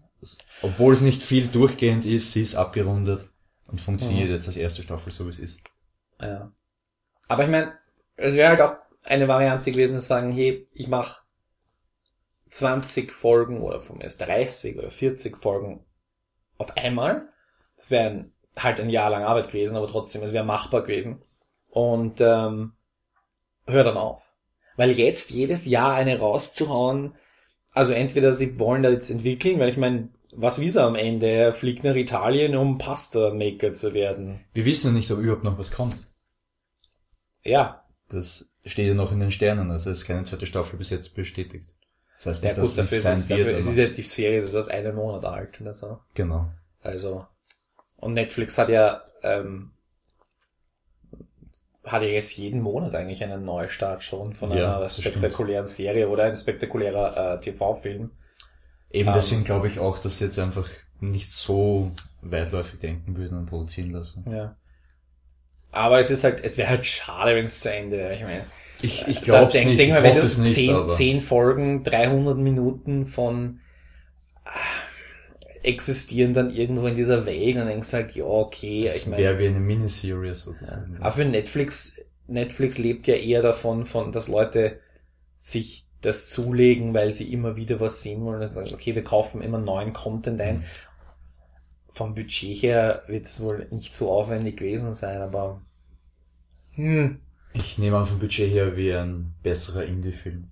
Obwohl 0.63 0.93
es 0.93 1.01
nicht 1.01 1.21
viel 1.21 1.47
durchgehend 1.47 2.05
ist, 2.05 2.31
sie 2.31 2.41
ist 2.41 2.55
abgerundet 2.55 3.29
und 3.67 3.79
funktioniert 3.81 4.29
Mhm. 4.29 4.33
jetzt 4.35 4.47
als 4.47 4.57
erste 4.57 4.81
Staffel 4.81 5.11
so, 5.11 5.25
wie 5.25 5.29
es 5.29 5.37
ist. 5.39 5.61
Ja. 6.19 6.51
Aber 7.27 7.43
ich 7.43 7.49
meine, 7.49 7.73
es 8.15 8.33
wäre 8.33 8.49
halt 8.49 8.61
auch 8.61 8.75
eine 9.05 9.27
Variante 9.27 9.71
gewesen 9.71 9.99
zu 9.99 10.05
sagen, 10.05 10.31
hey, 10.31 10.67
ich 10.73 10.87
mache 10.87 11.21
20 12.49 13.11
Folgen 13.13 13.61
oder 13.61 13.79
von 13.79 13.97
mir 13.97 14.05
ist 14.05 14.19
30 14.21 14.77
oder 14.77 14.91
40 14.91 15.37
Folgen 15.37 15.85
auf 16.57 16.75
einmal. 16.77 17.27
Das 17.77 17.91
wäre 17.91 18.25
halt 18.55 18.79
ein 18.79 18.89
Jahr 18.89 19.09
lang 19.09 19.23
Arbeit 19.23 19.47
gewesen, 19.47 19.75
aber 19.75 19.87
trotzdem, 19.87 20.23
es 20.23 20.33
wäre 20.33 20.45
machbar 20.45 20.81
gewesen. 20.81 21.21
Und 21.73 22.21
ähm, 22.21 22.73
hör 23.65 23.83
dann 23.83 23.97
auf. 23.97 24.21
Weil 24.75 24.91
jetzt 24.91 25.31
jedes 25.31 25.65
Jahr 25.65 25.95
eine 25.95 26.19
rauszuhauen, 26.19 27.15
also 27.71 27.93
entweder 27.93 28.33
sie 28.33 28.59
wollen 28.59 28.83
da 28.83 28.89
jetzt 28.91 29.09
entwickeln, 29.09 29.59
weil 29.59 29.69
ich 29.69 29.77
meine, 29.77 30.09
was 30.31 30.59
Visa 30.61 30.85
am 30.85 30.95
Ende, 30.95 31.27
er 31.27 31.53
fliegt 31.53 31.83
nach 31.83 31.95
Italien, 31.95 32.55
um 32.55 32.77
Pasta-Maker 32.77 33.73
zu 33.73 33.93
werden. 33.93 34.45
Wir 34.53 34.65
wissen 34.65 34.87
ja 34.87 34.93
nicht, 34.93 35.09
ob 35.11 35.19
überhaupt 35.19 35.43
noch 35.43 35.57
was 35.57 35.71
kommt. 35.71 35.95
Ja, 37.43 37.83
Das 38.09 38.51
steht 38.65 38.87
ja 38.87 38.93
noch 38.93 39.11
in 39.11 39.19
den 39.19 39.31
Sternen, 39.31 39.71
also 39.71 39.89
es 39.89 39.99
ist 40.01 40.05
keine 40.05 40.23
zweite 40.23 40.45
Staffel 40.45 40.77
bis 40.77 40.91
jetzt 40.91 41.15
bestätigt. 41.15 41.69
Das 42.17 42.27
heißt 42.27 42.43
Ja 42.43 42.51
nicht, 42.51 42.59
gut, 42.61 42.65
dass 42.65 42.75
dafür 42.75 42.97
es 42.99 43.03
ist 43.03 43.09
nicht 43.09 43.17
es, 43.19 43.27
sein 43.27 43.37
dafür, 43.37 43.45
wird. 43.51 43.59
es 43.59 43.67
ist 43.67 43.77
ja 43.77 43.87
die 43.87 44.01
Serie, 44.03 44.41
das 44.41 44.53
ist 44.53 44.69
einen 44.69 44.95
Monat 44.95 45.25
alt 45.25 45.59
oder 45.59 45.73
so. 45.73 45.99
Genau. 46.13 46.51
Also. 46.81 47.25
Und 47.97 48.13
Netflix 48.13 48.57
hat 48.57 48.69
ja, 48.69 49.01
ähm, 49.23 49.71
hat 51.85 52.01
ja 52.03 52.07
jetzt 52.09 52.37
jeden 52.37 52.61
Monat 52.61 52.95
eigentlich 52.95 53.23
einen 53.23 53.45
Neustart 53.45 54.03
schon 54.03 54.33
von 54.33 54.51
Ja, 54.51 54.77
einer 54.77 54.89
spektakulären 54.89 55.65
Serie 55.67 56.09
oder 56.09 56.23
ein 56.25 56.37
spektakulärer 56.37 57.35
äh, 57.35 57.39
TV-Film. 57.41 58.11
Eben 58.91 59.11
Ähm, 59.11 59.13
deswegen 59.13 59.43
glaube 59.43 59.67
ich 59.67 59.79
auch, 59.79 59.99
dass 59.99 60.19
sie 60.19 60.25
jetzt 60.25 60.39
einfach 60.39 60.69
nicht 61.01 61.31
so 61.33 61.91
weitläufig 62.21 62.79
denken 62.79 63.17
würden 63.17 63.37
und 63.37 63.47
produzieren 63.47 63.91
lassen. 63.91 64.25
Ja. 64.25 64.57
Aber 65.71 65.99
es 65.99 66.09
ist 66.11 66.23
halt, 66.23 66.39
es 66.43 66.57
wäre 66.57 66.69
halt 66.69 66.85
schade, 66.85 67.35
wenn 67.35 67.45
es 67.45 67.59
zu 67.59 67.71
Ende 67.73 67.97
wäre. 67.97 68.15
Ich 68.15 68.21
meine, 68.23 68.45
Ich, 68.81 69.07
ich 69.07 69.21
glaube 69.21 69.51
denk, 69.51 69.65
nicht, 69.65 69.79
denk 69.79 69.89
ich 69.89 69.93
mal, 69.93 70.03
wenn 70.03 70.15
du 70.15 70.25
nicht, 70.41 70.55
zehn, 70.87 71.21
Folgen, 71.21 71.83
300 71.83 72.37
Minuten 72.37 73.05
von 73.05 73.61
existieren 75.63 76.33
dann 76.33 76.49
irgendwo 76.49 76.87
in 76.87 76.95
dieser 76.95 77.25
Welt 77.25 77.57
und 77.57 77.67
denkst 77.67 77.93
halt, 77.93 78.15
ja, 78.15 78.25
okay, 78.25 78.87
ich 78.95 78.95
es 78.95 79.05
meine, 79.07 79.23
wäre 79.23 79.39
wie 79.39 79.47
eine 79.47 79.59
Miniseries 79.59 80.43
sozusagen. 80.43 80.97
Aber 80.97 81.11
für 81.13 81.25
Netflix, 81.25 82.01
Netflix 82.27 82.77
lebt 82.77 83.07
ja 83.07 83.15
eher 83.15 83.41
davon, 83.41 83.85
von, 83.85 84.11
dass 84.11 84.27
Leute 84.27 84.79
sich 85.39 85.87
das 86.01 86.29
zulegen, 86.31 86.93
weil 86.93 87.13
sie 87.13 87.31
immer 87.31 87.55
wieder 87.55 87.79
was 87.79 88.01
sehen 88.01 88.23
wollen 88.25 88.41
und 88.41 88.47
sagen, 88.47 88.73
okay, 88.73 88.95
wir 88.95 89.03
kaufen 89.03 89.41
immer 89.41 89.57
neuen 89.57 89.93
Content 89.93 90.41
ein. 90.41 90.63
Vom 91.89 92.15
Budget 92.15 92.61
her 92.61 93.03
wird 93.07 93.25
es 93.25 93.39
wohl 93.41 93.67
nicht 93.71 93.95
so 93.95 94.11
aufwendig 94.11 94.57
gewesen 94.57 94.93
sein, 94.93 95.21
aber 95.21 95.61
hm, 96.71 97.19
Ich 97.53 97.77
nehme 97.77 97.97
an 97.97 98.05
vom 98.05 98.19
Budget 98.19 98.51
her 98.51 98.75
wie 98.75 98.93
ein 98.93 99.33
besserer 99.43 99.83
Indie-Film. 99.85 100.51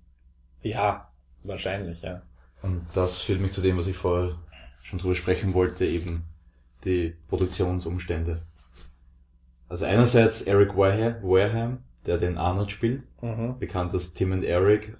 ja, 0.62 1.12
wahrscheinlich, 1.42 2.02
ja. 2.02 2.22
Und 2.62 2.86
das 2.94 3.20
führt 3.20 3.40
mich 3.40 3.52
zu 3.52 3.60
dem, 3.60 3.76
was 3.76 3.86
ich 3.88 3.96
vorher 3.96 4.36
schon 4.82 4.98
drüber 4.98 5.14
sprechen 5.14 5.54
wollte, 5.54 5.84
eben 5.86 6.24
die 6.84 7.14
Produktionsumstände. 7.28 8.42
Also 9.68 9.84
einerseits 9.86 10.42
Eric 10.42 10.76
Wareham, 10.76 11.78
der 12.04 12.18
den 12.18 12.36
Arnold 12.36 12.70
spielt, 12.70 13.02
Mhm. 13.22 13.58
bekannt 13.58 13.92
als 13.94 14.12
Tim 14.12 14.32
and 14.32 14.44
Eric, 14.44 14.96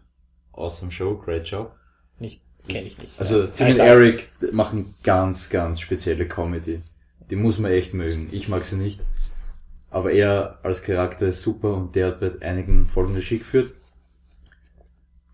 awesome 0.53 0.91
show, 0.93 1.17
great 1.19 1.47
job. 1.47 1.75
Nicht, 2.19 2.41
kenne 2.69 2.87
ich 2.87 2.97
nicht. 2.99 3.19
Also. 3.19 3.47
Tim 3.49 3.67
and 3.67 3.79
Eric 3.81 4.31
machen 4.53 4.95
ganz, 5.03 5.51
ganz 5.51 5.81
spezielle 5.81 6.27
Comedy. 6.27 6.81
Die 7.31 7.37
muss 7.37 7.59
man 7.59 7.73
echt 7.73 7.93
mögen. 7.95 8.29
Ich 8.33 8.49
mag 8.49 8.65
sie 8.65 8.77
nicht. 8.77 9.01
Aber 9.91 10.13
er 10.13 10.59
als 10.63 10.83
Charakter 10.83 11.27
ist 11.27 11.43
super 11.43 11.75
und 11.75 11.95
der 11.97 12.07
hat 12.09 12.21
bei 12.21 12.31
einigen 12.47 12.87
Folgen 12.87 13.15
Regie 13.15 13.39
geführt. 13.39 13.75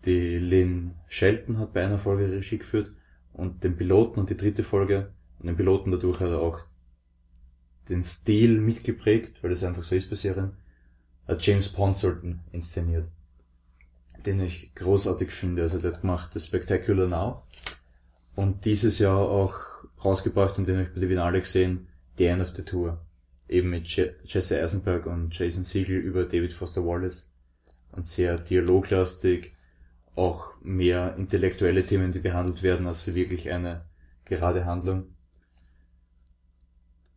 Die 0.05 0.39
Lynn 0.39 0.95
Shelton 1.09 1.59
hat 1.59 1.73
bei 1.75 1.85
einer 1.85 1.99
Folge 1.99 2.31
Regie 2.31 2.59
geführt 2.59 2.91
und 3.39 3.63
den 3.63 3.77
Piloten 3.77 4.19
und 4.19 4.31
die 4.31 4.37
dritte 4.37 4.65
Folge 4.65 5.13
und 5.39 5.47
den 5.47 5.57
Piloten 5.57 5.93
dadurch 5.93 6.21
hat 6.21 6.29
er 6.29 6.41
auch 6.41 6.61
den 7.89 8.03
Stil 8.03 8.61
mitgeprägt, 8.61 9.43
weil 9.43 9.51
das 9.51 9.63
einfach 9.63 9.85
so 9.85 9.95
ist 9.95 10.11
bei 10.11 10.17
Serien, 10.17 10.53
hat 11.27 11.47
James 11.47 11.69
Ponselton 11.69 12.41
inszeniert, 12.53 13.07
den 14.27 14.41
ich 14.41 14.75
großartig 14.75 15.31
finde. 15.31 15.63
Also 15.63 15.79
der 15.79 15.93
hat 15.93 16.01
gemacht 16.03 16.33
The 16.35 16.41
Spectacular 16.41 17.07
Now 17.07 17.43
und 18.35 18.65
dieses 18.65 18.99
Jahr 18.99 19.19
auch 19.19 19.55
rausgebracht 20.05 20.59
und 20.59 20.67
den 20.67 20.77
habe 20.77 20.89
ich 20.89 20.95
bei 20.95 21.01
der 21.01 21.09
Finale 21.09 21.41
gesehen, 21.41 21.87
The 22.19 22.27
End 22.27 22.43
of 22.43 22.55
the 22.57 22.63
Tour. 22.63 23.01
Eben 23.49 23.71
mit 23.71 23.87
Je 23.87 24.13
Jesse 24.25 24.61
Eisenberg 24.61 25.07
und 25.07 25.39
Jason 25.39 25.65
Siegel 25.65 25.97
über 25.97 26.25
David 26.25 26.53
Foster 26.53 26.85
Wallace. 26.85 27.31
Und 27.93 28.05
sehr 28.05 28.37
dialoglastig, 28.37 29.55
auch 30.19 30.53
mehr 30.63 31.17
intellektuelle 31.17 31.87
Themen, 31.87 32.13
die 32.13 32.19
behandelt 32.19 32.63
werden, 32.63 32.87
als 32.87 33.15
wirklich 33.15 33.51
eine 33.51 33.85
gerade 34.25 34.67
Handlung. 34.67 35.15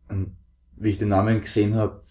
Und 0.08 0.36
wie 0.76 0.90
ich 0.90 0.98
den 0.98 1.08
Namen 1.08 1.40
gesehen 1.40 1.74
habe, 1.74 2.02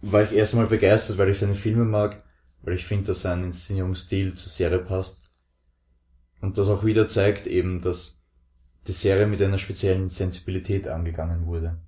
war 0.00 0.22
ich 0.22 0.32
erst 0.32 0.54
einmal 0.54 0.68
begeistert, 0.68 1.18
weil 1.18 1.28
ich 1.28 1.38
seine 1.38 1.54
Filme 1.54 1.84
mag, 1.84 2.24
weil 2.62 2.74
ich 2.74 2.86
finde, 2.86 3.08
dass 3.08 3.22
sein 3.22 3.44
Inszenierungsstil 3.44 4.34
zur 4.34 4.48
Serie 4.48 4.78
passt. 4.78 5.22
Und 6.40 6.56
das 6.56 6.68
auch 6.68 6.84
wieder 6.84 7.06
zeigt 7.06 7.46
eben, 7.46 7.82
dass 7.82 8.22
die 8.86 8.92
Serie 8.92 9.26
mit 9.26 9.42
einer 9.42 9.58
speziellen 9.58 10.08
Sensibilität 10.08 10.88
angegangen 10.88 11.46
wurde. 11.46 11.78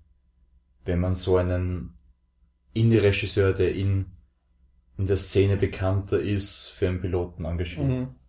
Wenn 0.85 1.01
man 1.01 1.15
so 1.15 1.37
einen 1.37 1.95
Indie-Regisseur, 2.73 3.53
der 3.53 3.75
in, 3.75 4.07
in 4.99 5.07
der 5.07 5.17
Szene 5.17 5.57
bekannter 5.57 6.21
ist, 6.21 6.67
für 6.67 6.89
einen 6.89 7.01
Piloten 7.01 7.45
engagiert. 7.45 7.89
Mhm. 7.89 8.20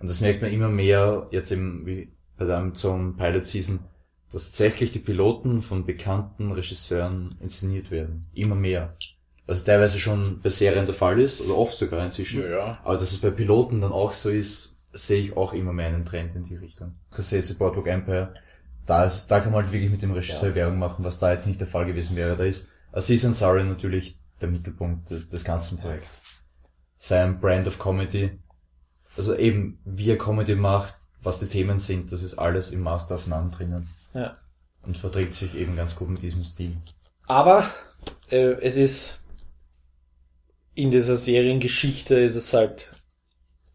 Und 0.00 0.08
das 0.08 0.20
merkt 0.20 0.42
man 0.42 0.52
immer 0.52 0.68
mehr, 0.68 1.28
jetzt 1.30 1.50
eben 1.52 1.86
wie 1.86 2.12
bei 2.36 2.44
der 2.44 2.58
Amazon 2.58 3.16
Pilot 3.16 3.44
Season, 3.44 3.80
dass 4.30 4.46
tatsächlich 4.46 4.92
die 4.92 4.98
Piloten 4.98 5.62
von 5.62 5.84
bekannten 5.84 6.52
Regisseuren 6.52 7.36
inszeniert 7.40 7.90
werden. 7.90 8.26
Immer 8.32 8.54
mehr. 8.54 8.96
Was 9.46 9.64
teilweise 9.64 9.98
schon 9.98 10.40
bei 10.40 10.48
Serien 10.48 10.86
der 10.86 10.94
Fall 10.94 11.20
ist, 11.20 11.40
oder 11.40 11.56
oft 11.58 11.76
sogar 11.76 12.04
inzwischen. 12.04 12.40
Ja, 12.40 12.48
ja. 12.48 12.78
Aber 12.84 12.94
dass 12.94 13.12
es 13.12 13.18
bei 13.18 13.30
Piloten 13.30 13.80
dann 13.80 13.92
auch 13.92 14.12
so 14.12 14.30
ist, 14.30 14.76
sehe 14.92 15.20
ich 15.20 15.36
auch 15.36 15.52
immer 15.52 15.72
mehr 15.72 15.88
einen 15.88 16.04
Trend 16.04 16.34
in 16.34 16.44
die 16.44 16.56
Richtung. 16.56 16.94
Scorsese, 17.10 17.56
Boardwalk 17.58 17.86
Empire, 17.86 18.34
da 18.86 19.04
ist, 19.04 19.28
da 19.28 19.40
kann 19.40 19.52
man 19.52 19.64
halt 19.64 19.72
wirklich 19.72 19.90
mit 19.90 20.02
dem 20.02 20.12
Regisseur 20.12 20.50
Ja. 20.50 20.54
Werbung 20.54 20.78
machen, 20.78 21.04
was 21.04 21.18
da 21.18 21.32
jetzt 21.32 21.46
nicht 21.46 21.60
der 21.60 21.66
Fall 21.66 21.86
gewesen 21.86 22.16
wäre. 22.16 22.36
Da 22.36 22.44
ist 22.44 22.68
Aziz 22.92 23.24
Ansari 23.24 23.64
natürlich 23.64 24.18
der 24.40 24.48
Mittelpunkt 24.50 25.10
des, 25.10 25.28
des 25.28 25.44
ganzen 25.44 25.78
Projekts. 25.78 26.22
Sein 26.98 27.40
Brand 27.40 27.66
of 27.66 27.78
Comedy, 27.78 28.38
also 29.16 29.36
eben 29.36 29.78
wie 29.84 30.10
er 30.10 30.18
Comedy 30.18 30.54
macht, 30.54 30.94
was 31.22 31.38
die 31.38 31.46
Themen 31.46 31.78
sind, 31.78 32.12
das 32.12 32.22
ist 32.22 32.34
alles 32.38 32.70
im 32.70 32.80
Master 32.80 33.14
of 33.14 33.26
None 33.26 33.50
drinnen. 33.50 33.88
Ja. 34.14 34.36
Und 34.84 34.98
verträgt 34.98 35.34
sich 35.34 35.54
eben 35.54 35.76
ganz 35.76 35.94
gut 35.94 36.08
mit 36.10 36.22
diesem 36.22 36.44
Stil. 36.44 36.76
Aber 37.26 37.70
äh, 38.30 38.52
es 38.60 38.76
ist 38.76 39.22
in 40.74 40.90
dieser 40.90 41.16
Seriengeschichte 41.16 42.16
ist 42.16 42.36
es 42.36 42.52
halt 42.52 42.90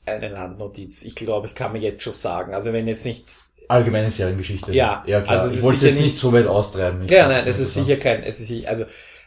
eine 0.05 0.29
Landnotiz. 0.29 1.03
Ich 1.03 1.15
glaube, 1.15 1.47
ich 1.47 1.55
kann 1.55 1.73
mir 1.73 1.79
jetzt 1.79 2.03
schon 2.03 2.13
sagen. 2.13 2.53
Also 2.53 2.73
wenn 2.73 2.87
jetzt 2.87 3.05
nicht. 3.05 3.25
Allgemeine 3.67 4.09
Seriengeschichte. 4.09 4.71
Ja, 4.73 5.03
ja 5.05 5.21
klar. 5.21 5.35
also 5.35 5.47
es 5.47 5.57
ich 5.57 5.63
wollte 5.63 5.87
jetzt 5.87 5.97
nicht 5.97 6.05
nicht- 6.05 6.17
so 6.17 6.31
weit 6.31 6.47
austreiben. 6.47 7.05
Ja, 7.07 7.27
nein, 7.27 7.43
es 7.45 7.59
ist 7.59 7.73
sicher 7.73 7.97
kein. 7.97 8.23
Es 8.23 8.39
ist 8.39 8.65
also 8.65 8.85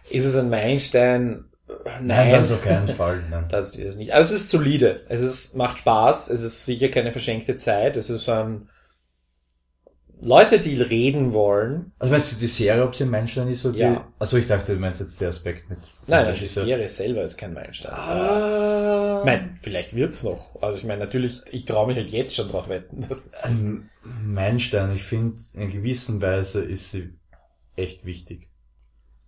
ist 0.09 0.25
es 0.25 0.35
ein 0.37 0.49
Meilenstein? 0.51 1.45
Nein, 1.85 2.07
Nein, 2.07 2.31
das 2.33 2.53
auf 2.53 2.63
keinen 2.63 2.89
Fall. 2.89 3.23
Nein. 3.31 3.47
das 3.51 3.77
ist 3.77 3.85
es 3.85 3.97
nicht. 3.97 4.13
Aber 4.13 4.23
es 4.23 4.31
ist 4.33 4.51
solide. 4.51 5.05
Es 5.09 5.23
ist, 5.23 5.57
macht 5.57 5.79
Spaß. 5.79 6.29
Es 6.31 6.43
ist 6.43 6.65
sicher 6.67 6.89
keine 6.89 7.13
verschenkte 7.13 7.55
Zeit. 7.57 7.97
Es 7.97 8.11
ist 8.11 8.25
so 8.25 8.33
ein 8.33 8.69
Leute, 10.23 10.61
die 10.61 10.81
reden 10.81 11.33
wollen. 11.33 11.93
Also 11.99 12.13
meinst 12.13 12.33
du 12.33 12.37
die 12.37 12.47
Serie, 12.47 12.85
ob 12.85 12.95
sie 12.95 13.05
ein 13.05 13.11
Meilenstein 13.11 13.49
ist? 13.49 13.65
Oder 13.65 13.79
Ja. 13.79 13.95
die, 13.95 14.01
also 14.19 14.37
ich 14.37 14.47
dachte, 14.47 14.75
du 14.75 14.79
meinst 14.79 15.01
jetzt 15.01 15.19
der 15.21 15.31
Aspekt 15.31 15.71
mit. 15.71 15.79
Nein, 16.07 16.27
nein, 16.27 16.37
die. 16.39 16.47
Serie 16.47 16.89
selber 16.91 17.23
ist 17.23 17.39
kein 17.39 17.55
Meilenstein. 17.55 17.93
Ah. 17.95 19.23
Meine, 19.25 19.59
vielleicht 19.63 19.97
wird's 19.97 20.23
noch. 20.23 20.61
Also 20.61 20.77
ich 20.77 20.85
meine, 20.85 21.01
natürlich, 21.01 21.41
ich 21.51 21.65
traue 21.65 21.87
mich 21.87 21.97
halt 21.97 22.11
jetzt 22.11 22.35
schon 22.35 22.49
drauf 22.49 22.69
wetten. 22.69 23.01
Das 23.09 23.27
ist, 23.27 23.47
Ein 23.47 23.89
Meilenstein, 24.03 24.95
ich 24.95 25.05
finde, 25.05 25.41
in 25.55 25.73
gewisser 25.73 26.21
Weise 26.21 26.63
ist 26.65 26.91
sie 26.91 27.15
echt 27.77 28.05
wichtig. 28.05 28.50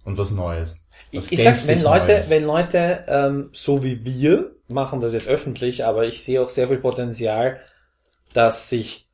Und 0.05 0.18
was 0.18 0.32
Neues. 0.32 0.84
Was 1.12 1.26
ich, 1.26 1.38
ich 1.38 1.42
sag, 1.44 1.66
wenn 1.66 1.82
Leute, 1.82 2.12
Neues. 2.12 2.30
wenn 2.30 2.44
Leute 2.44 3.05
ähm, 3.09 3.50
so 3.53 3.82
wie 3.82 4.05
wir 4.05 4.53
machen 4.68 5.00
das 5.00 5.14
jetzt 5.14 5.28
öffentlich, 5.28 5.84
aber 5.84 6.07
ich 6.07 6.24
sehe 6.24 6.42
auch 6.42 6.50
sehr 6.50 6.68
viel 6.68 6.78
Potenzial, 6.78 7.61
dass 8.32 8.68
sich 8.68 9.09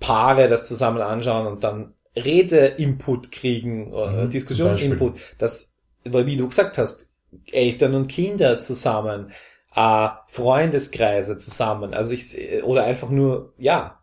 Paare 0.00 0.48
das 0.48 0.66
zusammen 0.68 1.00
anschauen 1.00 1.46
und 1.46 1.64
dann 1.64 1.94
Rede-Input 2.16 3.30
kriegen, 3.30 3.92
äh, 3.92 4.24
Mhm, 4.24 4.30
Diskussionsinput, 4.30 5.18
dass, 5.38 5.76
weil 6.04 6.26
wie 6.26 6.36
du 6.36 6.48
gesagt 6.48 6.78
hast, 6.78 7.08
Eltern 7.46 7.94
und 7.94 8.08
Kinder 8.08 8.58
zusammen, 8.58 9.32
äh, 9.74 10.08
Freundeskreise 10.28 11.38
zusammen, 11.38 11.94
also 11.94 12.12
ich 12.12 12.62
oder 12.62 12.84
einfach 12.84 13.10
nur, 13.10 13.52
ja, 13.58 14.00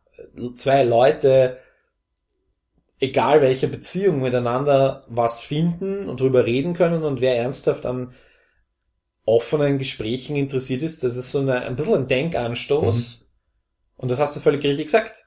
zwei 0.55 0.83
Leute, 0.83 1.57
egal 2.99 3.41
welche 3.41 3.67
Beziehung 3.67 4.21
miteinander 4.21 5.05
was 5.07 5.41
finden 5.41 6.07
und 6.07 6.19
drüber 6.19 6.45
reden 6.45 6.73
können 6.73 7.03
und 7.03 7.21
wer 7.21 7.37
ernsthaft 7.37 7.85
an 7.85 8.13
offenen 9.25 9.77
Gesprächen 9.77 10.35
interessiert 10.35 10.81
ist, 10.81 11.03
das 11.03 11.15
ist 11.15 11.31
so 11.31 11.39
eine, 11.39 11.61
ein 11.61 11.75
bisschen 11.75 11.95
ein 11.95 12.07
Denkanstoß. 12.07 13.25
Und 13.95 14.11
das 14.11 14.19
hast 14.19 14.35
du 14.35 14.39
völlig 14.39 14.63
richtig 14.63 14.87
gesagt. 14.87 15.25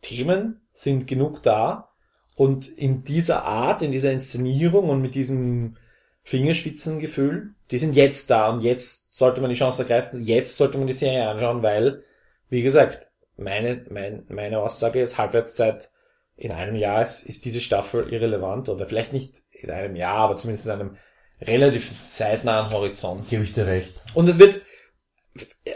Themen 0.00 0.60
sind 0.70 1.06
genug 1.06 1.42
da 1.42 1.92
und 2.36 2.68
in 2.68 3.02
dieser 3.04 3.44
Art, 3.44 3.82
in 3.82 3.90
dieser 3.90 4.12
Inszenierung 4.12 4.88
und 4.90 5.02
mit 5.02 5.14
diesem 5.14 5.76
Fingerspitzengefühl, 6.22 7.54
die 7.70 7.78
sind 7.78 7.96
jetzt 7.96 8.30
da 8.30 8.50
und 8.50 8.60
jetzt 8.60 9.12
sollte 9.16 9.40
man 9.40 9.50
die 9.50 9.56
Chance 9.56 9.82
ergreifen, 9.82 10.22
jetzt 10.22 10.56
sollte 10.56 10.78
man 10.78 10.86
die 10.86 10.92
Serie 10.92 11.28
anschauen, 11.28 11.62
weil, 11.62 12.04
wie 12.48 12.62
gesagt, 12.62 13.06
meine, 13.36 13.84
mein, 13.90 14.24
meine 14.28 14.60
Aussage 14.60 15.00
ist, 15.00 15.18
Halbwertszeit 15.18 15.90
in 16.38 16.52
einem 16.52 16.76
Jahr 16.76 17.02
ist, 17.02 17.24
ist 17.24 17.44
diese 17.44 17.60
Staffel 17.60 18.12
irrelevant 18.12 18.68
oder 18.68 18.86
vielleicht 18.86 19.12
nicht 19.12 19.42
in 19.50 19.70
einem 19.70 19.96
Jahr, 19.96 20.18
aber 20.18 20.36
zumindest 20.36 20.66
in 20.66 20.72
einem 20.72 20.96
relativ 21.42 21.90
zeitnahen 22.06 22.72
Horizont. 22.72 23.28
Gebe 23.28 23.42
ich 23.42 23.52
dir 23.52 23.66
recht. 23.66 24.00
Und 24.14 24.28
es 24.28 24.38
wird, 24.38 24.62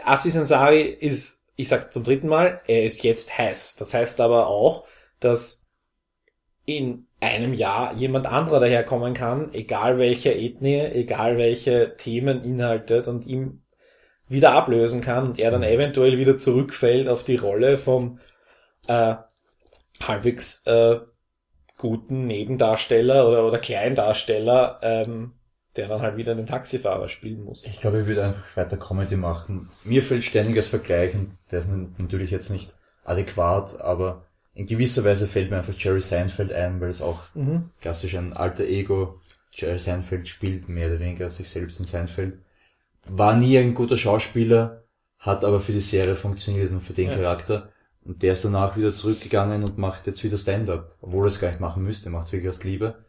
Assis 0.03 0.37
Ansari 0.37 0.83
ist, 0.83 1.43
ich 1.55 1.67
sag's 1.67 1.91
zum 1.91 2.03
dritten 2.03 2.27
Mal, 2.27 2.61
er 2.65 2.85
ist 2.85 3.03
jetzt 3.03 3.37
heiß. 3.37 3.75
Das 3.75 3.93
heißt 3.93 4.21
aber 4.21 4.47
auch, 4.47 4.85
dass 5.19 5.67
in 6.65 7.07
einem 7.19 7.53
Jahr 7.53 7.93
jemand 7.95 8.25
anderer 8.25 8.61
daherkommen 8.61 9.13
kann, 9.13 9.53
egal 9.53 9.97
welche 9.97 10.33
Ethnie, 10.33 10.79
egal 10.79 11.37
welche 11.37 11.97
Themen 11.97 12.43
inhaltet 12.43 13.09
und 13.09 13.25
ihm 13.25 13.63
wieder 14.29 14.53
ablösen 14.53 15.01
kann 15.01 15.25
und 15.25 15.39
er 15.39 15.51
dann 15.51 15.63
eventuell 15.63 16.17
wieder 16.17 16.37
zurückfällt 16.37 17.09
auf 17.09 17.23
die 17.25 17.35
Rolle 17.35 17.75
vom 17.75 18.19
äh, 18.87 19.15
halbwegs 20.01 20.65
äh, 20.67 20.99
guten 21.77 22.27
Nebendarsteller 22.27 23.27
oder, 23.27 23.45
oder 23.45 23.59
Kleindarsteller, 23.59 24.79
ähm, 24.81 25.33
der 25.75 25.87
dann 25.87 26.01
halt 26.01 26.17
wieder 26.17 26.35
den 26.35 26.45
Taxifahrer 26.45 27.07
spielen 27.07 27.43
muss. 27.43 27.63
Ich 27.65 27.81
glaube, 27.81 28.01
ich 28.01 28.07
würde 28.07 28.23
einfach 28.23 28.43
weiter 28.55 28.77
Comedy 28.77 29.15
machen. 29.15 29.69
Mir 29.83 30.03
fällt 30.03 30.23
ständiges 30.23 30.67
Vergleichen. 30.67 31.37
Der 31.51 31.59
ist 31.59 31.69
natürlich 31.97 32.31
jetzt 32.31 32.49
nicht 32.51 32.75
adäquat, 33.05 33.81
aber 33.81 34.25
in 34.53 34.67
gewisser 34.67 35.03
Weise 35.03 35.27
fällt 35.27 35.49
mir 35.49 35.57
einfach 35.57 35.73
Jerry 35.77 35.99
Seinfeld 36.01 36.53
ein, 36.53 36.79
weil 36.79 36.89
es 36.89 37.01
auch 37.01 37.21
Mhm. 37.33 37.71
klassisch 37.81 38.15
ein 38.15 38.33
alter 38.33 38.65
Ego. 38.65 39.19
Jerry 39.51 39.79
Seinfeld 39.79 40.27
spielt 40.27 40.69
mehr 40.69 40.89
oder 40.89 40.99
weniger 40.99 41.27
sich 41.29 41.49
selbst 41.49 41.79
in 41.79 41.85
Seinfeld. 41.85 42.37
War 43.07 43.35
nie 43.35 43.57
ein 43.57 43.73
guter 43.73 43.97
Schauspieler, 43.97 44.83
hat 45.19 45.43
aber 45.43 45.59
für 45.59 45.73
die 45.73 45.79
Serie 45.81 46.15
funktioniert 46.15 46.71
und 46.71 46.81
für 46.81 46.93
den 46.93 47.09
Ja. 47.09 47.15
Charakter. 47.17 47.69
Und 48.05 48.21
der 48.21 48.33
ist 48.33 48.43
danach 48.43 48.75
wieder 48.75 48.93
zurückgegangen 48.93 49.63
und 49.63 49.77
macht 49.77 50.07
jetzt 50.07 50.23
wieder 50.23 50.37
Stand-up. 50.37 50.97
Obwohl 51.01 51.25
er 51.25 51.27
es 51.27 51.39
gar 51.39 51.47
nicht 51.49 51.61
machen 51.61 51.83
müsste, 51.83 52.09
macht 52.09 52.31
wirklich 52.31 52.49
aus 52.49 52.63
Liebe. 52.63 53.05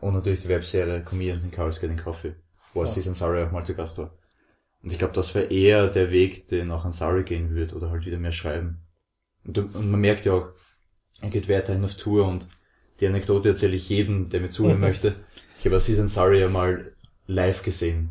Und 0.00 0.14
natürlich 0.14 0.42
die 0.42 0.48
Webserie 0.48 1.02
Comedians 1.02 1.42
in 1.42 1.50
Cars 1.50 1.80
Getting 1.80 1.98
Coffee, 1.98 2.34
wo 2.72 2.82
Ja. 2.82 2.88
Aziz 2.88 3.06
Ansari 3.06 3.42
auch 3.42 3.50
mal 3.50 3.64
zu 3.64 3.74
Gast 3.74 3.98
war. 3.98 4.16
Und 4.82 4.92
ich 4.92 4.98
glaube, 4.98 5.12
das 5.12 5.34
wäre 5.34 5.46
eher 5.46 5.88
der 5.88 6.10
Weg, 6.10 6.48
den 6.48 6.70
auch 6.70 6.84
Ansari 6.84 7.24
gehen 7.24 7.54
wird 7.54 7.74
oder 7.74 7.90
halt 7.90 8.06
wieder 8.06 8.18
mehr 8.18 8.32
schreiben. 8.32 8.78
Und, 9.44 9.58
und 9.58 9.90
man 9.90 10.00
merkt 10.00 10.24
ja 10.24 10.34
auch, 10.34 10.48
er 11.20 11.30
geht 11.30 11.48
weiterhin 11.48 11.84
auf 11.84 11.94
Tour 11.94 12.26
und 12.26 12.48
die 13.00 13.06
Anekdote 13.06 13.50
erzähle 13.50 13.76
ich 13.76 13.88
jedem, 13.88 14.28
der 14.28 14.40
mir 14.40 14.50
zuhören 14.50 14.80
möchte. 14.80 15.14
Ich 15.58 15.66
habe 15.66 15.76
Aziz 15.76 15.98
Ansari 15.98 16.40
ja 16.40 16.48
mal 16.48 16.92
live 17.26 17.62
gesehen. 17.62 18.10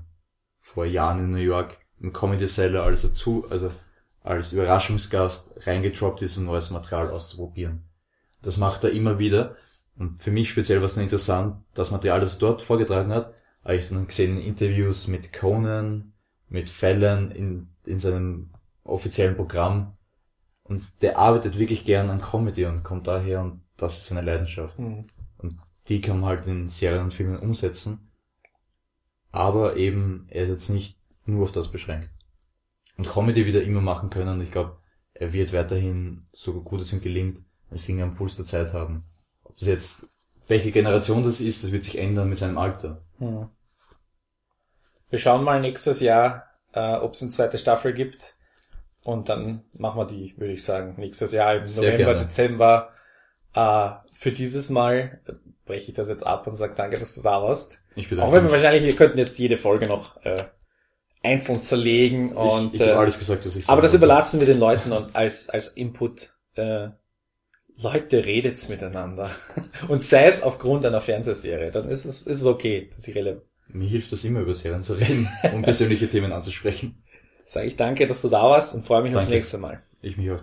Vor 0.58 0.86
Jahren 0.86 1.20
in 1.20 1.32
New 1.32 1.38
York. 1.38 1.78
Im 2.00 2.14
Comedy 2.14 2.46
Cellar, 2.46 2.84
als 2.84 3.04
er 3.06 3.14
zu, 3.14 3.50
also 3.50 3.72
als 4.28 4.52
Überraschungsgast 4.52 5.66
reingedroppt 5.66 6.22
ist, 6.22 6.38
um 6.38 6.46
neues 6.46 6.70
Material 6.70 7.10
auszuprobieren. 7.10 7.84
Das 8.42 8.58
macht 8.58 8.84
er 8.84 8.92
immer 8.92 9.20
wieder. 9.20 9.56
Und 9.98 10.22
für 10.22 10.32
mich 10.32 10.50
speziell 10.50 10.80
war 10.80 10.86
es 10.86 10.96
dann 10.96 11.04
interessant, 11.04 11.64
das 11.74 11.92
Material, 11.92 12.20
das 12.20 12.36
er 12.36 12.40
dort 12.40 12.62
vorgetragen 12.62 13.12
hat, 13.12 13.34
habe 13.64 13.76
ich 13.76 13.90
dann 13.90 14.06
gesehen 14.06 14.38
in 14.38 14.44
Interviews 14.44 15.08
mit 15.08 15.34
Conan, 15.34 16.14
mit 16.50 16.70
Fallon 16.70 17.32
in, 17.32 17.70
in 17.86 18.00
seinem 18.00 18.52
offiziellen 18.84 19.36
Programm. 19.36 19.98
Und 20.64 20.86
der 21.02 21.18
arbeitet 21.18 21.58
wirklich 21.58 21.86
gern 21.86 22.10
an 22.10 22.22
Comedy 22.22 22.66
und 22.66 22.84
kommt 22.84 23.08
daher 23.08 23.42
und 23.42 23.62
das 23.78 23.98
ist 23.98 24.08
seine 24.08 24.22
Leidenschaft. 24.22 24.78
Mhm. 24.78 25.06
Und 25.38 25.58
die 25.88 26.02
kann 26.02 26.20
man 26.20 26.30
halt 26.30 26.48
in 26.48 26.68
Serien 26.68 27.06
und 27.06 27.14
Filmen 27.14 27.40
umsetzen. 27.40 28.12
Aber 29.32 29.78
eben, 29.78 30.28
er 30.30 30.44
ist 30.44 30.50
jetzt 30.50 30.70
nicht 30.70 30.98
nur 31.26 31.44
auf 31.44 31.52
das 31.54 31.72
beschränkt. 31.72 32.10
Und 32.98 33.08
Comedy 33.08 33.46
wieder 33.46 33.62
immer 33.62 33.82
machen 33.82 34.10
können. 34.10 34.30
Und 34.30 34.42
ich 34.42 34.52
glaube, 34.52 34.78
er 35.14 35.34
wird 35.34 35.54
weiterhin, 35.54 36.28
so 36.32 36.62
gut 36.62 36.82
es 36.82 36.94
ihm 36.94 37.02
gelingt, 37.02 37.44
einen 37.70 37.80
Finger 37.80 38.04
am 38.04 38.16
Puls 38.16 38.36
der 38.36 38.46
Zeit 38.46 38.74
haben. 38.74 39.04
Ob 39.44 39.58
das 39.58 39.68
jetzt, 39.68 40.10
welche 40.48 40.72
Generation 40.72 41.24
das 41.24 41.40
ist, 41.40 41.64
das 41.64 41.72
wird 41.72 41.84
sich 41.84 41.98
ändern 41.98 42.30
mit 42.30 42.38
seinem 42.38 42.58
Alter. 42.58 43.04
Mhm. 43.20 43.50
Wir 45.10 45.20
schauen 45.20 45.44
mal 45.44 45.60
nächstes 45.60 46.00
Jahr, 46.02 46.46
äh, 46.74 46.96
ob 46.96 47.14
es 47.14 47.22
eine 47.22 47.32
zweite 47.32 47.58
Staffel 47.58 47.94
gibt. 47.94 48.36
Und 49.04 49.30
dann 49.30 49.64
machen 49.74 50.00
wir 50.00 50.06
die, 50.06 50.36
würde 50.38 50.54
ich 50.54 50.64
sagen, 50.64 50.96
nächstes 50.98 51.32
Jahr 51.32 51.56
im 51.56 51.68
Sehr 51.68 51.92
November, 51.92 52.14
gerne. 52.14 52.28
Dezember. 52.28 52.94
Äh, 53.54 53.90
für 54.14 54.32
dieses 54.32 54.70
Mal 54.70 55.22
äh, 55.28 55.34
breche 55.66 55.92
ich 55.92 55.96
das 55.96 56.10
jetzt 56.10 56.26
ab 56.26 56.46
und 56.48 56.56
sage 56.56 56.76
danke, 56.76 57.00
dass 57.00 57.16
du 57.16 57.22
da 57.22 57.42
warst. 57.42 57.84
Ich 57.96 58.08
Auch 58.08 58.10
bedanke 58.10 58.36
wenn 58.36 58.44
wir 58.46 58.52
wahrscheinlich, 58.52 58.84
wir 58.84 58.96
könnten 58.96 59.18
jetzt 59.18 59.40
jede 59.40 59.58
Folge 59.58 59.88
noch 59.88 60.18
äh, 60.26 60.46
einzeln 61.24 61.62
zerlegen 61.62 62.32
und 62.34 62.74
ich, 62.74 62.82
ich 62.82 62.88
äh, 62.88 62.92
alles 62.92 63.20
gesagt, 63.20 63.46
was 63.46 63.56
ich 63.56 63.66
aber 63.66 63.76
sagen 63.76 63.82
das 63.82 63.92
wollte. 63.94 64.06
überlassen 64.06 64.40
wir 64.40 64.48
den 64.48 64.60
Leuten 64.60 64.92
und 64.92 65.16
als 65.16 65.50
als 65.50 65.70
Input. 65.70 66.34
Äh, 66.56 66.90
Leute, 67.80 68.26
redet's 68.26 68.70
miteinander. 68.70 69.30
Und 69.88 70.02
sei 70.02 70.26
es 70.26 70.42
aufgrund 70.42 70.84
einer 70.84 71.00
Fernsehserie, 71.00 71.70
dann 71.70 71.88
ist 71.90 72.06
es, 72.06 72.24
ist 72.24 72.42
es 72.42 72.46
okay, 72.48 72.90
dass 72.90 73.08
ich 73.08 73.14
relevant. 73.14 73.44
Mir 73.68 73.88
hilft 73.88 74.12
das 74.12 74.24
immer, 74.24 74.40
über 74.40 74.56
Serien 74.56 74.82
zu 74.82 74.96
reden, 74.96 75.30
um 75.54 75.62
persönliche 75.62 76.10
Themen 76.10 76.32
anzusprechen. 76.32 77.04
Sage 77.46 77.68
ich 77.68 77.76
danke, 77.76 78.08
dass 78.08 78.22
du 78.22 78.30
da 78.30 78.42
warst 78.44 78.74
und 78.74 78.86
freue 78.86 79.04
mich 79.04 79.16
aufs 79.16 79.26
Danke. 79.26 79.36
nächste 79.36 79.58
Mal. 79.58 79.84
Ich 80.02 80.18
mich 80.18 80.32
auch. 80.32 80.42